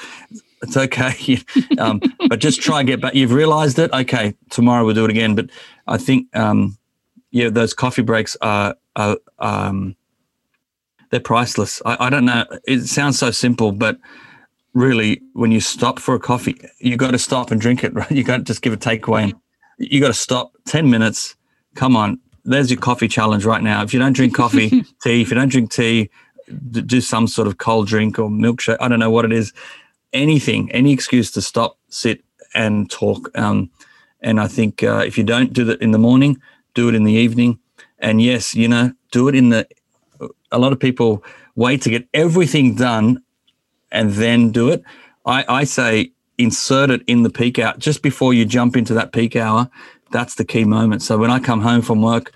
it's 0.62 0.76
okay. 0.76 1.38
um, 1.78 2.00
but 2.28 2.38
just 2.38 2.60
try 2.60 2.80
and 2.80 2.86
get 2.86 3.00
back. 3.00 3.14
You've 3.14 3.32
realised 3.32 3.78
it. 3.78 3.92
Okay, 3.92 4.34
tomorrow 4.50 4.84
we'll 4.84 4.94
do 4.94 5.04
it 5.04 5.10
again. 5.10 5.34
But 5.34 5.50
I 5.88 5.96
think, 5.96 6.34
um, 6.36 6.78
yeah, 7.30 7.48
those 7.48 7.74
coffee 7.74 8.02
breaks 8.02 8.36
are, 8.40 8.76
are 8.94 9.16
um, 9.38 9.96
they're 11.10 11.20
priceless. 11.20 11.82
I, 11.84 12.06
I 12.06 12.10
don't 12.10 12.24
know. 12.24 12.44
It 12.66 12.82
sounds 12.82 13.18
so 13.18 13.30
simple, 13.30 13.72
but 13.72 13.98
really, 14.74 15.20
when 15.34 15.50
you 15.52 15.60
stop 15.60 15.98
for 15.98 16.14
a 16.14 16.20
coffee, 16.20 16.60
you 16.78 16.96
got 16.96 17.12
to 17.12 17.18
stop 17.18 17.50
and 17.50 17.60
drink 17.60 17.84
it. 17.84 17.92
Right? 18.02 18.10
You 18.10 18.24
can't 18.24 18.46
just 18.46 18.62
give 18.62 18.72
a 18.72 18.76
takeaway. 18.76 19.24
And 19.24 19.34
you 19.78 20.00
got 20.00 20.08
to 20.08 20.14
stop 20.14 20.52
ten 20.66 20.90
minutes. 20.90 21.36
Come 21.74 21.96
on, 21.96 22.18
there's 22.44 22.70
your 22.70 22.80
coffee 22.80 23.08
challenge 23.08 23.44
right 23.44 23.62
now. 23.62 23.82
If 23.82 23.94
you 23.94 24.00
don't 24.00 24.12
drink 24.12 24.34
coffee, 24.34 24.68
tea. 25.02 25.22
If 25.22 25.30
you 25.30 25.34
don't 25.34 25.48
drink 25.48 25.72
tea, 25.72 26.10
do 26.70 27.00
some 27.00 27.26
sort 27.26 27.48
of 27.48 27.58
cold 27.58 27.86
drink 27.88 28.18
or 28.18 28.28
milkshake. 28.28 28.76
I 28.80 28.88
don't 28.88 28.98
know 28.98 29.10
what 29.10 29.24
it 29.24 29.32
is. 29.32 29.52
Anything, 30.12 30.70
any 30.72 30.92
excuse 30.92 31.30
to 31.32 31.40
stop, 31.40 31.78
sit, 31.88 32.22
and 32.54 32.90
talk. 32.90 33.30
Um, 33.36 33.70
and 34.20 34.40
I 34.40 34.46
think 34.46 34.82
uh, 34.82 35.02
if 35.06 35.16
you 35.16 35.24
don't 35.24 35.52
do 35.52 35.64
that 35.64 35.80
in 35.80 35.90
the 35.92 35.98
morning, 35.98 36.40
do 36.74 36.88
it 36.88 36.94
in 36.94 37.04
the 37.04 37.12
evening. 37.12 37.58
And 37.98 38.20
yes, 38.20 38.54
you 38.54 38.68
know, 38.68 38.92
do 39.10 39.28
it 39.28 39.34
in 39.34 39.48
the 39.48 39.66
a 40.50 40.58
lot 40.58 40.72
of 40.72 40.78
people 40.78 41.24
wait 41.56 41.82
to 41.82 41.90
get 41.90 42.06
everything 42.14 42.74
done 42.74 43.21
and 43.92 44.10
then 44.12 44.50
do 44.50 44.70
it. 44.70 44.82
I, 45.24 45.44
I 45.48 45.64
say 45.64 46.12
insert 46.38 46.90
it 46.90 47.02
in 47.06 47.22
the 47.22 47.30
peak 47.30 47.58
hour 47.58 47.74
just 47.78 48.02
before 48.02 48.34
you 48.34 48.44
jump 48.44 48.76
into 48.76 48.94
that 48.94 49.12
peak 49.12 49.36
hour. 49.36 49.70
That's 50.10 50.34
the 50.34 50.44
key 50.44 50.64
moment. 50.64 51.02
So 51.02 51.16
when 51.16 51.30
I 51.30 51.38
come 51.38 51.60
home 51.60 51.82
from 51.82 52.02
work, 52.02 52.32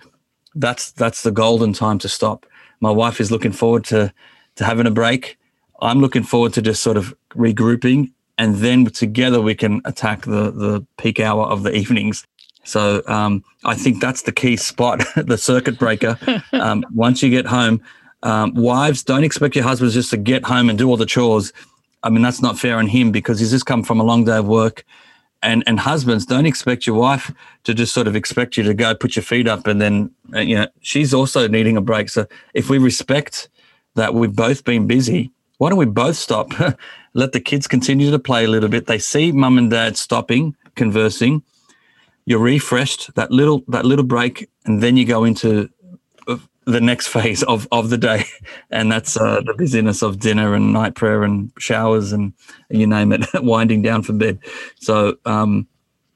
that's 0.54 0.92
that's 0.92 1.22
the 1.22 1.32
golden 1.32 1.72
time 1.72 1.98
to 1.98 2.08
stop. 2.08 2.46
My 2.80 2.90
wife 2.90 3.20
is 3.20 3.30
looking 3.30 3.52
forward 3.52 3.84
to 3.86 4.12
to 4.56 4.64
having 4.64 4.86
a 4.86 4.90
break. 4.90 5.38
I'm 5.82 6.00
looking 6.00 6.22
forward 6.22 6.54
to 6.54 6.62
just 6.62 6.82
sort 6.82 6.96
of 6.96 7.14
regrouping, 7.34 8.12
and 8.38 8.56
then 8.56 8.86
together 8.86 9.40
we 9.40 9.54
can 9.54 9.82
attack 9.84 10.22
the 10.22 10.50
the 10.50 10.86
peak 10.96 11.20
hour 11.20 11.44
of 11.44 11.62
the 11.62 11.74
evenings. 11.76 12.24
So 12.64 13.02
um, 13.06 13.44
I 13.64 13.76
think 13.76 14.00
that's 14.00 14.22
the 14.22 14.32
key 14.32 14.56
spot, 14.56 15.04
the 15.16 15.38
circuit 15.38 15.78
breaker. 15.78 16.18
Um, 16.52 16.84
once 16.94 17.22
you 17.22 17.30
get 17.30 17.46
home, 17.46 17.82
um, 18.22 18.54
wives, 18.54 19.02
don't 19.02 19.24
expect 19.24 19.54
your 19.54 19.64
husbands 19.64 19.94
just 19.94 20.10
to 20.10 20.16
get 20.16 20.44
home 20.44 20.68
and 20.68 20.78
do 20.78 20.88
all 20.88 20.96
the 20.96 21.06
chores. 21.06 21.52
I 22.02 22.10
mean, 22.10 22.22
that's 22.22 22.42
not 22.42 22.58
fair 22.58 22.78
on 22.78 22.86
him 22.86 23.10
because 23.10 23.40
he's 23.40 23.50
just 23.50 23.66
come 23.66 23.82
from 23.82 24.00
a 24.00 24.04
long 24.04 24.24
day 24.24 24.36
of 24.36 24.46
work. 24.46 24.84
And 25.42 25.62
and 25.66 25.78
husbands, 25.78 26.24
don't 26.24 26.46
expect 26.46 26.86
your 26.86 26.96
wife 26.96 27.32
to 27.64 27.74
just 27.74 27.92
sort 27.92 28.08
of 28.08 28.16
expect 28.16 28.56
you 28.56 28.62
to 28.64 28.74
go 28.74 28.94
put 28.94 29.16
your 29.16 29.22
feet 29.22 29.46
up 29.46 29.66
and 29.66 29.80
then 29.80 30.10
uh, 30.34 30.40
you 30.40 30.56
know 30.56 30.66
she's 30.80 31.12
also 31.12 31.46
needing 31.46 31.76
a 31.76 31.80
break. 31.80 32.08
So 32.08 32.26
if 32.54 32.70
we 32.70 32.78
respect 32.78 33.48
that 33.94 34.14
we've 34.14 34.34
both 34.34 34.64
been 34.64 34.86
busy, 34.86 35.30
why 35.58 35.68
don't 35.68 35.78
we 35.78 35.86
both 35.86 36.16
stop? 36.16 36.52
Let 37.14 37.32
the 37.32 37.40
kids 37.40 37.66
continue 37.66 38.10
to 38.10 38.18
play 38.18 38.44
a 38.44 38.48
little 38.48 38.68
bit. 38.68 38.86
They 38.86 38.98
see 38.98 39.30
mum 39.30 39.58
and 39.58 39.70
dad 39.70 39.96
stopping, 39.96 40.56
conversing. 40.74 41.42
You're 42.24 42.40
refreshed. 42.40 43.14
That 43.14 43.30
little 43.30 43.62
that 43.68 43.84
little 43.84 44.04
break, 44.04 44.48
and 44.64 44.82
then 44.82 44.96
you 44.96 45.04
go 45.04 45.24
into 45.24 45.70
the 46.66 46.80
next 46.80 47.06
phase 47.06 47.42
of 47.44 47.66
of 47.72 47.90
the 47.90 47.96
day, 47.96 48.24
and 48.70 48.92
that's 48.92 49.16
uh, 49.16 49.40
the 49.40 49.54
busyness 49.54 50.02
of 50.02 50.18
dinner 50.18 50.54
and 50.54 50.72
night 50.72 50.94
prayer 50.94 51.22
and 51.22 51.52
showers 51.58 52.12
and 52.12 52.32
you 52.68 52.86
name 52.86 53.12
it, 53.12 53.24
winding 53.34 53.82
down 53.82 54.02
for 54.02 54.12
bed. 54.12 54.38
So 54.80 55.16
um, 55.24 55.66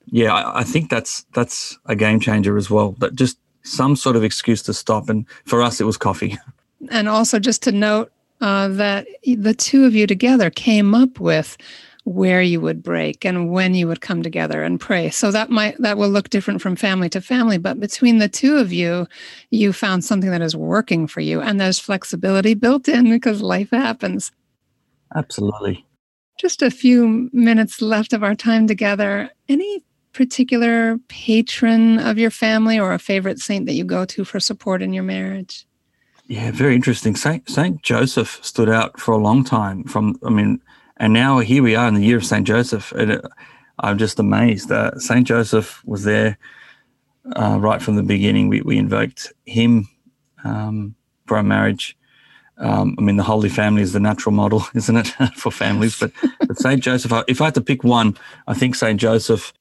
yeah, 0.07 0.35
I, 0.35 0.61
I, 0.61 0.65
think 0.65 0.91
that's 0.91 1.25
that's 1.35 1.79
a 1.87 1.95
game 1.95 2.21
changer 2.21 2.57
as 2.57 2.69
well. 2.69 2.93
That 2.99 3.15
just 3.15 3.39
some 3.63 3.95
sort 3.97 4.17
of 4.17 4.25
excuse 4.25 4.63
to 4.65 4.75
stop, 4.75 5.09
and 5.09 5.27
for 5.47 5.63
us, 5.63 5.81
it 5.81 5.85
was 5.85 5.97
coffee. 5.97 6.37
And 6.91 7.11
also, 7.11 7.39
just 7.39 7.63
to 7.65 7.73
note 7.73 8.11
uh, 8.41 8.69
that 8.69 9.07
the 9.23 9.53
two 9.53 9.85
of 9.85 9.95
you 9.95 10.07
together 10.07 10.49
came 10.49 10.95
up 10.95 11.21
with 11.21 11.59
where 12.05 12.43
you 12.43 12.61
would 12.61 12.83
break 12.83 13.25
and 13.25 13.51
when 13.51 13.75
you 13.75 13.87
would 13.87 14.01
come 14.01 14.23
together 14.23 14.63
and 14.63 14.81
pray. 14.81 15.11
So 15.11 15.31
that 15.31 15.51
might 15.51 15.77
that 15.79 15.99
will 15.99 16.09
look 16.09 16.31
different 16.31 16.63
from 16.63 16.77
family 16.77 17.09
to 17.11 17.21
family, 17.21 17.59
but 17.59 17.81
between 17.81 18.19
the 18.19 18.29
two 18.29 18.57
of 18.57 18.73
you, 18.73 19.07
you 19.51 19.73
found 19.73 20.05
something 20.05 20.31
that 20.31 20.43
is 20.43 20.57
working 20.57 21.07
for 21.07 21.21
you 21.21 21.41
and 21.41 21.61
there's 21.61 21.79
flexibility 21.79 22.55
built 22.55 22.89
in 22.89 23.11
because 23.11 23.43
life 23.43 23.71
happens. 23.71 24.33
Absolutely. 25.15 25.85
Just 26.39 26.63
a 26.63 26.71
few 26.71 27.29
minutes 27.33 27.83
left 27.83 28.13
of 28.13 28.23
our 28.23 28.35
time 28.35 28.67
together. 28.67 29.31
Any 29.49 29.85
particular 30.13 30.99
patron 31.09 31.99
of 31.99 32.19
your 32.19 32.31
family 32.31 32.79
or 32.79 32.93
a 32.93 32.99
favorite 32.99 33.39
saint 33.39 33.67
that 33.67 33.75
you 33.75 33.85
go 33.85 34.05
to 34.07 34.25
for 34.25 34.41
support 34.41 34.83
in 34.83 34.93
your 34.93 35.05
marriage? 35.05 35.67
Yeah, 36.27 36.51
very 36.53 36.75
interesting. 36.77 37.17
Saint 37.17 37.49
Saint 37.49 37.83
Joseph 37.83 38.39
stood 38.43 38.69
out 38.69 39.01
for 39.01 39.13
a 39.13 39.19
long 39.19 39.45
time. 39.45 39.85
From 39.85 40.19
I 40.25 40.31
mean, 40.31 40.63
and 41.01 41.15
now 41.15 41.39
here 41.39 41.63
we 41.63 41.75
are 41.75 41.89
in 41.89 41.95
the 41.95 42.05
year 42.05 42.19
of 42.19 42.27
St. 42.27 42.47
Joseph. 42.47 42.93
And 42.93 43.23
I'm 43.79 43.97
just 43.97 44.21
amazed 44.21 44.69
that 44.69 45.01
St. 45.01 45.27
Joseph 45.27 45.83
was 45.87 46.05
there 46.05 46.39
uh, 47.35 47.57
right 47.59 47.81
from 47.81 47.97
the 47.97 48.03
beginning. 48.03 48.49
We, 48.49 48.61
we 48.61 48.77
invoked 48.77 49.33
him 49.47 49.89
um, 50.45 50.95
for 51.27 51.39
our 51.39 51.43
marriage. 51.43 51.97
Um, 52.59 52.97
I 52.99 53.03
mean, 53.03 53.17
the 53.17 53.23
Holy 53.23 53.49
Family 53.49 53.81
is 53.81 53.95
the 53.95 54.01
natural 54.01 54.35
model, 54.35 54.63
isn't 54.75 54.95
it, 54.95 55.07
for 55.37 55.51
families? 55.51 55.99
But, 55.99 56.13
but 56.47 56.59
St. 56.59 56.83
Joseph, 56.83 57.13
if 57.27 57.41
I 57.41 57.47
had 57.47 57.55
to 57.55 57.63
pick 57.63 57.83
one, 57.83 58.19
I 58.47 58.53
think 58.53 58.75
St. 58.75 59.01
Joseph 59.01 59.55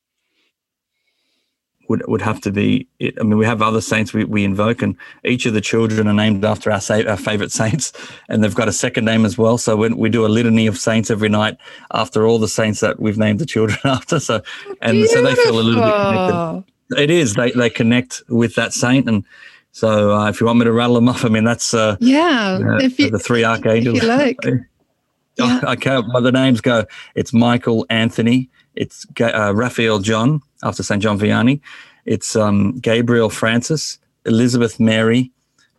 would 1.90 2.08
would 2.08 2.22
have 2.22 2.40
to 2.42 2.52
be. 2.52 2.88
I 3.02 3.24
mean, 3.24 3.38
we 3.38 3.46
have 3.46 3.62
other 3.62 3.82
saints 3.82 4.14
we, 4.14 4.24
we 4.24 4.46
invoke, 4.46 4.82
and 4.82 4.96
each 5.26 5.46
of 5.46 5.54
the 5.54 5.62
children 5.62 6.08
are 6.08 6.14
named 6.14 6.46
after 6.46 6.72
our 6.72 6.80
our 7.08 7.18
favorite 7.18 7.52
saints, 7.62 7.92
and 8.30 8.44
they've 8.44 8.56
got 8.56 8.70
a 8.70 8.72
second 8.72 9.06
name 9.06 9.26
as 9.26 9.38
well. 9.38 9.58
So 9.58 9.76
when 9.76 9.98
we 9.98 10.10
do 10.10 10.26
a 10.26 10.28
litany 10.28 10.68
of 10.68 10.78
saints 10.78 11.12
every 11.12 11.30
night 11.30 11.58
after 11.92 12.26
all 12.26 12.40
the 12.40 12.48
saints 12.48 12.80
that 12.80 13.00
we've 13.00 13.18
named 13.18 13.40
the 13.40 13.46
children 13.46 13.80
after. 13.84 14.20
So 14.20 14.42
and 14.82 14.94
Beautiful. 14.94 15.16
so 15.18 15.24
they 15.24 15.36
feel 15.36 15.60
a 15.60 15.62
little 15.62 15.84
bit 15.84 15.94
connected. 15.94 17.04
It 17.04 17.10
is 17.10 17.34
they 17.34 17.52
they 17.52 17.70
connect 17.70 18.24
with 18.30 18.56
that 18.56 18.72
saint 18.74 19.10
and. 19.10 19.26
So 19.72 20.12
uh, 20.18 20.30
if 20.30 20.42
you 20.42 20.48
want 20.48 20.58
me 20.58 20.66
to 20.66 20.72
rattle 20.72 20.96
them 20.96 21.08
off, 21.08 21.24
I 21.24 21.30
mean 21.30 21.44
that's 21.44 21.76
uh, 21.76 21.96
yeah, 22.00 22.60
uh, 22.60 22.80
you, 22.82 23.12
the 23.12 23.20
three 23.20 23.44
archangels. 23.44 23.98
If 23.98 24.04
you 24.04 24.10
like. 24.10 24.38
yeah. 25.38 25.62
Okay, 25.64 26.02
well, 26.12 26.24
the 26.24 26.32
names 26.32 26.60
go. 26.60 26.86
It's 27.14 27.34
Michael 27.34 27.86
Anthony. 27.92 28.50
It's 28.80 29.06
uh, 29.20 29.54
Raphael 29.54 30.00
John 30.00 30.42
after 30.64 30.84
St. 30.84 31.04
John 31.04 31.20
Vianney. 31.20 31.60
It's 32.06 32.36
um, 32.38 32.80
Gabriel 32.80 33.30
Francis, 33.30 34.00
Elizabeth 34.26 34.80
Mary, 34.80 35.32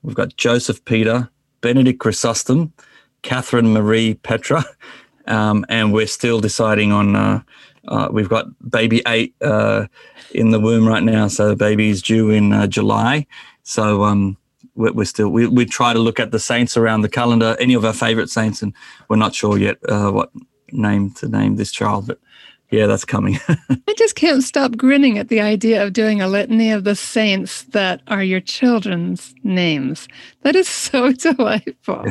we've 0.03 0.15
got 0.15 0.37
Joseph 0.37 0.85
Peter, 0.85 1.31
Benedict 1.63 1.99
Chrysostom, 1.99 2.73
Catherine 3.23 3.73
Marie 3.73 4.15
Petra, 4.15 4.65
um, 5.27 5.65
and 5.71 5.93
we're 5.93 6.07
still 6.07 6.41
deciding 6.41 6.93
on. 6.93 7.17
Uh, 7.17 7.43
uh, 7.89 8.09
we've 8.13 8.29
got 8.29 8.47
baby 8.71 9.03
eight 9.09 9.35
uh, 9.41 9.87
in 10.33 10.51
the 10.51 10.61
womb 10.61 10.87
right 10.87 11.03
now, 11.03 11.27
so 11.27 11.57
baby 11.57 11.89
is 11.89 12.03
due 12.03 12.29
in 12.29 12.53
uh, 12.53 12.67
July. 12.67 13.27
So 13.63 14.05
um, 14.05 14.37
we're, 14.75 14.93
we're, 14.93 15.07
still 15.07 15.31
we, 15.31 15.47
we 15.47 15.65
try 15.65 15.95
to 15.95 15.99
look 15.99 16.21
at 16.21 16.31
the 16.31 16.39
saints 16.39 16.77
around 16.77 17.01
the 17.01 17.09
calendar, 17.09 17.57
any 17.59 17.73
of 17.73 17.87
our 17.87 17.95
favorite 17.95 18.29
saints, 18.29 18.61
and 18.63 18.75
we're 19.09 19.17
not 19.17 19.35
sure 19.35 19.57
yet 19.57 19.79
uh, 19.89 20.11
what 20.11 20.31
name 20.71 21.11
to 21.13 21.29
name 21.29 21.57
this 21.57 21.73
child, 21.73 22.07
but 22.07 22.19
yeah, 22.71 22.87
that's 22.87 23.05
coming. 23.05 23.39
I 23.49 23.95
just 23.97 24.15
can't 24.15 24.43
stop 24.43 24.77
grinning 24.77 25.19
at 25.19 25.29
the 25.29 25.41
idea 25.41 25.85
of 25.85 25.93
doing 25.93 26.21
a 26.21 26.29
litany 26.29 26.71
of 26.71 26.85
the 26.85 26.95
saints 26.95 27.65
that 27.65 28.03
are 28.07 28.23
your 28.23 28.41
children's 28.41 29.35
names. 29.43 30.09
That 30.43 30.55
is 30.55 30.69
so 30.69 31.13
delightful. 31.13 32.05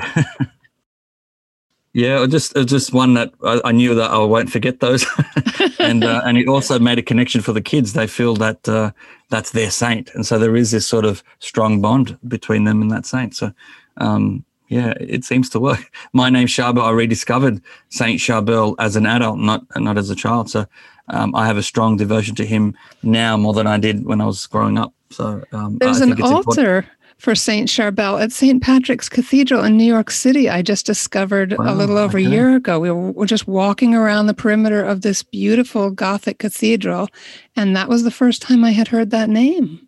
yeah, 1.94 2.26
just 2.28 2.56
just 2.66 2.94
one 2.94 3.14
that 3.14 3.34
I, 3.44 3.62
I, 3.66 3.72
knew 3.72 3.96
that 3.96 4.12
I 4.12 4.18
won't 4.18 4.52
forget 4.52 4.82
those, 4.82 5.06
and 5.80 6.04
uh, 6.04 6.22
and 6.26 6.38
it 6.38 6.50
also 6.50 6.78
made 6.78 7.00
a 7.00 7.04
connection 7.04 7.40
for 7.42 7.54
the 7.54 7.62
kids. 7.62 7.94
They 7.94 8.08
feel 8.08 8.36
that 8.36 8.68
uh, 8.68 8.92
that's 9.30 9.52
their 9.52 9.72
saint, 9.72 10.14
and 10.14 10.26
so 10.26 10.38
there 10.38 10.58
is 10.58 10.72
this 10.72 10.86
sort 10.86 11.06
of 11.06 11.24
strong 11.40 11.80
bond 11.80 12.18
between 12.28 12.66
them 12.66 12.82
and 12.82 12.92
that 12.92 13.06
saint. 13.06 13.34
So 13.36 13.54
um, 13.98 14.44
yeah, 14.70 14.94
it 15.00 15.26
seems 15.26 15.50
to 15.50 15.60
work. 15.60 15.92
My 16.14 16.30
name's 16.30 16.52
Charbel. 16.52 16.84
I 16.84 16.92
rediscovered 16.92 17.62
Saint 17.90 18.20
Charbel 18.20 18.76
as 18.80 18.96
an 18.96 19.06
adult, 19.06 19.40
not 19.40 19.66
not 19.76 19.98
as 19.98 20.10
a 20.10 20.16
child. 20.16 20.50
So 20.50 20.66
um, 21.10 21.36
I 21.36 21.48
have 21.48 21.58
a 21.58 21.64
strong 21.64 21.98
devotion 21.98 22.36
to 22.36 22.46
him 22.46 22.78
now 23.04 23.36
more 23.36 23.54
than 23.54 23.68
I 23.68 23.78
did 23.78 24.06
when 24.06 24.22
I 24.22 24.26
was 24.26 24.46
growing 24.46 24.78
up. 24.78 24.94
So 25.10 25.44
um, 25.52 25.80
there's 25.80 26.02
an 26.02 26.22
altar 26.22 26.78
important. 26.78 26.86
for 27.18 27.34
Saint 27.34 27.68
Charbel 27.68 28.22
at 28.22 28.32
St. 28.32 28.62
Patrick's 28.62 29.10
Cathedral 29.10 29.64
in 29.64 29.76
New 29.76 29.86
York 29.86 30.12
City. 30.12 30.50
I 30.50 30.62
just 30.62 30.86
discovered 30.86 31.58
wow, 31.58 31.74
a 31.74 31.76
little 31.76 31.98
over 31.98 32.20
okay. 32.20 32.28
a 32.28 32.30
year 32.30 32.56
ago. 32.56 32.80
We 32.80 32.92
were, 32.92 33.12
were 33.12 33.26
just 33.26 33.48
walking 33.48 33.96
around 33.96 34.28
the 34.28 34.36
perimeter 34.36 34.84
of 34.84 35.02
this 35.02 35.24
beautiful 35.24 35.90
Gothic 35.90 36.38
cathedral, 36.38 37.10
and 37.56 37.76
that 37.76 37.90
was 37.90 38.04
the 38.04 38.12
first 38.12 38.44
time 38.44 38.64
I 38.64 38.72
had 38.72 38.90
heard 38.90 39.10
that 39.10 39.30
name. 39.30 39.88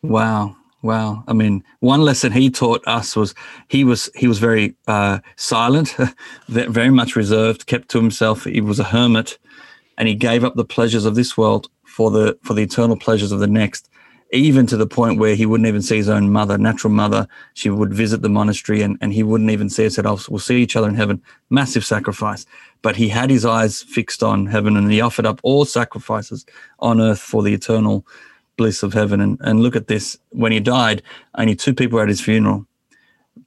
Wow. 0.00 0.56
Wow. 0.82 1.22
I 1.28 1.32
mean, 1.32 1.62
one 1.78 2.02
lesson 2.02 2.32
he 2.32 2.50
taught 2.50 2.82
us 2.88 3.14
was 3.14 3.34
he 3.68 3.84
was 3.84 4.10
he 4.16 4.26
was 4.26 4.40
very 4.40 4.74
uh, 4.88 5.20
silent, 5.36 5.96
very 6.48 6.90
much 6.90 7.14
reserved, 7.14 7.66
kept 7.66 7.88
to 7.90 7.98
himself. 7.98 8.44
He 8.44 8.60
was 8.60 8.80
a 8.80 8.84
hermit, 8.84 9.38
and 9.96 10.08
he 10.08 10.16
gave 10.16 10.42
up 10.42 10.56
the 10.56 10.64
pleasures 10.64 11.04
of 11.04 11.14
this 11.14 11.36
world 11.36 11.70
for 11.84 12.10
the 12.10 12.36
for 12.42 12.54
the 12.54 12.62
eternal 12.62 12.96
pleasures 12.96 13.30
of 13.30 13.38
the 13.38 13.46
next. 13.46 13.88
Even 14.34 14.66
to 14.66 14.78
the 14.78 14.86
point 14.86 15.20
where 15.20 15.34
he 15.34 15.44
wouldn't 15.44 15.68
even 15.68 15.82
see 15.82 15.98
his 15.98 16.08
own 16.08 16.32
mother, 16.32 16.56
natural 16.56 16.90
mother. 16.90 17.28
She 17.52 17.68
would 17.68 17.92
visit 17.92 18.22
the 18.22 18.30
monastery, 18.30 18.80
and, 18.80 18.96
and 19.02 19.12
he 19.12 19.22
wouldn't 19.22 19.50
even 19.50 19.68
see 19.68 19.84
her. 19.84 19.90
Said, 19.90 20.06
"Oh, 20.06 20.18
we'll 20.28 20.40
see 20.40 20.62
each 20.62 20.74
other 20.74 20.88
in 20.88 20.96
heaven." 20.96 21.22
Massive 21.50 21.84
sacrifice, 21.84 22.44
but 22.80 22.96
he 22.96 23.08
had 23.08 23.30
his 23.30 23.44
eyes 23.44 23.82
fixed 23.82 24.22
on 24.22 24.46
heaven, 24.46 24.76
and 24.76 24.90
he 24.90 25.00
offered 25.00 25.26
up 25.26 25.38
all 25.44 25.64
sacrifices 25.64 26.44
on 26.80 27.00
earth 27.00 27.20
for 27.20 27.42
the 27.42 27.54
eternal 27.54 28.04
bliss 28.56 28.82
of 28.82 28.92
heaven. 28.92 29.20
And, 29.20 29.38
and 29.40 29.60
look 29.60 29.76
at 29.76 29.88
this 29.88 30.18
when 30.30 30.52
he 30.52 30.60
died, 30.60 31.02
only 31.36 31.54
two 31.54 31.74
people 31.74 31.96
were 31.96 32.02
at 32.02 32.08
his 32.08 32.20
funeral. 32.20 32.66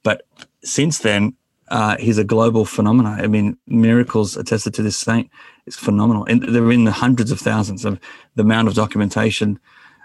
But 0.02 0.26
since 0.62 0.98
then, 0.98 1.34
uh, 1.68 1.96
he's 1.98 2.18
a 2.18 2.24
global 2.24 2.64
phenomenon. 2.64 3.20
I 3.20 3.26
mean, 3.26 3.56
miracles 3.66 4.36
attested 4.36 4.74
to 4.74 4.82
this 4.82 4.98
saint 4.98 5.30
is 5.66 5.76
phenomenal. 5.76 6.24
And 6.24 6.42
they're 6.42 6.70
in 6.70 6.84
the 6.84 6.92
hundreds 6.92 7.30
of 7.30 7.40
thousands 7.40 7.84
of 7.84 7.98
the 8.36 8.42
amount 8.42 8.68
of 8.68 8.74
documentation 8.74 9.58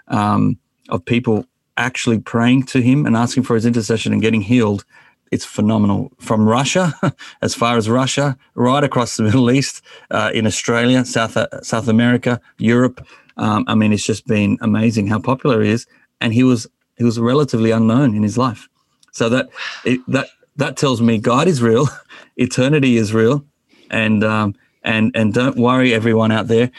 um, 0.08 0.58
of 0.88 1.04
people 1.04 1.46
actually 1.76 2.18
praying 2.18 2.64
to 2.64 2.80
him 2.80 3.06
and 3.06 3.16
asking 3.16 3.44
for 3.44 3.54
his 3.54 3.66
intercession 3.66 4.12
and 4.12 4.20
getting 4.20 4.42
healed. 4.42 4.84
It's 5.30 5.44
phenomenal. 5.44 6.12
From 6.18 6.46
Russia, 6.46 6.94
as 7.42 7.54
far 7.54 7.76
as 7.76 7.88
Russia, 7.88 8.36
right 8.54 8.84
across 8.84 9.16
the 9.16 9.22
Middle 9.22 9.50
East, 9.50 9.82
uh, 10.10 10.30
in 10.34 10.46
Australia, 10.46 11.04
South 11.06 11.36
uh, 11.36 11.62
South 11.62 11.88
America, 11.88 12.38
Europe, 12.58 13.06
um, 13.36 13.64
I 13.68 13.74
mean, 13.74 13.92
it's 13.92 14.04
just 14.04 14.26
been 14.26 14.58
amazing 14.60 15.06
how 15.06 15.18
popular 15.20 15.62
he 15.62 15.70
is, 15.70 15.86
and 16.20 16.32
he 16.32 16.42
was 16.42 16.66
he 16.96 17.04
was 17.04 17.18
relatively 17.18 17.70
unknown 17.70 18.14
in 18.14 18.22
his 18.22 18.36
life. 18.38 18.68
So 19.12 19.28
that 19.28 19.48
it, 19.84 20.00
that 20.08 20.28
that 20.56 20.76
tells 20.76 21.00
me 21.00 21.18
God 21.18 21.48
is 21.48 21.62
real, 21.62 21.88
eternity 22.36 22.96
is 22.96 23.14
real, 23.14 23.44
and 23.90 24.22
um, 24.24 24.54
and 24.82 25.10
and 25.14 25.32
don't 25.32 25.56
worry, 25.56 25.94
everyone 25.94 26.32
out 26.32 26.48
there, 26.48 26.70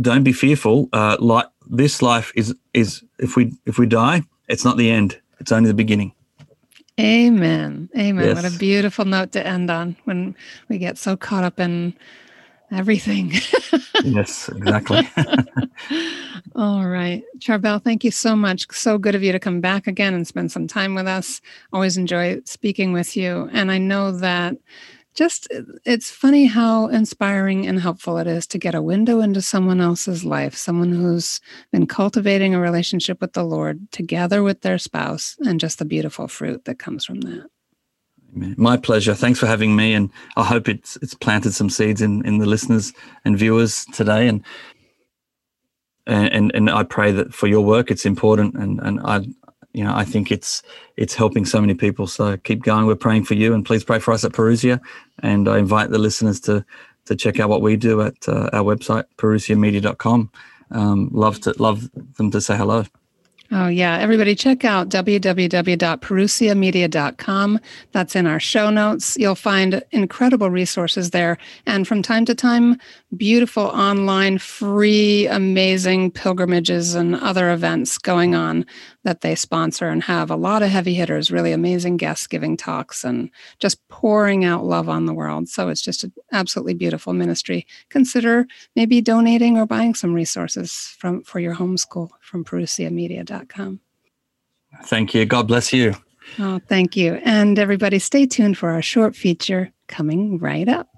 don't 0.00 0.24
be 0.24 0.32
fearful. 0.32 0.88
Uh, 0.92 1.16
like 1.20 1.46
this 1.68 2.02
life 2.02 2.32
is 2.34 2.54
is 2.74 3.02
if 3.18 3.36
we 3.36 3.52
if 3.66 3.78
we 3.78 3.86
die, 3.86 4.22
it's 4.48 4.64
not 4.64 4.76
the 4.76 4.90
end; 4.90 5.20
it's 5.40 5.52
only 5.52 5.68
the 5.68 5.74
beginning. 5.74 6.12
Amen. 6.98 7.90
Amen. 7.96 8.24
Yes. 8.24 8.42
What 8.42 8.54
a 8.54 8.58
beautiful 8.58 9.04
note 9.04 9.32
to 9.32 9.46
end 9.46 9.70
on 9.70 9.96
when 10.04 10.34
we 10.68 10.78
get 10.78 10.96
so 10.96 11.14
caught 11.14 11.44
up 11.44 11.60
in 11.60 11.94
everything. 12.70 13.32
yes, 14.04 14.48
exactly. 14.48 15.08
All 16.56 16.86
right. 16.86 17.22
Charbel, 17.38 17.82
thank 17.82 18.04
you 18.04 18.10
so 18.10 18.34
much. 18.34 18.66
So 18.72 18.98
good 18.98 19.14
of 19.14 19.22
you 19.22 19.32
to 19.32 19.38
come 19.38 19.60
back 19.60 19.86
again 19.86 20.14
and 20.14 20.26
spend 20.26 20.52
some 20.52 20.66
time 20.66 20.94
with 20.94 21.06
us. 21.06 21.40
Always 21.72 21.96
enjoy 21.96 22.40
speaking 22.44 22.92
with 22.92 23.16
you. 23.16 23.48
And 23.52 23.70
I 23.70 23.78
know 23.78 24.12
that 24.12 24.56
just 25.16 25.48
it's 25.84 26.10
funny 26.10 26.44
how 26.44 26.88
inspiring 26.88 27.66
and 27.66 27.80
helpful 27.80 28.18
it 28.18 28.26
is 28.26 28.46
to 28.48 28.58
get 28.58 28.74
a 28.74 28.82
window 28.82 29.20
into 29.20 29.40
someone 29.40 29.80
else's 29.80 30.24
life, 30.24 30.54
someone 30.54 30.92
who's 30.92 31.40
been 31.72 31.86
cultivating 31.86 32.54
a 32.54 32.60
relationship 32.60 33.20
with 33.20 33.32
the 33.32 33.42
Lord 33.42 33.90
together 33.92 34.42
with 34.42 34.60
their 34.60 34.78
spouse, 34.78 35.36
and 35.40 35.58
just 35.58 35.78
the 35.78 35.86
beautiful 35.86 36.28
fruit 36.28 36.66
that 36.66 36.78
comes 36.78 37.04
from 37.04 37.22
that. 37.22 37.46
My 38.36 38.76
pleasure. 38.76 39.14
Thanks 39.14 39.38
for 39.38 39.46
having 39.46 39.74
me, 39.74 39.94
and 39.94 40.10
I 40.36 40.44
hope 40.44 40.68
it's 40.68 40.96
it's 41.00 41.14
planted 41.14 41.52
some 41.54 41.70
seeds 41.70 42.02
in 42.02 42.24
in 42.26 42.38
the 42.38 42.46
listeners 42.46 42.92
and 43.24 43.38
viewers 43.38 43.86
today. 43.86 44.28
And 44.28 44.44
and 46.06 46.52
and 46.54 46.70
I 46.70 46.82
pray 46.82 47.12
that 47.12 47.32
for 47.32 47.46
your 47.46 47.64
work, 47.64 47.90
it's 47.90 48.04
important, 48.04 48.54
and 48.54 48.78
and 48.80 49.00
I, 49.00 49.26
you 49.72 49.82
know, 49.82 49.94
I 49.94 50.04
think 50.04 50.30
it's 50.30 50.62
it's 50.98 51.14
helping 51.14 51.46
so 51.46 51.62
many 51.62 51.72
people. 51.72 52.06
So 52.06 52.36
keep 52.36 52.62
going. 52.62 52.86
We're 52.86 52.94
praying 52.94 53.24
for 53.24 53.34
you, 53.34 53.54
and 53.54 53.64
please 53.64 53.84
pray 53.84 54.00
for 54.00 54.12
us 54.12 54.22
at 54.22 54.32
Parousia. 54.32 54.80
And 55.22 55.48
I 55.48 55.58
invite 55.58 55.90
the 55.90 55.98
listeners 55.98 56.38
to 56.40 56.62
to 57.06 57.16
check 57.16 57.40
out 57.40 57.48
what 57.48 57.62
we 57.62 57.76
do 57.76 58.02
at 58.02 58.28
uh, 58.28 58.50
our 58.52 58.76
website, 58.76 59.04
parousiamedia.com. 59.16 60.30
Um, 60.72 61.08
love 61.10 61.40
to 61.40 61.54
love 61.58 61.88
them 62.16 62.30
to 62.32 62.40
say 62.42 62.56
hello. 62.56 62.84
Oh, 63.52 63.68
yeah. 63.68 63.98
Everybody 63.98 64.34
check 64.34 64.64
out 64.64 64.88
www.parousiamedia.com. 64.88 67.60
That's 67.92 68.16
in 68.16 68.26
our 68.26 68.40
show 68.40 68.70
notes. 68.70 69.16
You'll 69.16 69.36
find 69.36 69.84
incredible 69.92 70.50
resources 70.50 71.10
there. 71.10 71.38
And 71.64 71.86
from 71.86 72.02
time 72.02 72.24
to 72.24 72.34
time, 72.34 72.80
beautiful 73.16 73.62
online, 73.64 74.38
free, 74.38 75.28
amazing 75.28 76.10
pilgrimages 76.10 76.96
and 76.96 77.14
other 77.14 77.52
events 77.52 77.98
going 77.98 78.34
on 78.34 78.66
that 79.04 79.20
they 79.20 79.36
sponsor 79.36 79.88
and 79.88 80.02
have 80.02 80.30
a 80.30 80.36
lot 80.36 80.64
of 80.64 80.70
heavy 80.70 80.94
hitters, 80.94 81.30
really 81.30 81.52
amazing 81.52 81.96
guests 81.96 82.26
giving 82.26 82.56
talks 82.56 83.04
and 83.04 83.30
just 83.60 83.78
pouring 83.88 84.44
out 84.44 84.64
love 84.64 84.88
on 84.88 85.06
the 85.06 85.14
world. 85.14 85.48
So 85.48 85.68
it's 85.68 85.82
just 85.82 86.02
an 86.02 86.12
absolutely 86.32 86.74
beautiful 86.74 87.12
ministry. 87.12 87.64
Consider 87.90 88.48
maybe 88.74 89.00
donating 89.00 89.56
or 89.56 89.66
buying 89.66 89.94
some 89.94 90.12
resources 90.12 90.96
from 90.98 91.22
for 91.22 91.38
your 91.38 91.54
homeschool 91.54 92.10
from 92.26 92.44
parousiamedia.com. 92.44 93.80
Thank 94.84 95.14
you. 95.14 95.24
God 95.24 95.48
bless 95.48 95.72
you. 95.72 95.94
Oh, 96.38 96.60
thank 96.66 96.96
you. 96.96 97.20
And 97.24 97.58
everybody 97.58 97.98
stay 97.98 98.26
tuned 98.26 98.58
for 98.58 98.70
our 98.70 98.82
short 98.82 99.14
feature 99.14 99.72
coming 99.86 100.38
right 100.38 100.68
up. 100.68 100.88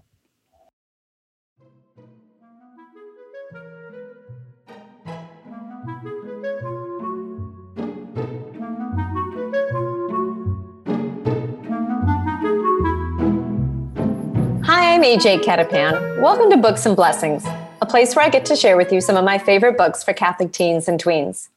Hi, 14.64 14.94
I'm 14.94 15.02
AJ 15.02 15.42
Cattapan. 15.44 16.20
Welcome 16.20 16.50
to 16.50 16.56
Books 16.56 16.84
and 16.84 16.96
Blessings, 16.96 17.44
a 17.80 17.86
place 17.86 18.14
where 18.14 18.24
I 18.24 18.28
get 18.28 18.44
to 18.46 18.56
share 18.56 18.76
with 18.76 18.92
you 18.92 19.00
some 19.00 19.16
of 19.16 19.24
my 19.24 19.38
favorite 19.38 19.76
books 19.78 20.02
for 20.02 20.12
Catholic 20.12 20.52
teens 20.52 20.88
and 20.88 21.02
tweens. 21.02 21.48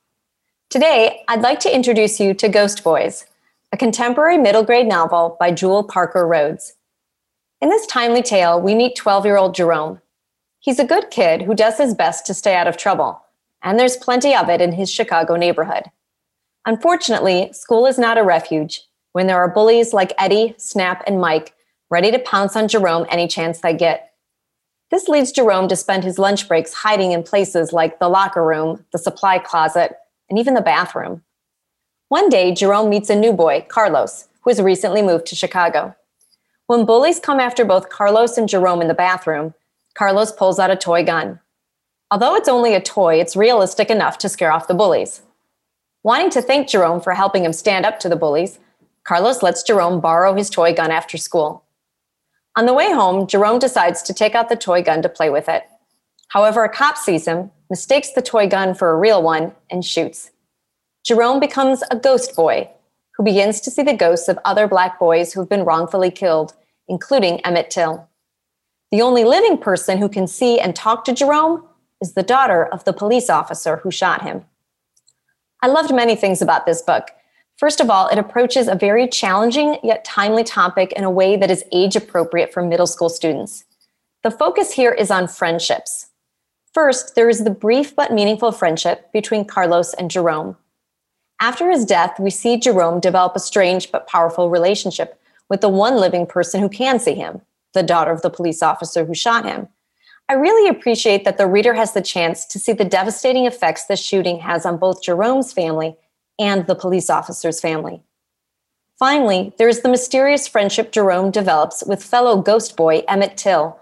Today, 0.70 1.24
I'd 1.28 1.42
like 1.42 1.60
to 1.62 1.74
introduce 1.74 2.20
you 2.20 2.34
to 2.36 2.48
Ghost 2.48 2.84
Boys, 2.84 3.26
a 3.72 3.78
contemporary 3.78 4.38
middle 4.38 4.64
grade 4.64 4.88
novel 4.88 5.36
by 5.40 5.52
Jewell 5.52 5.84
Parker 5.84 6.28
Rhodes. 6.28 6.74
In 7.60 7.70
this 7.70 7.88
timely 7.88 8.22
tale, 8.22 8.62
we 8.62 8.76
meet 8.76 8.96
12 8.96 9.26
year 9.26 9.38
old 9.38 9.56
Jerome. 9.56 10.02
He's 10.60 10.80
a 10.80 10.86
good 10.86 11.10
kid 11.10 11.42
who 11.42 11.56
does 11.56 11.78
his 11.78 11.96
best 11.96 12.26
to 12.28 12.34
stay 12.34 12.56
out 12.56 12.68
of 12.68 12.78
trouble, 12.78 13.22
and 13.64 13.80
there's 13.80 13.98
plenty 13.98 14.36
of 14.36 14.48
it 14.50 14.62
in 14.62 14.74
his 14.74 14.92
Chicago 14.92 15.36
neighborhood. 15.36 15.86
Unfortunately, 16.66 17.52
school 17.54 17.88
is 17.88 17.98
not 17.98 18.20
a 18.20 18.24
refuge 18.24 18.82
when 19.14 19.26
there 19.28 19.38
are 19.38 19.50
bullies 19.50 19.92
like 19.92 20.14
Eddie, 20.20 20.54
Snap, 20.58 21.04
and 21.08 21.20
Mike 21.20 21.54
ready 21.90 22.12
to 22.12 22.20
pounce 22.20 22.56
on 22.56 22.68
Jerome 22.68 23.06
any 23.10 23.28
chance 23.28 23.60
they 23.60 23.74
get. 23.74 24.11
This 24.92 25.08
leads 25.08 25.32
Jerome 25.32 25.70
to 25.70 25.78
spend 25.78 26.04
his 26.04 26.20
lunch 26.20 26.50
breaks 26.50 26.74
hiding 26.74 27.14
in 27.14 27.24
places 27.24 27.72
like 27.72 28.00
the 28.00 28.10
locker 28.10 28.44
room, 28.44 28.86
the 28.92 28.98
supply 28.98 29.40
closet, 29.40 29.96
and 30.30 30.38
even 30.38 30.54
the 30.54 30.62
bathroom. 30.62 31.24
One 32.10 32.28
day, 32.28 32.54
Jerome 32.54 32.90
meets 32.90 33.10
a 33.10 33.16
new 33.16 33.32
boy, 33.32 33.66
Carlos, 33.70 34.28
who 34.42 34.50
has 34.50 34.62
recently 34.62 35.02
moved 35.02 35.28
to 35.28 35.36
Chicago. 35.36 35.96
When 36.68 36.86
bullies 36.86 37.22
come 37.22 37.40
after 37.40 37.64
both 37.64 37.90
Carlos 37.90 38.38
and 38.38 38.50
Jerome 38.50 38.82
in 38.82 38.90
the 38.90 38.94
bathroom, 38.94 39.54
Carlos 39.94 40.34
pulls 40.34 40.60
out 40.60 40.72
a 40.72 40.76
toy 40.76 41.06
gun. 41.06 41.40
Although 42.12 42.36
it's 42.36 42.50
only 42.50 42.74
a 42.74 42.82
toy, 42.82 43.20
it's 43.22 43.38
realistic 43.38 43.90
enough 43.90 44.18
to 44.18 44.30
scare 44.30 44.52
off 44.52 44.68
the 44.68 44.74
bullies. 44.74 45.22
Wanting 46.04 46.32
to 46.32 46.42
thank 46.42 46.68
Jerome 46.68 47.00
for 47.00 47.14
helping 47.14 47.46
him 47.46 47.54
stand 47.54 47.86
up 47.86 47.98
to 48.02 48.10
the 48.10 48.18
bullies, 48.18 48.60
Carlos 49.06 49.42
lets 49.42 49.64
Jerome 49.64 50.02
borrow 50.02 50.36
his 50.36 50.50
toy 50.50 50.74
gun 50.74 50.92
after 50.92 51.18
school. 51.18 51.64
On 52.58 52.66
the 52.66 52.74
way 52.74 52.92
home, 52.92 53.28
Jerome 53.28 53.60
decides 53.60 54.02
to 54.04 54.14
take 54.14 54.36
out 54.36 54.50
the 54.50 54.56
toy 54.56 54.84
gun 54.84 55.02
to 55.02 55.10
play 55.10 55.30
with 55.30 55.48
it. 55.48 55.64
However, 56.28 56.64
a 56.64 56.70
cop 56.70 56.98
sees 56.98 57.26
him, 57.26 57.52
mistakes 57.70 58.12
the 58.12 58.22
toy 58.22 58.48
gun 58.48 58.74
for 58.74 58.92
a 58.92 58.98
real 58.98 59.24
one, 59.24 59.54
and 59.70 59.86
shoots. 59.86 60.32
Jerome 61.06 61.40
becomes 61.40 61.84
a 61.90 61.96
ghost 61.96 62.36
boy 62.36 62.70
who 63.16 63.24
begins 63.24 63.62
to 63.62 63.72
see 63.72 63.84
the 63.84 63.96
ghosts 63.96 64.28
of 64.28 64.40
other 64.44 64.68
black 64.68 65.00
boys 65.00 65.34
who've 65.34 65.50
been 65.50 65.64
wrongfully 65.64 66.12
killed, 66.12 66.54
including 66.88 67.40
Emmett 67.46 67.70
Till. 67.70 68.08
The 68.92 69.02
only 69.02 69.24
living 69.24 69.58
person 69.58 69.98
who 69.98 70.10
can 70.10 70.28
see 70.28 70.60
and 70.60 70.76
talk 70.76 71.06
to 71.06 71.14
Jerome 71.14 71.66
is 72.02 72.14
the 72.14 72.24
daughter 72.24 72.66
of 72.66 72.84
the 72.84 72.94
police 72.94 73.30
officer 73.30 73.78
who 73.78 73.92
shot 73.92 74.24
him. 74.24 74.44
I 75.62 75.68
loved 75.68 75.94
many 75.94 76.16
things 76.16 76.42
about 76.42 76.66
this 76.66 76.82
book. 76.82 77.12
First 77.62 77.80
of 77.80 77.92
all, 77.92 78.08
it 78.08 78.18
approaches 78.18 78.68
a 78.68 78.74
very 78.74 79.08
challenging 79.08 79.78
yet 79.84 80.04
timely 80.04 80.44
topic 80.44 80.94
in 80.94 81.04
a 81.04 81.12
way 81.12 81.38
that 81.38 81.52
is 81.52 81.64
age 81.72 81.96
appropriate 81.96 82.52
for 82.52 82.64
middle 82.64 82.88
school 82.88 83.08
students. 83.08 83.66
The 84.24 84.32
focus 84.32 84.72
here 84.72 84.92
is 84.92 85.12
on 85.12 85.28
friendships. 85.28 86.08
First, 86.74 87.14
there 87.14 87.30
is 87.30 87.44
the 87.44 87.52
brief 87.52 87.96
but 87.96 88.12
meaningful 88.12 88.52
friendship 88.52 89.12
between 89.14 89.46
Carlos 89.46 89.94
and 89.94 90.10
Jerome. 90.10 90.58
After 91.40 91.70
his 91.70 91.86
death, 91.86 92.20
we 92.20 92.32
see 92.32 92.58
Jerome 92.58 93.00
develop 93.00 93.36
a 93.36 93.40
strange 93.40 93.92
but 93.92 94.08
powerful 94.08 94.50
relationship 94.50 95.22
with 95.48 95.62
the 95.62 95.70
one 95.70 95.98
living 95.98 96.26
person 96.26 96.62
who 96.62 96.70
can 96.70 97.00
see 97.00 97.14
him, 97.14 97.42
the 97.76 97.84
daughter 97.84 98.12
of 98.12 98.24
the 98.24 98.32
police 98.32 98.64
officer 98.64 99.06
who 99.06 99.14
shot 99.14 99.46
him. 99.46 99.68
I 100.28 100.34
really 100.34 100.68
appreciate 100.68 101.26
that 101.26 101.38
the 101.38 101.46
reader 101.46 101.76
has 101.76 101.94
the 101.94 102.02
chance 102.02 102.44
to 102.48 102.58
see 102.58 102.74
the 102.74 102.86
devastating 102.86 103.46
effects 103.46 103.86
the 103.86 103.96
shooting 103.96 104.40
has 104.40 104.66
on 104.66 104.78
both 104.78 105.04
Jerome's 105.04 105.54
family 105.54 105.96
and 106.42 106.66
the 106.66 106.76
police 106.76 107.10
officer's 107.10 107.62
family. 107.62 108.02
Finally, 108.98 109.54
there 109.58 109.70
is 109.70 109.82
the 109.82 109.90
mysterious 109.90 110.48
friendship 110.48 110.92
Jerome 110.92 111.32
develops 111.32 111.84
with 111.86 112.04
fellow 112.04 112.42
ghost 112.42 112.76
boy 112.76 113.04
Emmett 113.08 113.38
Till, 113.38 113.80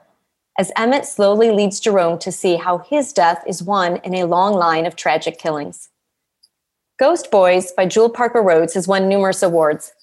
as 0.58 0.72
Emmett 0.76 1.06
slowly 1.06 1.52
leads 1.52 1.80
Jerome 1.80 2.20
to 2.20 2.32
see 2.32 2.58
how 2.58 2.80
his 2.80 3.14
death 3.14 3.44
is 3.48 3.64
one 3.64 3.98
in 3.98 4.14
a 4.14 4.26
long 4.26 4.54
line 4.54 4.86
of 4.86 4.96
tragic 4.96 5.40
killings. 5.40 5.90
Ghost 7.00 7.32
Boys 7.32 7.72
by 7.72 7.86
Jewell 7.86 8.10
Parker 8.10 8.42
Rhodes 8.42 8.74
has 8.74 8.88
won 8.88 9.08
numerous 9.08 9.42
awards. 9.42 9.94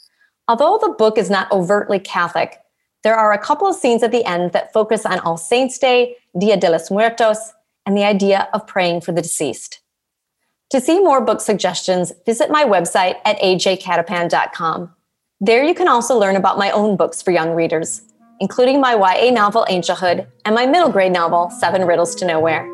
Although 0.48 0.78
the 0.80 0.94
book 0.96 1.18
is 1.18 1.28
not 1.28 1.52
overtly 1.52 1.98
Catholic, 1.98 2.58
there 3.04 3.16
are 3.16 3.32
a 3.32 3.38
couple 3.38 3.68
of 3.68 3.76
scenes 3.76 4.02
at 4.02 4.12
the 4.12 4.24
end 4.24 4.52
that 4.52 4.72
focus 4.72 5.04
on 5.04 5.18
All 5.20 5.36
Saints' 5.36 5.78
Day, 5.78 6.16
Dia 6.38 6.56
de 6.56 6.70
los 6.70 6.90
Muertos, 6.90 7.52
and 7.84 7.96
the 7.96 8.04
idea 8.04 8.48
of 8.54 8.66
praying 8.66 9.02
for 9.02 9.12
the 9.12 9.20
deceased. 9.20 9.80
To 10.70 10.80
see 10.80 11.00
more 11.00 11.20
book 11.20 11.40
suggestions, 11.40 12.12
visit 12.24 12.50
my 12.50 12.64
website 12.64 13.16
at 13.24 13.38
ajcattapan.com. 13.40 14.92
There 15.40 15.62
you 15.62 15.74
can 15.74 15.86
also 15.86 16.18
learn 16.18 16.34
about 16.36 16.58
my 16.58 16.70
own 16.70 16.96
books 16.96 17.22
for 17.22 17.30
young 17.30 17.50
readers, 17.50 18.02
including 18.40 18.80
my 18.80 18.94
YA 18.94 19.30
novel 19.30 19.66
Angelhood 19.70 20.26
and 20.44 20.54
my 20.54 20.66
middle 20.66 20.90
grade 20.90 21.12
novel 21.12 21.50
Seven 21.50 21.86
Riddles 21.86 22.14
to 22.16 22.26
Nowhere. 22.26 22.68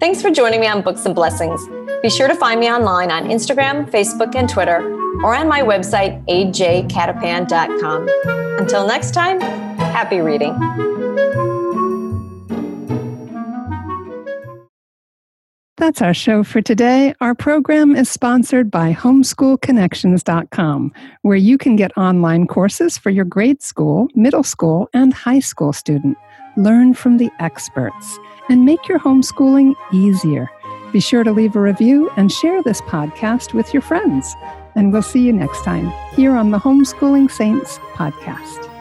Thanks 0.00 0.20
for 0.20 0.30
joining 0.30 0.60
me 0.60 0.66
on 0.66 0.82
Books 0.82 1.06
and 1.06 1.14
Blessings. 1.14 1.60
Be 2.02 2.10
sure 2.10 2.26
to 2.26 2.34
find 2.34 2.58
me 2.58 2.68
online 2.68 3.12
on 3.12 3.28
Instagram, 3.28 3.88
Facebook, 3.88 4.34
and 4.34 4.48
Twitter, 4.48 4.80
or 5.22 5.36
on 5.36 5.46
my 5.46 5.60
website, 5.60 6.24
ajcattapan.com. 6.26 8.08
Until 8.58 8.86
next 8.86 9.12
time, 9.12 9.40
happy 9.78 10.20
reading. 10.20 10.52
That's 15.82 16.00
our 16.00 16.14
show 16.14 16.44
for 16.44 16.62
today. 16.62 17.12
Our 17.20 17.34
program 17.34 17.96
is 17.96 18.08
sponsored 18.08 18.70
by 18.70 18.92
homeschoolconnections.com, 18.92 20.92
where 21.22 21.36
you 21.36 21.58
can 21.58 21.74
get 21.74 21.98
online 21.98 22.46
courses 22.46 22.96
for 22.96 23.10
your 23.10 23.24
grade 23.24 23.62
school, 23.62 24.06
middle 24.14 24.44
school, 24.44 24.88
and 24.94 25.12
high 25.12 25.40
school 25.40 25.72
student. 25.72 26.16
Learn 26.56 26.94
from 26.94 27.16
the 27.16 27.32
experts 27.40 28.16
and 28.48 28.64
make 28.64 28.86
your 28.86 29.00
homeschooling 29.00 29.74
easier. 29.92 30.48
Be 30.92 31.00
sure 31.00 31.24
to 31.24 31.32
leave 31.32 31.56
a 31.56 31.60
review 31.60 32.12
and 32.16 32.30
share 32.30 32.62
this 32.62 32.80
podcast 32.82 33.52
with 33.52 33.74
your 33.74 33.82
friends. 33.82 34.36
And 34.76 34.92
we'll 34.92 35.02
see 35.02 35.26
you 35.26 35.32
next 35.32 35.64
time 35.64 35.92
here 36.14 36.36
on 36.36 36.52
the 36.52 36.60
Homeschooling 36.60 37.28
Saints 37.28 37.78
podcast. 37.94 38.71